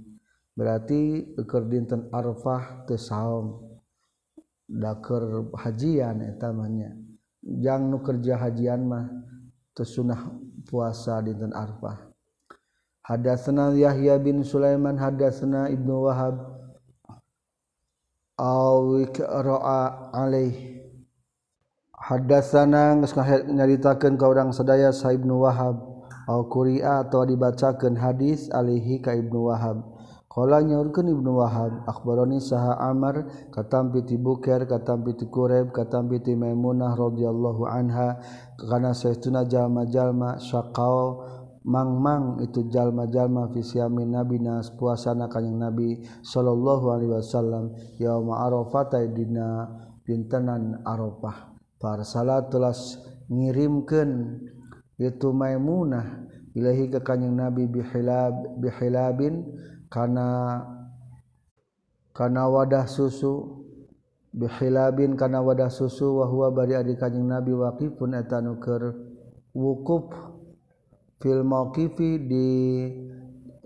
Berarti 0.57 1.31
keur 1.45 1.69
dinten 1.69 2.09
Arfah 2.09 2.83
teu 2.89 2.97
saum. 2.97 3.61
Da 4.65 4.97
keur 4.97 5.53
hajian 5.53 6.25
eta 6.25 6.49
mahnya. 6.49 6.97
Jang 7.41 7.93
nu 7.93 8.01
kerja 8.01 8.41
hajian 8.41 8.89
mah 8.89 9.05
teu 9.77 9.85
sunah 9.85 10.33
puasa 10.65 11.21
dinten 11.21 11.53
Arfah. 11.53 12.09
Hadatsana 13.05 13.73
Yahya 13.73 14.17
bin 14.21 14.45
Sulaiman 14.45 14.97
hadatsana 14.97 15.69
Ibnu 15.73 16.09
Wahab 16.09 16.35
awi 18.41 19.09
qira'a 19.13 20.09
alaihi 20.13 20.80
Hadatsana 22.01 22.97
geus 22.97 23.13
nyaritakeun 23.45 24.17
ka 24.17 24.25
urang 24.25 24.49
sadaya 24.49 24.89
Sa 24.89 25.13
Ibnu 25.13 25.45
Wahab 25.45 25.85
au 26.25 26.49
quri'a 26.49 27.05
atawa 27.05 27.29
dibacakeun 27.29 27.93
hadis 27.93 28.49
alihi 28.49 29.05
ka 29.05 29.13
Ibnu 29.13 29.45
Wahab. 29.45 29.85
Qala 30.25 30.65
nyaurkeun 30.65 31.13
Ibnu 31.13 31.37
Wahab 31.37 31.85
akhbarani 31.85 32.41
saha 32.41 32.73
Amr 32.89 33.29
katam 33.53 33.93
ti 34.01 34.17
Bukair 34.17 34.65
katam 34.65 35.05
ti 35.13 35.29
Quraib 35.29 35.69
katam 35.69 36.09
ti 36.09 36.33
Maimunah 36.33 36.97
radhiyallahu 36.97 37.69
anha 37.69 38.17
kana 38.57 38.97
saestuna 38.97 39.45
jalma-jalma 39.45 40.41
syaqao 40.41 41.21
mangmang 41.61 42.41
itu 42.41 42.65
jalma-jalma 42.65 43.53
fisiamin 43.53 44.17
nabi 44.17 44.41
nas 44.41 44.73
puasana 44.73 45.29
kanjing 45.29 45.61
nabi 45.61 46.01
sallallahu 46.25 46.97
alaihi 46.97 47.13
wasallam 47.13 47.77
yauma 48.01 48.41
arafah 48.49 48.89
dina 49.13 49.69
pintenan 50.01 50.81
arafah 50.81 51.50
parsalah 51.81 52.45
telas 52.47 53.01
ngirimkeun 53.27 54.37
itu 55.01 55.33
Maimunah 55.33 56.29
ilahi 56.53 56.93
ke 56.93 57.01
kanjing 57.01 57.33
Nabi 57.33 57.65
bihilab 57.65 58.61
bihilabin 58.61 59.49
kana 59.89 60.61
kana 62.13 62.45
wadah 62.47 62.85
susu. 62.85 63.57
Bihilabin 64.31 65.19
kana 65.19 65.43
wadah 65.43 65.67
susu 65.67 66.23
wa 66.23 66.25
huwa 66.29 66.55
bari 66.55 66.77
adi 66.77 66.95
kanjing 66.95 67.27
Nabi 67.27 67.51
waqifun 67.51 68.15
eta 68.15 68.39
nu 68.39 68.63
keur 68.63 68.95
wukuf 69.51 70.07
fil 71.19 71.43
mauqifi 71.43 72.15
di 72.29 72.49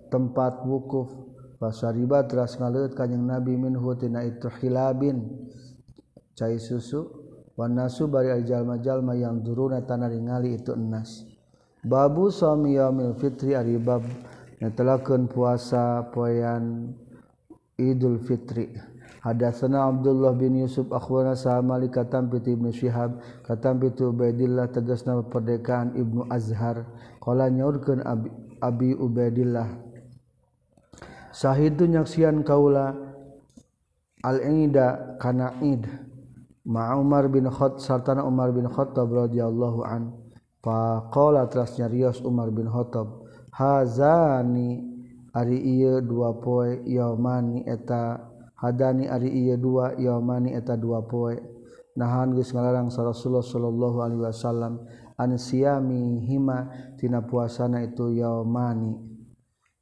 tempat 0.10 0.66
wukuf. 0.66 1.12
Fasariba 1.62 2.26
teras 2.26 2.58
ngaleut 2.58 2.98
kanjing 2.98 3.30
Nabi 3.30 3.54
minhu 3.60 3.94
tina 3.94 4.26
itu 4.26 4.50
hilabin 4.58 5.22
cai 6.34 6.58
susu. 6.58 7.25
wanasu 7.56 8.08
bari 8.12 8.32
jalma-jalma 8.44 9.16
yang 9.16 9.44
duruna 9.44 9.84
tanah 9.84 10.12
ningali 10.12 10.60
itu 10.60 10.76
enas. 10.76 11.24
Babu 11.86 12.30
suami 12.30 12.76
yaumil 12.76 13.16
fitri 13.20 13.56
ari 13.56 13.80
bab 13.80 14.04
netelakeun 14.60 15.28
puasa 15.32 16.08
poean 16.12 16.96
Idul 17.76 18.24
Fitri. 18.24 18.72
Hadatsana 19.20 19.90
Abdullah 19.90 20.38
bin 20.38 20.56
Yusuf 20.64 20.88
akhbarana 20.94 21.60
Malik 21.60 21.98
katam 21.98 22.30
bi 22.32 22.40
Ibnu 22.40 22.72
Syihab 22.72 23.20
katam 23.44 23.82
bi 23.82 23.92
Ubaidillah 23.92 24.72
tegasna 24.72 25.20
perdekaan 25.28 25.98
Ibnu 25.98 26.30
Azhar. 26.32 26.86
Qala 27.20 27.50
nyaurkeun 27.50 28.06
Abi, 28.06 28.30
Abi 28.62 28.94
Ubaidillah 28.94 29.66
Sahidu 31.36 31.84
nyaksian 31.90 32.48
kaula 32.48 32.96
al-ida 34.24 35.20
kana 35.20 35.52
id. 35.60 35.84
ma 36.66 36.98
Umar 36.98 37.30
bin 37.30 37.46
Khattab 37.46 37.80
sartana 37.80 38.26
Umar 38.26 38.52
bin 38.52 38.66
Khattab 38.66 39.08
radhiyallahu 39.10 39.86
an. 39.86 40.14
Faqala 40.66 41.46
terasnya 41.46 41.86
nyarios 41.86 42.26
Umar 42.26 42.50
bin 42.50 42.66
Khattab 42.66 43.22
hazani 43.54 44.82
ari 45.30 45.62
ieu 45.62 46.02
dua 46.02 46.42
poe 46.42 46.82
yaumani 46.90 47.64
eta. 47.70 48.34
Hadani 48.56 49.06
ari 49.06 49.30
ieu 49.30 49.62
dua 49.62 49.94
yaumani 50.00 50.58
eta 50.58 50.74
dua 50.74 51.06
poe. 51.06 51.38
Nahan 51.96 52.36
geus 52.36 52.52
ngalarang 52.52 52.92
Rasulullah 52.92 53.46
sallallahu 53.46 53.98
alaihi 54.04 54.24
wasallam 54.26 54.84
an 55.16 55.30
siyami 55.40 56.28
hima 56.28 56.68
tina 57.00 57.24
puasana 57.24 57.80
itu 57.88 58.12
yaumani 58.12 59.00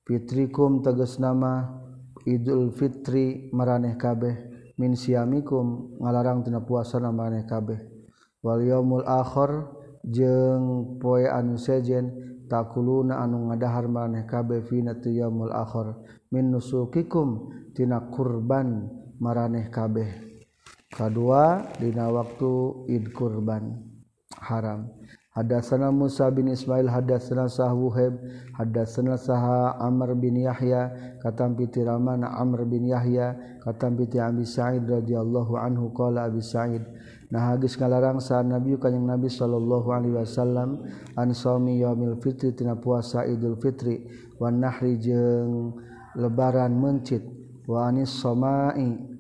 fitrikum 0.06 0.86
tegas 0.86 1.18
nama 1.18 1.82
Idul 2.24 2.72
Fitri 2.72 3.50
maraneh 3.52 4.00
kabeh. 4.00 4.53
min 4.80 4.98
siamikum 4.98 5.98
ngalarang 6.02 6.42
tina 6.42 6.62
puasa 6.62 6.98
na 6.98 7.14
maneh 7.14 7.46
kabeh. 7.46 7.80
Wal 8.44 8.66
yaumul 8.66 9.06
akhir 9.08 9.70
jeung 10.04 11.00
poe 11.00 11.24
anu 11.30 11.56
sejen 11.56 12.12
takuluna 12.52 13.24
anu 13.24 13.48
ngadahar 13.48 13.88
maneh 13.88 14.28
kabeh 14.28 14.66
fina 14.68 14.98
tu 15.00 15.14
yaumul 15.14 15.54
akhir. 15.54 15.98
Min 16.34 16.50
nusukikum 16.50 17.54
tina 17.78 18.10
kurban 18.10 18.90
maraneh 19.22 19.70
kabeh. 19.70 20.10
Kadua 20.94 21.74
dina 21.82 22.10
waktu 22.10 22.86
id 22.90 23.14
kurban. 23.14 23.94
Haram. 24.44 25.03
Hadatsana 25.34 25.90
Musa 25.90 26.30
bin 26.30 26.46
Ismail 26.54 26.86
hadatsana 26.86 27.50
Sahwuhab 27.50 28.22
hadatsana 28.54 29.18
Saha 29.18 29.82
Amr 29.82 30.14
bin 30.14 30.38
Yahya 30.38 30.94
katam 31.26 31.58
piti 31.58 31.82
Raman 31.82 32.22
Amr 32.22 32.70
bin 32.70 32.86
Yahya 32.86 33.34
katam 33.66 33.98
piti 33.98 34.22
Abi 34.22 34.46
Sa'id 34.46 34.86
radhiyallahu 34.86 35.58
anhu 35.58 35.90
qala 35.90 36.30
Abi 36.30 36.38
Sa'id 36.38 36.86
nah 37.34 37.50
hadis 37.50 37.74
ngalarang 37.82 38.22
sa 38.22 38.46
Nabi 38.46 38.78
kanjing 38.78 39.10
Nabi 39.10 39.26
sallallahu 39.26 39.90
alaihi 39.90 40.22
wasallam 40.22 40.86
an 41.18 41.34
shaumi 41.34 41.82
yaumil 41.82 42.22
fitri 42.22 42.54
tina 42.54 42.78
puasa 42.78 43.26
Idul 43.26 43.58
Fitri 43.58 44.06
wan 44.38 44.62
nahri 44.62 45.02
jeung 45.02 45.74
lebaran 46.14 46.78
mencit 46.78 47.26
wa 47.66 47.90
anis 47.90 48.14
samai 48.22 49.13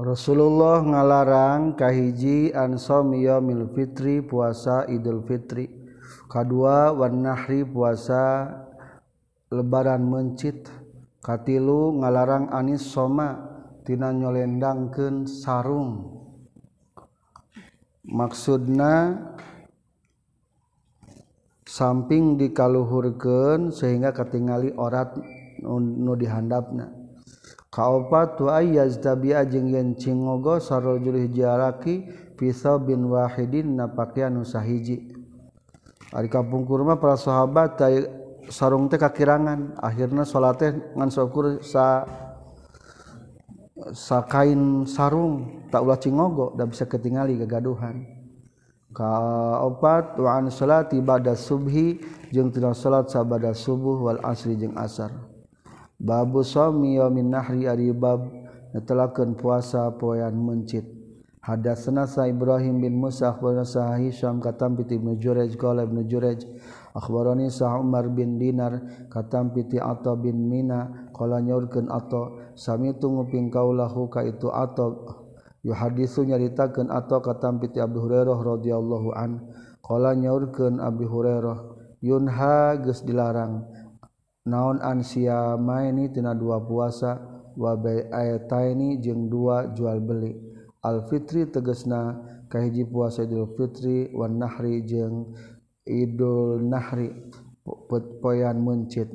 Rasulullah 0.00 0.80
ngalarang 0.80 1.76
kahiji 1.76 2.56
ansomiyomil 2.56 3.68
fitri 3.76 4.24
puasa 4.24 4.88
Idul 4.88 5.20
Fitri. 5.28 5.68
Kedua 6.24 6.88
warnahri 6.88 7.68
puasa 7.68 8.48
lebaran 9.52 10.08
mencit. 10.08 10.72
Katilu 11.20 12.00
ngalarang 12.00 12.48
anis 12.48 12.80
soma 12.80 13.44
tina 13.84 14.08
nyolendangkeun 14.08 15.28
sarung. 15.28 16.16
Maksudna 18.00 19.20
samping 21.68 22.40
dikaluhurkeun 22.40 23.68
sehingga 23.68 24.16
katingali 24.16 24.72
orat 24.80 25.12
nu 25.60 26.16
dihandapna. 26.16 26.99
kaopat 27.70 28.36
wa 28.42 28.58
ayaz 28.58 28.98
tabia 28.98 29.46
jeung 29.46 29.70
yen 29.70 29.94
cingogo 29.94 30.58
sarojul 30.58 31.16
hijalaki 31.16 32.06
pisau 32.34 32.82
bin 32.82 33.06
wahidin 33.06 33.78
na 33.78 33.86
pakaian 33.86 34.34
usahiji 34.42 35.14
ari 36.10 36.26
kampung 36.26 36.66
kurma 36.66 36.98
para 36.98 37.14
sahabat 37.14 37.78
tay 37.78 38.10
sarung 38.50 38.90
teh 38.90 38.98
kakirangan 38.98 39.78
akhirna 39.78 40.26
salat 40.26 40.58
teh 40.58 40.74
ngan 40.98 41.10
syukur 41.14 41.62
sa 41.62 42.02
sa 43.94 44.26
kain 44.26 44.84
sarung 44.84 45.62
tak 45.70 45.86
ulah 45.86 45.96
cingogo 45.96 46.52
da 46.58 46.66
bisa 46.66 46.84
ketingali 46.84 47.38
kegaduhan. 47.38 48.04
Kaopat 48.90 50.18
wa 50.18 50.42
an 50.42 50.50
salati 50.50 50.98
ba'da 50.98 51.38
subhi 51.38 52.02
jeung 52.34 52.50
tina 52.50 52.74
salat 52.74 53.06
sabada 53.06 53.54
subuh 53.54 54.02
wal 54.02 54.18
asri 54.26 54.58
jeung 54.58 54.74
asar. 54.74 55.29
Babu 56.00 56.40
suami 56.40 56.96
yomin 56.96 57.28
nahri 57.28 57.68
ari 57.68 57.92
bab 57.92 58.24
netelakeun 58.72 59.36
puasa 59.36 59.92
poean 60.00 60.32
mencit. 60.32 60.88
Hadatsana 61.44 62.08
sa 62.08 62.24
Ibrahim 62.24 62.80
bin 62.80 62.96
Musa 62.96 63.36
akhbarana 63.36 63.68
sa 63.68 63.96
Hisham 64.00 64.40
katam 64.40 64.80
piti 64.80 64.96
Ibnu 64.96 65.20
jurej 65.20 65.56
qala 65.60 65.84
Ibnu 65.84 66.04
jurej 66.08 66.44
akhbarani 66.96 67.52
sa 67.52 67.76
Umar 67.80 68.08
bin 68.12 68.40
Dinar 68.40 68.80
katam 69.12 69.52
piti 69.52 69.80
Atha 69.80 70.16
bin 70.20 70.48
Mina 70.48 71.08
qala 71.16 71.40
nyaurkeun 71.40 71.88
Atha 71.88 72.52
sami 72.56 72.92
nguping 72.92 73.48
kaulahu 73.48 74.12
ka 74.12 74.20
itu 74.20 74.52
Atha 74.52 74.92
yu 75.64 75.72
hadisu 75.72 76.28
nyaritakeun 76.28 76.92
Atha 76.92 77.24
katam 77.24 77.56
piti 77.56 77.80
Abu 77.80 78.04
Hurairah 78.04 78.36
radhiyallahu 78.36 79.08
an 79.16 79.40
qala 79.80 80.12
nyaurkeun 80.12 80.76
Abi 80.76 81.08
Hurairah 81.08 81.56
yunha 82.04 82.80
geus 82.84 83.00
dilarang 83.04 83.64
naon 84.46 84.80
ansia 84.80 85.56
mainitina 85.60 86.32
dua 86.32 86.60
puasa 86.60 87.20
wa 87.56 87.76
wabaini 87.76 89.00
jeung 89.02 89.28
dua 89.28 89.72
jual 89.76 90.00
beli. 90.00 90.32
Al-fitri 90.80 91.44
tegesna 91.44 92.16
kahiji 92.48 92.88
puasa 92.88 93.28
Idul 93.28 93.52
Fitri 93.52 94.08
wan 94.16 94.40
nahri 94.40 94.80
jeung 94.88 95.36
Idul 95.84 96.64
Nahri 96.64 97.12
poyan 98.24 98.64
mencit. 98.64 99.12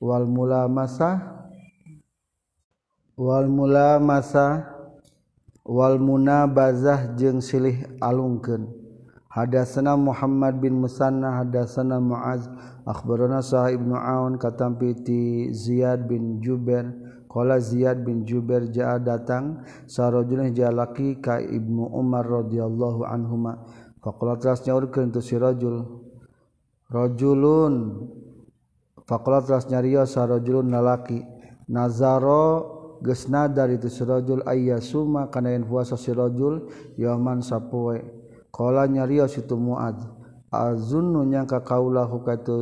Wal 0.00 0.24
mula 0.24 0.66
masa? 0.72 1.20
Wal 3.14 3.46
mula 3.46 4.00
masa? 4.00 4.66
Wal 5.62 6.02
munabazah 6.02 7.14
jeung 7.14 7.38
silih 7.38 7.86
alungkeun. 8.02 8.81
Hadatsana 9.32 9.96
Muhammad 9.96 10.60
bin 10.60 10.84
Musanna 10.84 11.40
hadatsana 11.40 11.96
Muaz 11.96 12.52
akhbarana 12.84 13.40
Sa'ib 13.40 13.80
bin 13.80 13.96
Aun 13.96 14.36
katampi 14.36 14.92
ti 14.92 15.48
Ziyad 15.56 16.04
bin 16.04 16.44
Jubair. 16.44 16.92
Qala 17.32 17.56
Ziyad 17.56 18.04
bin 18.04 18.28
Jubair 18.28 18.68
jaa 18.68 19.00
datang. 19.00 19.64
Sarajulun 19.88 20.52
jalaki 20.52 21.16
ka 21.24 21.40
Ibnu 21.40 21.96
Umar 21.96 22.28
radhiyallahu 22.28 23.08
anhuma. 23.08 23.64
Faqala 24.04 24.36
teras 24.36 24.68
nyaurkeun 24.68 25.08
tu 25.16 25.24
si 25.24 25.40
Fakola 25.40 25.80
rajulun. 26.92 28.04
Faqala 29.08 29.40
teras 29.48 29.64
nyarios 29.72 30.12
sarajulun 30.12 30.68
lalaki 30.68 31.24
nazaro 31.72 33.00
gesna 33.00 33.48
dari 33.48 33.80
tu 33.80 33.88
si 33.88 34.04
rajul. 34.04 34.44
Ayyasuma 34.44 35.32
kana 35.32 35.56
yen 35.56 35.64
puasa 35.64 35.96
si 35.96 36.12
rajul 36.12 36.68
yaman 37.00 37.40
sapoe 37.40 38.21
Kala 38.52 38.84
nyaria 38.84 39.24
situ 39.24 39.56
Muad 39.56 39.96
azunnu 40.52 41.24
nyangka 41.24 41.64
kaulahu 41.64 42.20
katu 42.20 42.56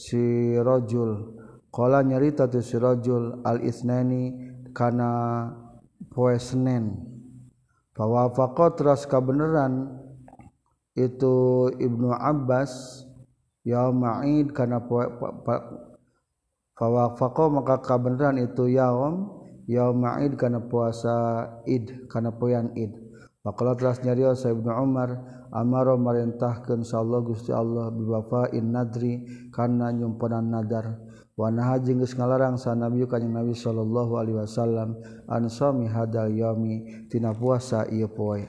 si 0.00 0.56
rojul 0.56 1.36
qala 1.68 2.00
nyarita 2.00 2.48
tu 2.48 2.64
si 2.64 2.80
rojul 2.80 3.44
al 3.44 3.60
isnani 3.60 4.32
kana 4.72 5.52
poe 6.08 6.40
Bahwa 7.92 8.32
fawafaqa 8.32 8.66
teras 8.80 9.04
kabeneran 9.04 10.00
itu 10.96 11.68
Ibnu 11.76 12.08
Abbas 12.08 13.04
yaum 13.68 14.00
Aid 14.00 14.56
kana 14.56 14.80
poe 14.80 15.12
fawafaqa 16.72 17.44
maka 17.52 17.84
kabeneran 17.84 18.40
itu 18.40 18.64
yaum 18.72 19.28
yaum 19.68 20.00
ma'id 20.00 20.40
kana 20.40 20.64
puasa 20.64 21.46
Id 21.68 22.08
kana 22.08 22.32
poean 22.32 22.72
Id. 22.74 23.01
Maka 23.42 23.74
telah 23.74 23.98
nyarios 24.06 24.46
Ibnu 24.46 24.70
Umar 24.70 25.18
amaro 25.50 25.98
marintahkeun 25.98 26.86
sallallahu 26.86 27.34
Gusti 27.34 27.50
Allah 27.50 27.90
biwafa'in 27.90 28.70
nadri 28.70 29.26
kana 29.50 29.90
nyumpunan 29.90 30.46
nadar. 30.46 31.02
Wa 31.34 31.50
naha 31.50 31.82
jeung 31.82 31.98
geus 31.98 32.14
ngalarang 32.14 32.54
sanabi 32.54 33.02
ka 33.10 33.18
Nabi 33.18 33.50
sallallahu 33.58 34.14
alaihi 34.14 34.38
wasallam 34.38 34.94
an 35.26 35.50
sami 35.50 35.90
hadal 35.90 36.30
yami 36.30 37.08
tina 37.10 37.34
puasa 37.34 37.82
ieu 37.90 38.06
poe. 38.06 38.46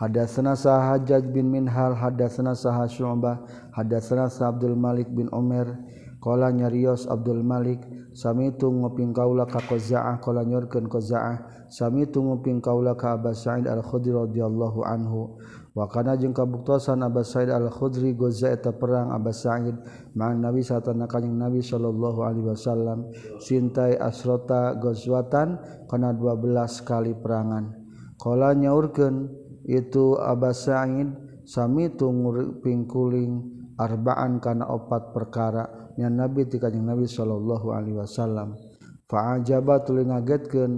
Hadatsana 0.00 0.56
sah 0.56 0.94
Hajjaj 0.94 1.28
bin 1.28 1.52
Minhal 1.52 1.92
hadatsana 1.92 2.56
sah 2.56 2.88
Syu'bah 2.88 3.44
hadatsana 3.76 4.32
sah 4.32 4.56
Abdul 4.56 4.72
Malik 4.78 5.12
bin 5.12 5.28
Umar. 5.36 5.84
Qala 6.18 6.48
nyarios 6.48 7.04
Abdul 7.06 7.44
Malik 7.44 7.84
sami 8.16 8.50
tu 8.56 8.72
ngoping 8.72 9.12
kaula 9.14 9.46
ka 9.46 9.62
Qaza'ah 9.62 10.18
qala 10.18 10.42
nyorkeun 10.42 10.90
Qaza'ah 10.90 11.57
Sami 11.68 12.08
tumuping 12.08 12.64
kaula 12.64 12.96
ka 12.96 13.20
Abbas 13.20 13.44
Sa'id 13.44 13.68
Al-Khudri 13.68 14.08
radhiyallahu 14.08 14.80
anhu. 14.88 15.36
Wa 15.76 15.84
kana 15.84 16.16
jeung 16.16 16.32
kabuktosan 16.32 17.04
Abbas 17.04 17.36
Sa'id 17.36 17.52
Al-Khudri 17.52 18.16
goza 18.16 18.48
eta 18.48 18.72
perang 18.72 19.12
Abbas 19.12 19.44
Sa'id 19.44 19.76
ma'an 20.16 20.40
Nabi 20.40 20.64
satana 20.64 21.04
kanjing 21.04 21.36
Nabi 21.36 21.60
sallallahu 21.60 22.24
alaihi 22.24 22.48
wasallam 22.48 23.12
sintai 23.36 24.00
asrota 24.00 24.80
gozwatan 24.80 25.60
kana 25.86 26.16
12 26.16 26.88
kali 26.88 27.12
perangan. 27.12 27.76
Qala 28.16 28.56
nyaurkeun 28.56 29.28
itu 29.68 30.16
Abbas 30.16 30.66
Sa'id 30.66 31.12
sami 31.44 31.92
tungurping 31.92 32.88
kuling 32.88 33.32
arba'an 33.76 34.40
kana 34.40 34.66
opat 34.72 35.12
perkara 35.12 35.92
nya 36.00 36.08
Nabi 36.08 36.48
ti 36.48 36.56
kanjing 36.56 36.88
Nabi 36.88 37.04
sallallahu 37.04 37.76
alaihi 37.76 38.00
wasallam. 38.00 38.56
Fa'ajaba 39.08 39.88
tuluy 39.88 40.04
ngagetkeun 40.04 40.72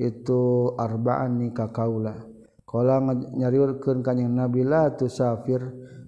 itu 0.00 0.72
arbaan 0.78 1.40
nikah 1.40 1.72
kaula. 1.72 2.16
Kalau 2.64 3.12
nyariurkan 3.36 4.00
kanyang 4.00 4.32
nabi 4.32 4.64
la 4.64 4.88
tu 4.96 5.04
safir 5.04 5.60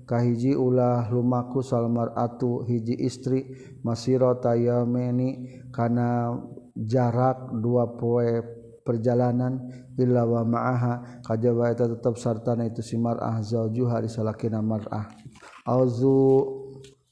kahiji 0.08 0.56
ulah 0.56 1.08
lumaku 1.12 1.60
salmar 1.60 2.16
atu 2.16 2.64
hiji 2.64 2.96
istri 3.04 3.52
masiro 3.84 4.32
tayameni 4.40 5.60
kana 5.68 6.32
jarak 6.72 7.52
dua 7.60 7.92
poe 7.96 8.40
perjalanan 8.84 9.60
illa 9.96 10.24
wa 10.24 10.44
ma'aha. 10.44 11.24
Kajaba 11.24 11.72
eta 11.72 11.88
tetep 11.88 12.16
sartana 12.20 12.68
itu 12.68 12.84
si 12.84 12.96
mar'ah 13.00 13.40
zaujuha 13.40 14.04
risalakina 14.04 14.60
mar'ah. 14.60 15.08
Auzu 15.64 16.44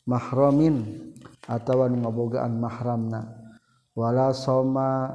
mahramin 0.04 1.08
atawa 1.48 1.88
ngabogaan 1.88 2.60
mahramna. 2.60 3.40
Wala 3.92 4.32
soma 4.32 5.12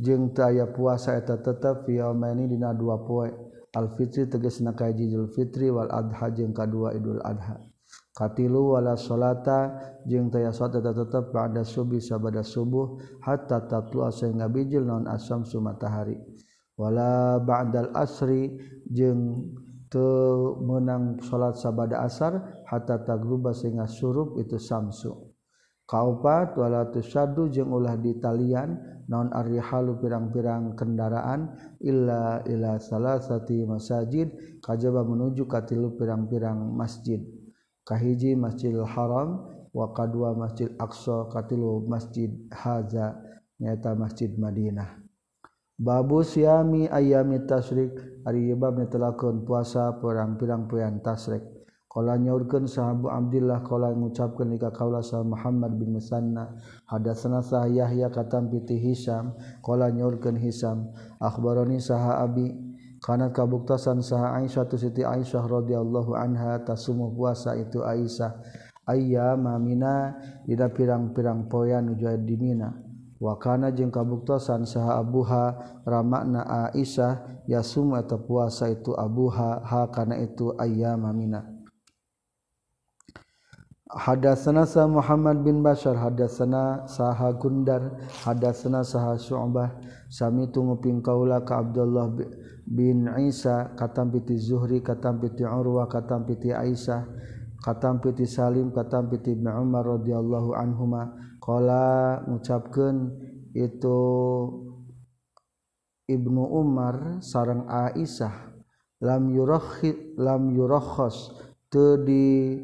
jeung 0.00 0.32
taya 0.32 0.66
puasa 0.72 1.20
eta 1.20 1.36
tetap 1.36 1.84
fiomeni 1.84 2.48
dina 2.48 2.72
dua 2.72 2.96
poe. 3.04 3.28
Al-fitri 3.70 4.26
teges 4.26 4.58
na 4.66 4.74
kaji 4.74 5.14
Fitri 5.30 5.70
wal 5.70 5.86
adha 5.94 6.26
jeung 6.34 6.50
kadua 6.50 6.90
Idul 6.90 7.22
Adha. 7.22 7.70
Katilu 8.10 8.74
wala 8.74 8.98
salata 8.98 9.78
jeung 10.10 10.26
taya 10.26 10.50
salat 10.50 10.82
eta 10.82 10.90
tetep 10.90 11.30
pada 11.30 11.62
subuh 11.62 12.02
sabada 12.02 12.42
subuh 12.42 12.98
hatta 13.22 13.70
tatlu 13.70 14.02
sehingga 14.10 14.50
bijil 14.50 14.82
non 14.82 15.06
asam 15.06 15.46
sumatahari 15.46 16.18
wala 16.74 17.38
ba'dal 17.38 17.94
asri 17.94 18.58
jeung 18.90 19.54
teu 19.86 20.58
meunang 20.58 21.22
salat 21.22 21.54
sabada 21.54 22.02
asar 22.02 22.62
hatta 22.66 23.06
tagruba 23.06 23.54
sehingga 23.54 23.86
surup 23.86 24.34
itu 24.42 24.58
samsu. 24.58 25.29
kaupat 25.90 26.54
walatu 26.54 27.02
syadu 27.02 27.50
jeung 27.50 27.74
ulah 27.74 27.98
di 27.98 28.14
talian 28.22 28.78
naon 29.10 29.34
arrihalu 29.34 29.98
pirang-pirang 29.98 30.78
kendaraan 30.78 31.50
illa 31.82 32.46
ila 32.46 32.78
salasati 32.78 33.66
masajid 33.66 34.30
kajaba 34.62 35.02
menuju 35.02 35.50
ka 35.50 35.66
tilu 35.66 35.98
pirang-pirang 35.98 36.70
masjid. 36.78 37.18
Kahiji 37.82 38.38
Masjidil 38.38 38.86
Haram 38.86 39.50
wa 39.74 39.90
kadua 39.90 40.30
Masjid 40.38 40.70
Aqsa 40.78 41.26
katilu 41.26 41.82
Masjid 41.90 42.30
Haza 42.54 43.18
nyata 43.58 43.98
Masjid 43.98 44.30
Madinah. 44.30 45.02
Babu 45.74 46.22
siami 46.22 46.86
ayami 46.86 47.42
tasrik 47.50 47.90
ari 48.22 48.54
bab 48.54 48.78
netelakeun 48.78 49.42
puasa 49.42 49.98
pirang-pirang 49.98 50.70
poean 50.70 51.02
tasrik. 51.02 51.42
Kala 51.90 52.14
nyaurkeun 52.14 52.70
sahabu 52.70 53.10
Abdullah 53.10 53.66
kala 53.66 53.90
ngucapkeun 53.90 54.54
ka 54.62 54.70
kaula 54.70 55.02
sa 55.02 55.26
Muhammad 55.26 55.74
bin 55.74 55.98
Musanna. 55.98 56.54
Hadatsana 56.86 57.42
sa 57.42 57.66
Yahya 57.66 58.14
katampi 58.14 58.62
piti 58.62 58.78
Hisam 58.78 59.34
kala 59.58 59.90
nyaurkeun 59.90 60.38
Hisam 60.38 60.94
akhbaroni 61.18 61.82
saha 61.82 62.22
Abi 62.22 62.54
kana 63.02 63.34
kabuktasan 63.34 64.06
saha 64.06 64.38
Aisyah 64.38 64.70
tu 64.70 64.78
Siti 64.78 65.02
Aisyah 65.02 65.42
radhiyallahu 65.42 66.14
anha 66.14 66.62
tasumu 66.62 67.10
puasa 67.10 67.58
itu 67.58 67.82
Aisyah. 67.82 68.38
Ayya 68.86 69.34
mamina 69.34 70.14
dina 70.46 70.70
pirang-pirang 70.70 71.50
poean 71.50 71.90
nuju 71.90 72.06
di 72.22 72.38
Mina. 72.38 72.70
Wa 73.18 73.34
kana 73.34 73.74
jeung 73.74 73.90
kabuktasan 73.90 74.62
saha 74.62 75.02
Abuha 75.02 75.58
ramakna 75.82 76.70
Aisyah 76.70 77.42
yasum 77.50 77.98
atau 77.98 78.22
puasa 78.22 78.70
itu 78.70 78.94
Abuha 78.94 79.58
ha 79.66 79.90
kana 79.90 80.22
itu 80.22 80.54
ayya 80.54 80.94
mina. 80.94 81.59
Hadatsana 83.90 84.70
sa 84.70 84.86
Muhammad 84.86 85.42
bin 85.42 85.66
Bashar 85.66 85.98
hadatsana 85.98 86.86
saha 86.86 87.34
Gundar 87.34 87.98
hadatsana 88.22 88.86
saha 88.86 89.18
Syu'bah. 89.18 89.82
Sami 90.06 90.46
tunguping 90.54 91.02
kaula 91.02 91.42
ka 91.42 91.58
Abdullah 91.58 92.06
bin 92.70 93.10
Isa 93.26 93.74
katam 93.74 94.14
piti 94.14 94.38
Zuhri 94.38 94.78
katam 94.78 95.18
piti 95.18 95.42
Urwah 95.42 95.90
katam 95.90 96.22
piti 96.22 96.54
Aisyah 96.54 97.02
katam 97.66 97.98
piti 97.98 98.30
Salim 98.30 98.70
katam 98.70 99.10
piti 99.10 99.34
Ibnu 99.34 99.50
Umar 99.58 99.82
radhiyallahu 99.82 100.54
anhuma. 100.54 101.10
Qala 101.42 102.22
ngucapkeun 102.30 102.96
itu 103.58 103.98
Ibnu 106.06 106.46
Umar 106.46 107.18
sareng 107.26 107.66
Aisyah 107.66 108.54
lam 109.02 109.34
yurakhid 109.34 110.14
lam 110.14 110.54
yurakhas 110.54 111.34
teu 111.74 111.98
di 112.06 112.54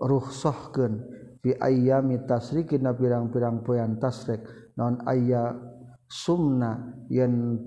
ruhsohken 0.00 1.04
fi 1.44 1.52
ayyami 1.60 2.24
tasrikin 2.24 2.88
na 2.88 2.96
pirang-pirang 2.96 3.60
poyan 3.60 4.00
tasrek. 4.00 4.42
Non 4.80 5.04
ayya 5.04 5.54
sumna 6.08 6.96
yen 7.12 7.62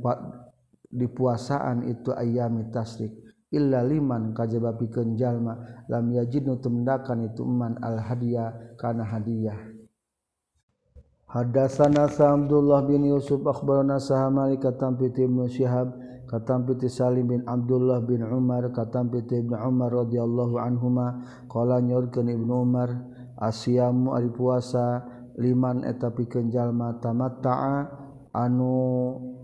dipuasaan 0.90 1.88
itu 1.88 2.10
ayyami 2.12 2.74
tasrik. 2.74 3.14
Illa 3.54 3.86
liman 3.86 4.34
kajaba 4.34 4.74
pikeun 4.74 5.14
jalma 5.14 5.86
lam 5.86 6.10
yajid 6.10 6.50
nu 6.50 6.58
itu 6.58 7.44
man 7.46 7.78
al 7.86 8.02
hadiah 8.02 8.50
kana 8.82 9.06
hadiah 9.06 9.74
Hadatsana 11.34 12.14
abdullah 12.14 12.86
bin 12.86 13.10
Yusuf 13.10 13.42
akhbarana 13.42 13.98
Sa'malik 13.98 14.62
katam 14.62 15.02
fi 15.02 15.10
Ibnu 15.10 15.50
Syihab 15.50 15.90
katampiti 16.30 16.90
Salim 16.90 17.30
bin 17.30 17.42
Abdullah 17.46 18.02
bin 18.04 18.24
Umar 18.24 18.70
katampiti 18.74 19.40
Ibnu 19.44 19.56
Umar 19.58 19.92
radhiyallahu 19.92 20.56
anhuma 20.58 21.24
qala 21.52 21.80
nyorkeun 21.80 22.32
Ibnu 22.32 22.54
Umar 22.64 22.90
asyamu 23.38 24.16
ari 24.16 24.30
puasa 24.32 25.04
liman 25.38 25.84
eta 25.84 26.14
pikeun 26.14 26.54
jalma 26.54 26.98
tamatta'a 27.02 27.90
anu 28.34 28.74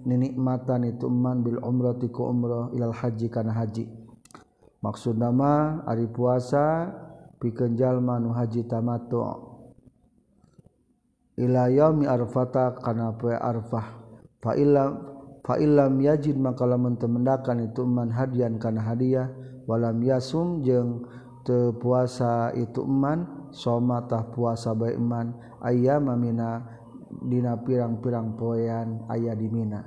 ninikmatan 0.06 0.88
itu 0.88 1.10
man 1.10 1.42
bil 1.46 1.62
umrati 1.62 2.08
ku 2.10 2.30
umrah 2.30 2.72
ilal 2.74 2.94
haji 2.94 3.28
kana 3.30 3.54
haji. 3.54 3.86
Maksud 4.80 5.20
nama 5.20 5.84
ari 5.84 6.08
puasa 6.08 6.88
pikeun 7.42 7.76
jalma 7.76 8.18
nu 8.22 8.32
haji 8.32 8.64
tamattu. 8.66 9.20
Ila 11.40 11.72
yaumi 11.72 12.04
arfata 12.04 12.76
kana 12.80 13.16
poe 13.16 13.32
arfah 13.32 13.96
fa 14.44 14.52
illa 14.60 14.92
falam 15.50 15.98
yajid 15.98 16.38
maka 16.38 16.70
lamun 16.70 16.94
temendakan 17.02 17.66
itu 17.66 17.82
man 17.82 18.14
hadian 18.14 18.62
kana 18.62 18.86
hadiah. 18.86 19.34
Walam 19.66 19.98
yasum 20.06 20.62
jeung 20.62 21.10
teu 21.42 21.74
puasa 21.74 22.54
itu 22.54 22.86
eman 22.86 23.50
soma 23.50 24.06
tah 24.06 24.30
puasa 24.30 24.78
bae 24.78 24.94
man. 25.02 25.34
Ayam 25.66 26.14
mina 26.22 26.70
dina 27.26 27.58
pirang-pirang 27.58 28.38
poean 28.38 29.10
aya 29.10 29.34
di 29.34 29.50
mina. 29.50 29.82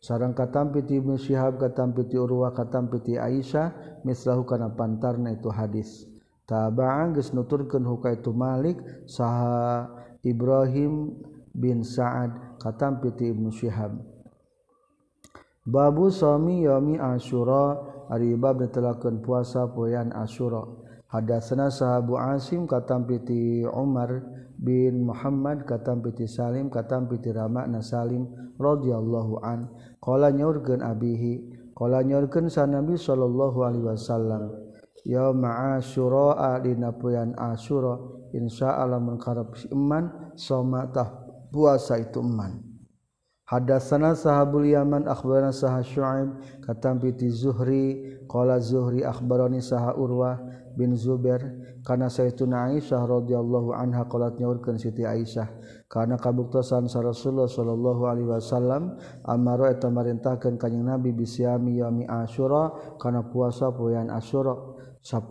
Sareng 0.00 0.32
katampi 0.32 0.84
ti 0.88 0.96
Ibnu 0.96 1.20
Syihab 1.20 1.60
katampi 1.60 2.08
ti 2.08 2.16
Urwah 2.16 2.56
katampi 2.56 3.04
ti 3.04 3.12
Aisyah 3.20 4.00
mislahu 4.04 4.48
kana 4.48 4.72
pantarna 4.72 5.32
itu 5.36 5.52
hadis. 5.52 6.08
Taba'an 6.46 7.12
geus 7.12 7.34
nuturkeun 7.34 7.82
huka 7.84 8.14
itu 8.14 8.30
Malik 8.30 8.78
saha 9.04 9.90
Ibrahim 10.22 11.10
bin 11.50 11.82
Sa'ad 11.82 12.60
katampi 12.62 13.12
ti 13.18 13.32
Ibnu 13.34 13.50
Syihab. 13.50 14.15
Babu 15.66 16.14
suami 16.14 16.62
yomi 16.62 16.94
Asyura 16.94 17.74
ari 18.06 18.38
bab 18.38 18.62
netelakeun 18.62 19.18
puasa 19.18 19.66
poean 19.66 20.14
Asyura. 20.14 20.62
Hadatsana 21.10 21.74
sahabu 21.74 22.14
Asim 22.22 22.70
katam 22.70 23.02
piti 23.02 23.66
Umar 23.66 24.22
bin 24.62 25.02
Muhammad 25.10 25.66
katam 25.66 26.06
piti 26.06 26.30
Salim 26.30 26.70
katam 26.70 27.10
piti 27.10 27.34
Rama 27.34 27.66
na 27.66 27.82
Salim 27.82 28.30
radhiyallahu 28.62 29.42
an. 29.42 29.66
Qala 29.98 30.30
nyaurkeun 30.30 30.86
abihi 30.86 31.50
qala 31.74 32.06
nyaurkeun 32.06 32.46
sanabi 32.46 32.94
sallallahu 32.94 33.66
alaihi 33.66 33.90
wasallam. 33.90 34.54
Yauma 35.02 35.82
Asyura 35.82 36.62
dina 36.62 36.94
poean 36.94 37.34
Asyura 37.34 37.98
insyaallah 38.30 39.02
mun 39.02 39.18
karep 39.18 39.50
iman 39.74 40.30
soma 40.38 40.86
tah 40.94 41.10
puasa 41.50 41.98
itu 41.98 42.22
iman. 42.22 42.65
Hadatsana 43.46 44.18
sahabul 44.18 44.66
Yaman 44.66 45.06
akhbarana 45.06 45.54
saha 45.54 45.78
Syu'aib 45.78 46.34
katampiti 46.66 47.30
Zuhri 47.30 48.18
qala 48.26 48.58
Zuhri 48.58 49.06
akhbarani 49.06 49.62
saha 49.62 49.94
Urwah 49.94 50.42
bin 50.74 50.98
Zubair 50.98 51.54
kana 51.86 52.10
Sayyiduna 52.10 52.74
Aisyah 52.74 53.06
radhiyallahu 53.06 53.70
anha 53.70 54.02
qalat 54.10 54.42
nyaurkeun 54.42 54.82
Siti 54.82 55.06
Aisyah 55.06 55.46
kana 55.86 56.18
kabuktosan 56.18 56.90
sa 56.90 57.06
Rasulullah 57.06 57.46
sallallahu 57.46 58.02
alaihi 58.10 58.26
wasallam 58.34 58.98
amaro 59.22 59.70
eta 59.70 59.94
marintahkeun 59.94 60.58
kanjing 60.58 60.82
Nabi 60.82 61.14
bisyami 61.14 61.78
yami 61.78 62.02
Asyura 62.02 62.98
kana 62.98 63.30
puasa 63.30 63.70
poean 63.70 64.10
Asyura 64.10 64.58
10 65.06 65.22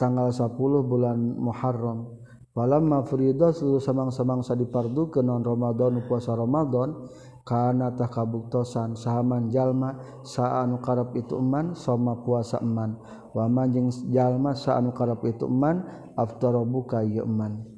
tanggal 0.00 0.32
10 0.32 0.56
bulan 0.88 1.18
Muharram. 1.20 2.23
malam 2.54 2.86
mafridah 2.86 3.50
seluruh 3.50 3.82
samang-samangsa 3.82 4.54
dipardu 4.54 5.10
ke 5.10 5.20
non 5.20 5.42
Romadhon 5.42 6.06
puasa 6.06 6.38
Romadhon 6.38 7.10
karenatah 7.42 8.08
kabuktosan 8.08 8.94
saman 8.94 9.50
jalma 9.50 9.98
saanu 10.22 10.78
karep 10.78 11.12
itu 11.18 11.36
eman 11.36 11.74
soma 11.76 12.16
puasa 12.22 12.62
eman. 12.62 12.96
Waman 13.34 13.74
jeung 13.74 13.90
jalma 14.14 14.54
saanu 14.54 14.94
karep 14.94 15.20
itu 15.26 15.50
eman 15.50 15.82
aftar 16.14 16.54
buka 16.62 17.02
yeman 17.02 17.74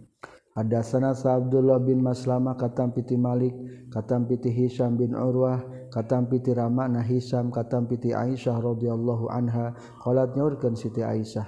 ada 0.56 0.80
sana 0.80 1.12
sa 1.12 1.36
Abdullah 1.36 1.76
bin 1.76 2.00
Maslama 2.00 2.56
katam 2.56 2.88
piti 2.92 3.12
Malik 3.12 3.52
katam 3.92 4.24
piti 4.24 4.48
Hisham 4.48 4.96
bin 4.96 5.12
Urwah 5.12 5.60
katam 5.92 6.32
piti 6.32 6.56
Rama 6.56 6.88
na 6.88 7.04
Hisham 7.04 7.52
katam 7.52 7.84
piti 7.84 8.16
Aisyah 8.16 8.56
radhiyallahu 8.64 9.28
anha. 9.28 9.76
Qalat 10.00 10.32
nyaurkeun 10.32 10.72
Siti 10.72 11.04
Aisyah 11.04 11.44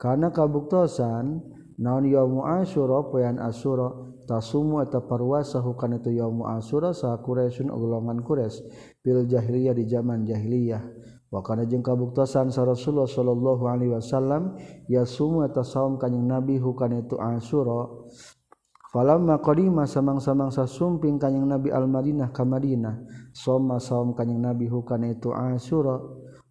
karena 0.00 0.32
kabuktosan? 0.32 1.55
naon 1.76 2.08
yaumu 2.08 2.44
asyura 2.44 3.04
poean 3.08 3.36
asyura 3.40 3.92
tasumu 4.24 4.82
eta 4.82 5.04
parwasa 5.04 5.60
hukana 5.60 6.00
itu 6.00 6.16
yaumu 6.16 6.48
asyura 6.48 6.96
sa 6.96 7.16
quraisyun 7.20 7.68
golongan 7.68 8.24
quraisy 8.24 8.64
bil 9.04 9.28
jahiliyah 9.28 9.76
di 9.76 9.84
zaman 9.86 10.24
jahiliyah. 10.26 10.82
Wa 11.26 11.42
kana 11.42 11.66
jeung 11.66 11.82
kabuktasan 11.82 12.54
sa 12.54 12.62
rasulullah 12.62 13.10
sallallahu 13.10 13.66
alaihi 13.66 13.92
wasallam 13.92 14.54
yasumu 14.86 15.42
eta 15.42 15.66
saum 15.66 15.98
kanjing 15.98 16.22
nabi 16.22 16.56
hukana 16.56 17.02
itu 17.02 17.18
asyura 17.18 17.90
falamma 18.94 19.42
qadima 19.42 19.84
samang-samang 19.84 20.54
sasumping 20.54 21.18
kanjing 21.18 21.44
nabi 21.44 21.74
al 21.74 21.90
madinah 21.90 22.30
ka 22.30 22.46
madinah 22.46 23.02
soma 23.34 23.82
saum 23.82 24.14
kanjing 24.14 24.38
nabi 24.38 24.70
hukana 24.70 25.12
itu 25.12 25.34
asyura 25.34 25.98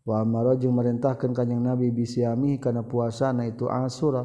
Wamara 0.06 0.54
jeung 0.54 0.78
merintahkan 0.78 1.34
kanjing 1.34 1.66
nabi 1.66 1.90
bisiami 1.90 2.62
kana 2.62 2.86
puasana 2.86 3.50
itu 3.50 3.66
asura 3.66 4.22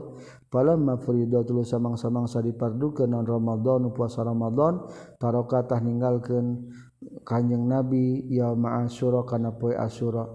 palamma 0.52 1.00
furidat 1.00 1.48
tulu 1.48 1.64
samang-samangsa 1.64 2.44
dipardukeun 2.44 3.08
non 3.08 3.24
Ramadan 3.24 3.88
puasa 3.88 4.20
Ramadan 4.20 4.84
tarokatah 5.16 5.80
ninggalkeun 5.80 6.68
kanjeng 7.24 7.64
nabi 7.64 8.28
yaum 8.28 8.60
asyura 8.68 9.24
kana 9.24 9.56
poe 9.56 9.72
asyura 9.72 10.28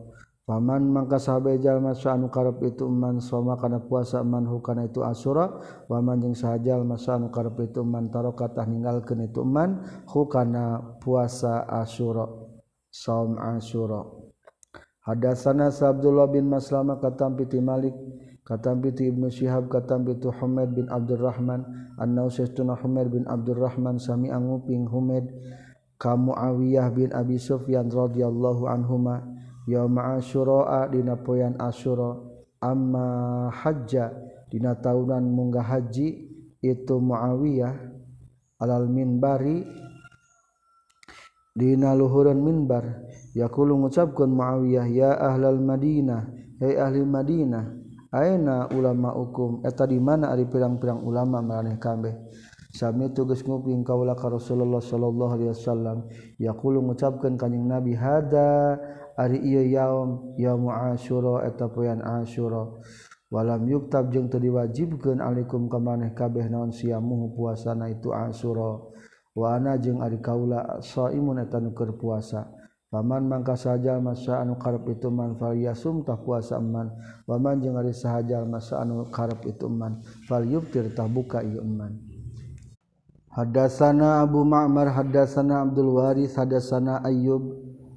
Paman 0.46 0.93
mangka 0.93 1.18
sahabe 1.18 1.58
jalma 1.58 1.98
anu 1.98 2.30
karep 2.30 2.62
itu 2.70 2.86
man 2.86 3.18
soma 3.18 3.58
kana 3.58 3.82
puasa 3.82 4.22
man 4.22 4.46
hukana 4.46 4.86
itu 4.86 5.02
asura 5.02 5.58
waman 5.89 6.22
jeung 6.22 6.38
sahajal 6.38 6.86
masa 6.86 7.18
anu 7.18 7.34
karep 7.34 7.66
itu 7.66 7.82
man 7.82 8.14
tarokatah 8.14 8.70
ninggalkeun 8.70 9.26
itu 9.26 9.41
man 9.41 9.82
hukana 10.06 11.02
puasa 11.02 11.66
asyura 11.66 12.30
saum 12.93 13.41
asyura 13.41 14.25
hadasana 15.06 15.70
Abdullah 15.70 16.28
bin 16.28 16.49
Maslama 16.49 16.97
kata 16.97 17.30
piti 17.38 17.62
Malik 17.62 17.93
katapiti 18.45 19.10
Ibnu 19.10 19.30
Syihab 19.30 19.70
kata 19.70 20.01
itu 20.06 20.30
Hamd 20.30 20.78
bin 20.78 20.86
Abdurrahman 20.89 21.66
annauna 21.97 23.06
bin 23.10 23.24
Abdurrahman 23.26 23.97
Sami 23.97 24.30
anguping 24.30 24.86
Humed 24.89 25.30
kamu 25.95 26.36
awiyah 26.36 26.91
bin 26.91 27.10
Abi 27.16 27.39
Sufyan 27.39 27.88
rodhiyallahu 27.88 28.68
anhuma 28.68 29.24
ya 29.66 29.88
ma 29.89 30.20
asyraa 30.20 30.91
dina 30.91 31.18
poyan 31.20 31.58
asyura. 31.60 32.36
Amma 32.66 33.51
hajja 33.51 34.10
dina 34.49 34.74
taunan 34.80 35.22
munggah 35.22 35.62
haji 35.62 36.34
itu 36.66 36.95
Muawiyah 36.97 37.78
alal 38.58 38.89
minbari 38.89 39.62
dina 41.53 41.93
luhuran 41.93 42.41
minbar 42.41 43.06
yakulu 43.36 43.76
ngucapkeun 43.84 44.32
Muawiyah 44.32 44.88
ya 44.88 45.12
ahlal 45.20 45.60
Madinah 45.60 46.32
hai 46.64 46.80
ahli 46.80 47.04
Madinah 47.04 47.64
aina 48.16 48.72
ulama 48.72 49.12
hukum 49.12 49.60
eta 49.68 49.84
di 49.84 50.00
mana 50.00 50.32
ari 50.32 50.48
pirang-pirang 50.48 51.04
ulama 51.04 51.44
maraneh 51.44 51.76
kabeh. 51.76 52.16
Sami 52.76 53.08
tugas 53.16 53.40
nguping 53.40 53.88
kaula 53.88 54.20
ka 54.20 54.28
Rasulullah 54.28 54.84
sallallahu 54.84 55.32
alaihi 55.40 55.52
wasallam. 55.56 56.12
Yaqulu 56.36 56.84
ngucapkeun 56.84 57.40
kanjing 57.40 57.64
Nabi 57.68 57.96
hada 57.96 58.76
ari 59.16 59.40
ieu 59.44 59.64
yaum 59.64 60.36
yaum 60.36 60.68
asyura 60.68 61.48
eta 61.48 61.72
poean 61.72 62.04
asyura 62.04 62.68
walam 63.32 63.64
yuktab 63.68 64.12
jeung 64.12 64.28
teu 64.28 64.44
diwajibkeun 64.44 65.24
alaikum 65.24 65.72
ka 65.72 65.80
maneh 65.80 66.12
kabeh 66.12 66.52
naon 66.52 66.76
siamuhu 66.76 67.32
puasana 67.32 67.88
itu 67.88 68.12
asyura 68.12 68.80
wa 69.36 69.56
ana 69.56 69.80
jeung 69.80 70.04
ari 70.04 70.20
kaula 70.20 70.80
shaimun 70.84 71.44
eta 71.44 71.64
nu 71.64 71.72
puasa. 71.76 72.55
Paman 72.96 73.28
mangka 73.28 73.60
saja 73.60 74.00
masa 74.00 74.39
anu 74.39 74.56
karep 74.56 74.88
itu 74.88 75.12
man 75.12 75.36
fal 75.36 75.52
yasum 75.52 76.08
tah 76.08 76.16
puasa 76.16 76.64
man. 76.64 76.96
Waman 77.28 77.60
jeung 77.60 77.76
ari 77.76 77.91
sahaja 77.91 78.39
masa 78.48 78.80
anu 78.80 79.04
karep 79.12 79.43
itu 79.52 79.68
man 79.68 80.00
fal 80.32 80.48
yuftir 80.48 80.88
tah 80.96 81.04
buka 81.04 81.43
ieu 81.43 81.60
man. 81.60 82.00
Hadasana 83.36 84.24
Abu 84.24 84.48
Ma'mar 84.48 84.96
hadasana 84.96 85.68
Abdul 85.68 85.91
Waris 85.91 86.39
hadasana 86.39 87.04
Ayyub 87.04 87.43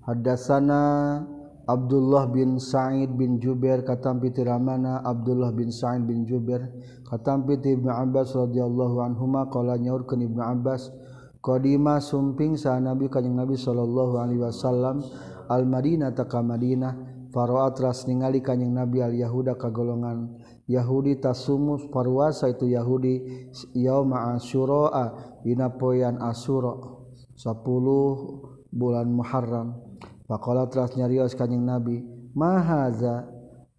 hadasana 0.03 1.23
Abdullah 1.63 2.27
bin 2.35 2.59
Sa'id 2.59 3.15
bin 3.15 3.39
Jubair 3.39 3.87
katampi 3.87 4.35
ti 4.35 4.43
Ramana 4.43 4.99
Abdullah 5.07 5.55
bin 5.55 5.71
Sa'id 5.71 6.03
bin 6.11 6.27
Jubair 6.27 6.67
katampi 7.07 7.55
Ibnu 7.55 7.87
Abbas 7.87 8.35
radhiyallahu 8.35 8.99
anhuma 8.99 9.47
qala 9.47 9.79
nyaurkeun 9.79 10.27
Ibnu 10.27 10.43
Abbas 10.43 10.91
Qdima 11.39 12.03
sumping 12.03 12.59
sah 12.59 12.83
nabi 12.83 13.07
Kanjeng 13.07 13.39
Nabi 13.39 13.55
Shallallahu 13.55 14.19
Alaihi 14.19 14.43
Wasallam 14.43 15.03
Al-madinah 15.49 16.13
taka 16.13 16.43
Madinah. 16.45 17.17
Faroat 17.29 17.77
ras 17.85 18.09
ningali 18.09 18.41
Kanjeng 18.41 18.73
Nabi 18.73 19.05
Al 19.05 19.13
Yahuda 19.13 19.61
kagolongan 19.61 20.41
Yahudi 20.65 21.21
tasumus 21.21 21.85
parwasa 21.93 22.49
itu 22.49 22.73
Yahudi 22.73 23.49
yauma 23.77 24.33
Asyura 24.33 25.13
dina 25.45 25.69
poean 25.69 26.17
Asyura 26.25 26.73
10 27.37 28.73
bulan 28.73 29.09
Muharram. 29.13 29.77
Faqala 30.25 30.73
tras 30.73 30.97
nyarios 30.97 31.37
Kanjeng 31.37 31.69
Nabi 31.69 32.01
ma 32.33 32.65
haza 32.65 33.29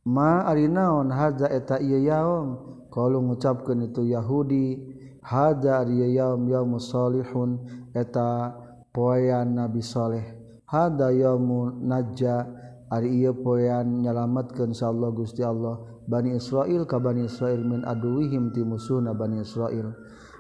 ma 0.06 0.46
ari 0.46 0.70
naon? 0.70 1.10
Haza 1.10 1.50
eta 1.50 1.82
ieu 1.82 2.06
yaum? 2.06 2.70
Kalau 2.90 3.22
ngucapkeun 3.22 3.86
itu 3.86 4.10
Yahudi 4.10 4.89
hada 5.24 5.84
yaum 5.86 6.48
yaumulihun 6.48 7.60
eta 7.96 8.56
poyan 8.94 9.56
nabisholeh 9.56 10.40
hada 10.70 11.10
yaumun 11.10 11.82
najja 11.90 12.46
ari 12.90 13.22
ieu 13.22 13.34
poyan 13.38 14.02
nyalametkeun 14.02 14.74
insyaallah 14.74 15.10
Gusti 15.14 15.46
Allah. 15.46 15.78
Bani 16.10 16.34
Israil 16.34 16.90
ka 16.90 16.98
Bani 16.98 17.30
Israil 17.30 17.62
min 17.62 17.86
aduwihim 17.86 18.50
ti 18.50 18.66
musuhna 18.66 19.14
Bani 19.14 19.46
Israil 19.46 19.94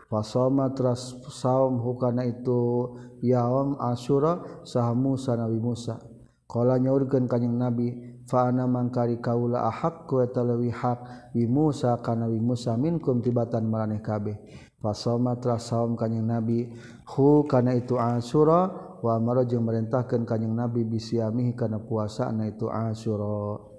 fasoma 0.09 0.73
tras 0.73 1.13
saum 1.29 1.77
hukana 1.77 2.25
itu 2.25 2.89
yaum 3.21 3.77
asyura 3.77 4.65
saha 4.65 4.97
Musa 4.97 5.37
Nabi 5.37 5.61
Musa. 5.61 6.01
Qala 6.49 6.81
nyaurkeun 6.81 7.29
kanjing 7.29 7.53
Nabi 7.53 7.93
fa 8.25 8.49
ana 8.49 8.65
mangkari 8.65 9.21
kaula 9.21 9.69
ahakku 9.69 10.25
eta 10.25 10.41
hak 10.41 11.33
wi 11.37 11.45
Musa 11.45 12.01
kana 12.01 12.25
wi 12.25 12.41
Musa 12.41 12.73
minkum 12.73 13.21
tibatan 13.21 13.69
maraneh 13.69 14.01
kabeh. 14.01 14.41
pasomatrah 14.79 15.59
saum 15.59 15.99
kanyang 15.99 16.39
nabi. 16.39 16.71
Hu 17.15 17.45
kana 17.45 17.75
itu 17.75 17.99
asyura 17.99 18.89
wa 18.99 19.15
amara 19.15 19.47
jeung 19.47 19.63
merintahkeun 19.63 20.27
kanyeng 20.27 20.55
nabi 20.55 20.83
bisiami 20.83 21.55
kana 21.55 21.79
puasa 21.79 22.27
na 22.31 22.47
itu 22.51 22.67
asyura 22.67 23.69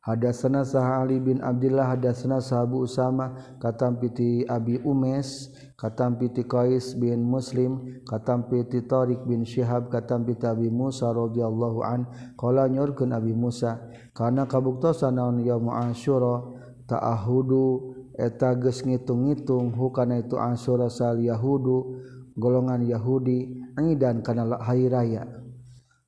Hadatsana 0.00 0.64
Sa'ali 0.64 1.20
bin 1.20 1.44
Abdullah 1.44 1.92
hadatsana 1.92 2.40
Sahabu 2.40 2.88
Usama 2.88 3.36
katam 3.60 4.00
piti 4.00 4.48
Abi 4.48 4.80
Umes 4.80 5.52
katam 5.76 6.16
piti 6.16 6.40
Qais 6.48 6.96
bin 6.96 7.20
Muslim 7.20 8.00
katam 8.08 8.48
piti 8.48 8.80
Tariq 8.80 9.28
bin 9.28 9.44
Syihab 9.44 9.92
katam 9.92 10.24
piti 10.24 10.48
Abi 10.48 10.72
Musa 10.72 11.12
radhiyallahu 11.12 11.84
an 11.84 12.08
qala 12.40 12.64
nyurkeun 12.72 13.12
Abi 13.12 13.36
Musa 13.36 13.76
kana 14.16 14.48
kabuktosan 14.48 15.20
naon 15.20 15.44
yaum 15.44 15.68
Asyura 15.68 16.48
ta'ahudu 16.88 17.99
eta 18.16 18.54
geus 18.58 18.82
ngitung-ngitung 18.82 19.74
hukana 19.74 20.22
itu 20.22 20.38
Asyura 20.38 20.90
sal 20.90 21.20
yahudu 21.22 22.00
golongan 22.38 22.82
Yahudi 22.86 23.70
ngidan 23.76 24.24
kana 24.24 24.58
hari 24.60 24.88
raya. 24.88 25.26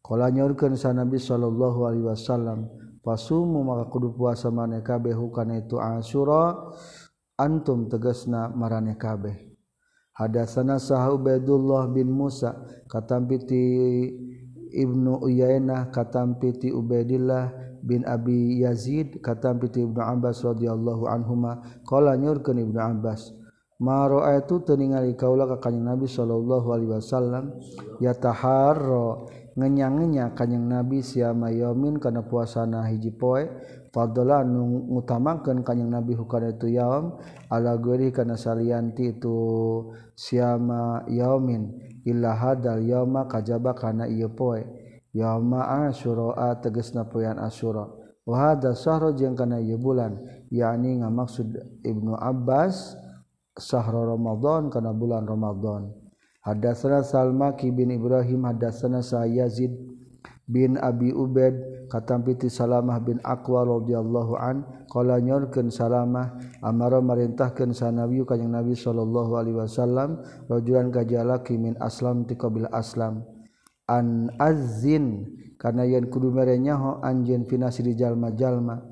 Qala 0.02 0.28
nyorkeun 0.34 0.74
sa 0.74 0.90
Nabi 0.90 1.16
sallallahu 1.16 1.86
alaihi 1.86 2.06
wasallam 2.10 2.68
fasumu 3.00 3.62
maka 3.62 3.86
kudu 3.88 4.12
puasa 4.14 4.50
maneh 4.50 4.82
kabeh 4.82 5.14
hukana 5.14 5.62
itu 5.62 5.78
Asyura 5.78 6.74
antum 7.38 7.86
tegasna 7.86 8.50
maraneh 8.50 8.98
kabeh. 8.98 9.52
Hadatsana 10.12 10.76
sah 10.76 11.08
Ubaidullah 11.08 11.88
bin 11.88 12.12
Musa 12.12 12.52
katampiti 12.84 14.12
Ibnu 14.72 15.24
Uyainah 15.24 15.88
katampiti 15.88 16.68
Ubaidillah 16.68 17.71
bin 17.82 18.06
Abi 18.06 18.62
Yazid 18.62 19.18
katam 19.20 19.58
piti 19.58 19.82
Ibnu 19.82 19.98
Abbas 19.98 20.40
radhiyallahu 20.46 21.10
anhuma 21.10 21.62
qala 21.84 22.14
nyurkeun 22.14 22.62
Ibnu 22.62 22.78
Abbas 22.78 23.34
ma 23.82 24.06
ra'aitu 24.06 24.62
teningali 24.62 25.18
kaula 25.18 25.44
ka 25.50 25.58
kanjing 25.68 25.82
Nabi 25.82 26.06
sallallahu 26.06 26.68
alaihi 26.70 26.92
wasallam 26.94 27.44
yataharra 27.98 29.26
ngenyangnya 29.58 30.32
kanjing 30.38 30.70
Nabi 30.70 31.02
siama 31.02 31.50
yamin 31.50 31.98
kana 31.98 32.22
puasana 32.22 32.86
hiji 32.86 33.10
poe 33.10 33.50
fadla 33.90 34.46
nu 34.46 34.86
ngutamakeun 34.86 35.66
kanjing 35.66 35.90
Nabi 35.90 36.14
hukana 36.14 36.54
itu 36.54 36.70
yaum 36.70 37.18
ala 37.50 37.74
gori 37.76 38.14
kana 38.14 38.38
salianti 38.38 39.18
itu 39.18 39.34
siama 40.14 41.02
yaumin 41.10 41.74
illa 42.06 42.38
hadal 42.38 42.80
yauma 42.86 43.26
kajaba 43.26 43.74
kana 43.74 44.06
ieu 44.06 44.30
poe 44.30 44.62
yauma 45.12 45.88
asyura 45.88 46.56
tegasna 46.60 47.04
poean 47.04 47.38
asyura 47.38 47.88
wa 48.24 48.34
hadza 48.38 48.74
syahru 48.74 49.12
jeung 49.14 49.36
kana 49.36 49.60
ieu 49.60 49.78
bulan 49.78 50.18
yakni 50.48 51.00
ngamaksud 51.00 51.52
Ibnu 51.84 52.16
Abbas 52.16 52.96
syahrul 53.58 54.16
Ramadan 54.16 54.72
kana 54.72 54.96
bulan 54.96 55.28
Ramadan. 55.28 55.92
Hadatsana 56.42 57.06
Salmaki 57.06 57.70
bin 57.70 57.94
Ibrahim 57.94 58.50
hadatsana 58.50 58.98
Sayyazid 58.98 59.70
bin 60.50 60.74
Abi 60.74 61.14
Ubaid 61.14 61.86
katampiti 61.86 62.50
Salamah 62.50 62.98
bin 62.98 63.22
Aqwa 63.22 63.62
radhiyallahu 63.62 64.34
an 64.34 64.66
qala 64.90 65.22
nyorkeun 65.22 65.70
Salamah 65.70 66.34
amara 66.58 66.98
marintahkeun 66.98 67.70
sanawi 67.70 68.26
kanjing 68.26 68.50
Nabi 68.50 68.74
sallallahu 68.74 69.38
alaihi 69.38 69.54
wasallam 69.54 70.18
rajulan 70.50 70.90
kajalaki 70.90 71.54
min 71.54 71.78
aslam 71.78 72.26
ti 72.26 72.34
qabil 72.34 72.66
aslam. 72.74 73.22
an 73.88 74.30
azin 74.38 75.26
karena 75.58 75.86
yen 75.86 76.10
kudu 76.10 76.34
merenyaho 76.34 76.98
anjeun 77.02 77.46
finasri 77.46 77.94
di 77.94 77.94
jalma-jalma 77.98 78.82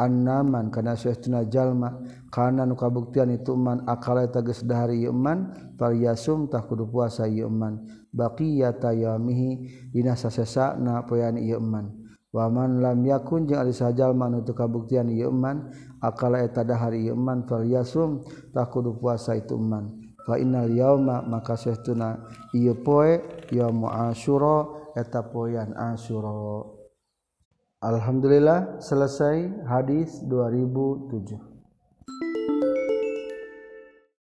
annaman 0.00 0.72
kana 0.72 0.96
sesuna 0.96 1.44
jalma. 1.44 2.00
Kana 2.30 2.62
nu 2.62 2.78
kabuktian 2.78 3.28
itu 3.34 3.58
man 3.58 3.84
akala 3.90 4.30
tegas 4.30 4.62
dahari 4.62 5.04
iman 5.04 5.50
fal 5.74 5.92
yasum 5.92 6.46
tah 6.48 6.62
kudu 6.62 6.86
puasa 6.86 7.26
iman 7.26 7.82
baqiyata 8.14 8.94
yamihi 8.94 9.90
dina 9.92 10.14
sasesana 10.16 11.04
poean 11.04 11.36
ieu 11.36 11.60
man. 11.60 11.90
Wa 12.30 12.46
man 12.46 12.78
lam 12.78 13.02
yakun 13.02 13.50
jeung 13.50 13.58
ari 13.58 13.74
sajalma 13.74 14.30
nu 14.30 14.46
teu 14.46 14.54
kabuktian 14.54 15.10
ieu 15.10 15.34
man 15.34 15.74
akala 15.98 16.40
eta 16.40 16.62
dahari 16.62 17.10
ieu 17.10 17.18
man 17.18 17.44
fal 17.50 17.66
yasum 17.66 18.22
tah 18.54 18.70
kudu 18.70 18.96
puasa 18.96 19.34
itu 19.34 19.58
man. 19.58 19.99
innal 20.38 20.70
yauma 20.70 21.22
maka 21.26 21.56
sehtuna 21.56 22.30
ieu 22.54 22.74
poe 22.74 23.18
yaumul 23.50 23.90
asyura 23.90 24.68
eta 24.94 25.22
poean 25.22 25.74
asyura 25.74 26.30
Alhamdulillah 27.80 28.78
selesai 28.78 29.48
hadis 29.64 30.20
2007 30.28 31.49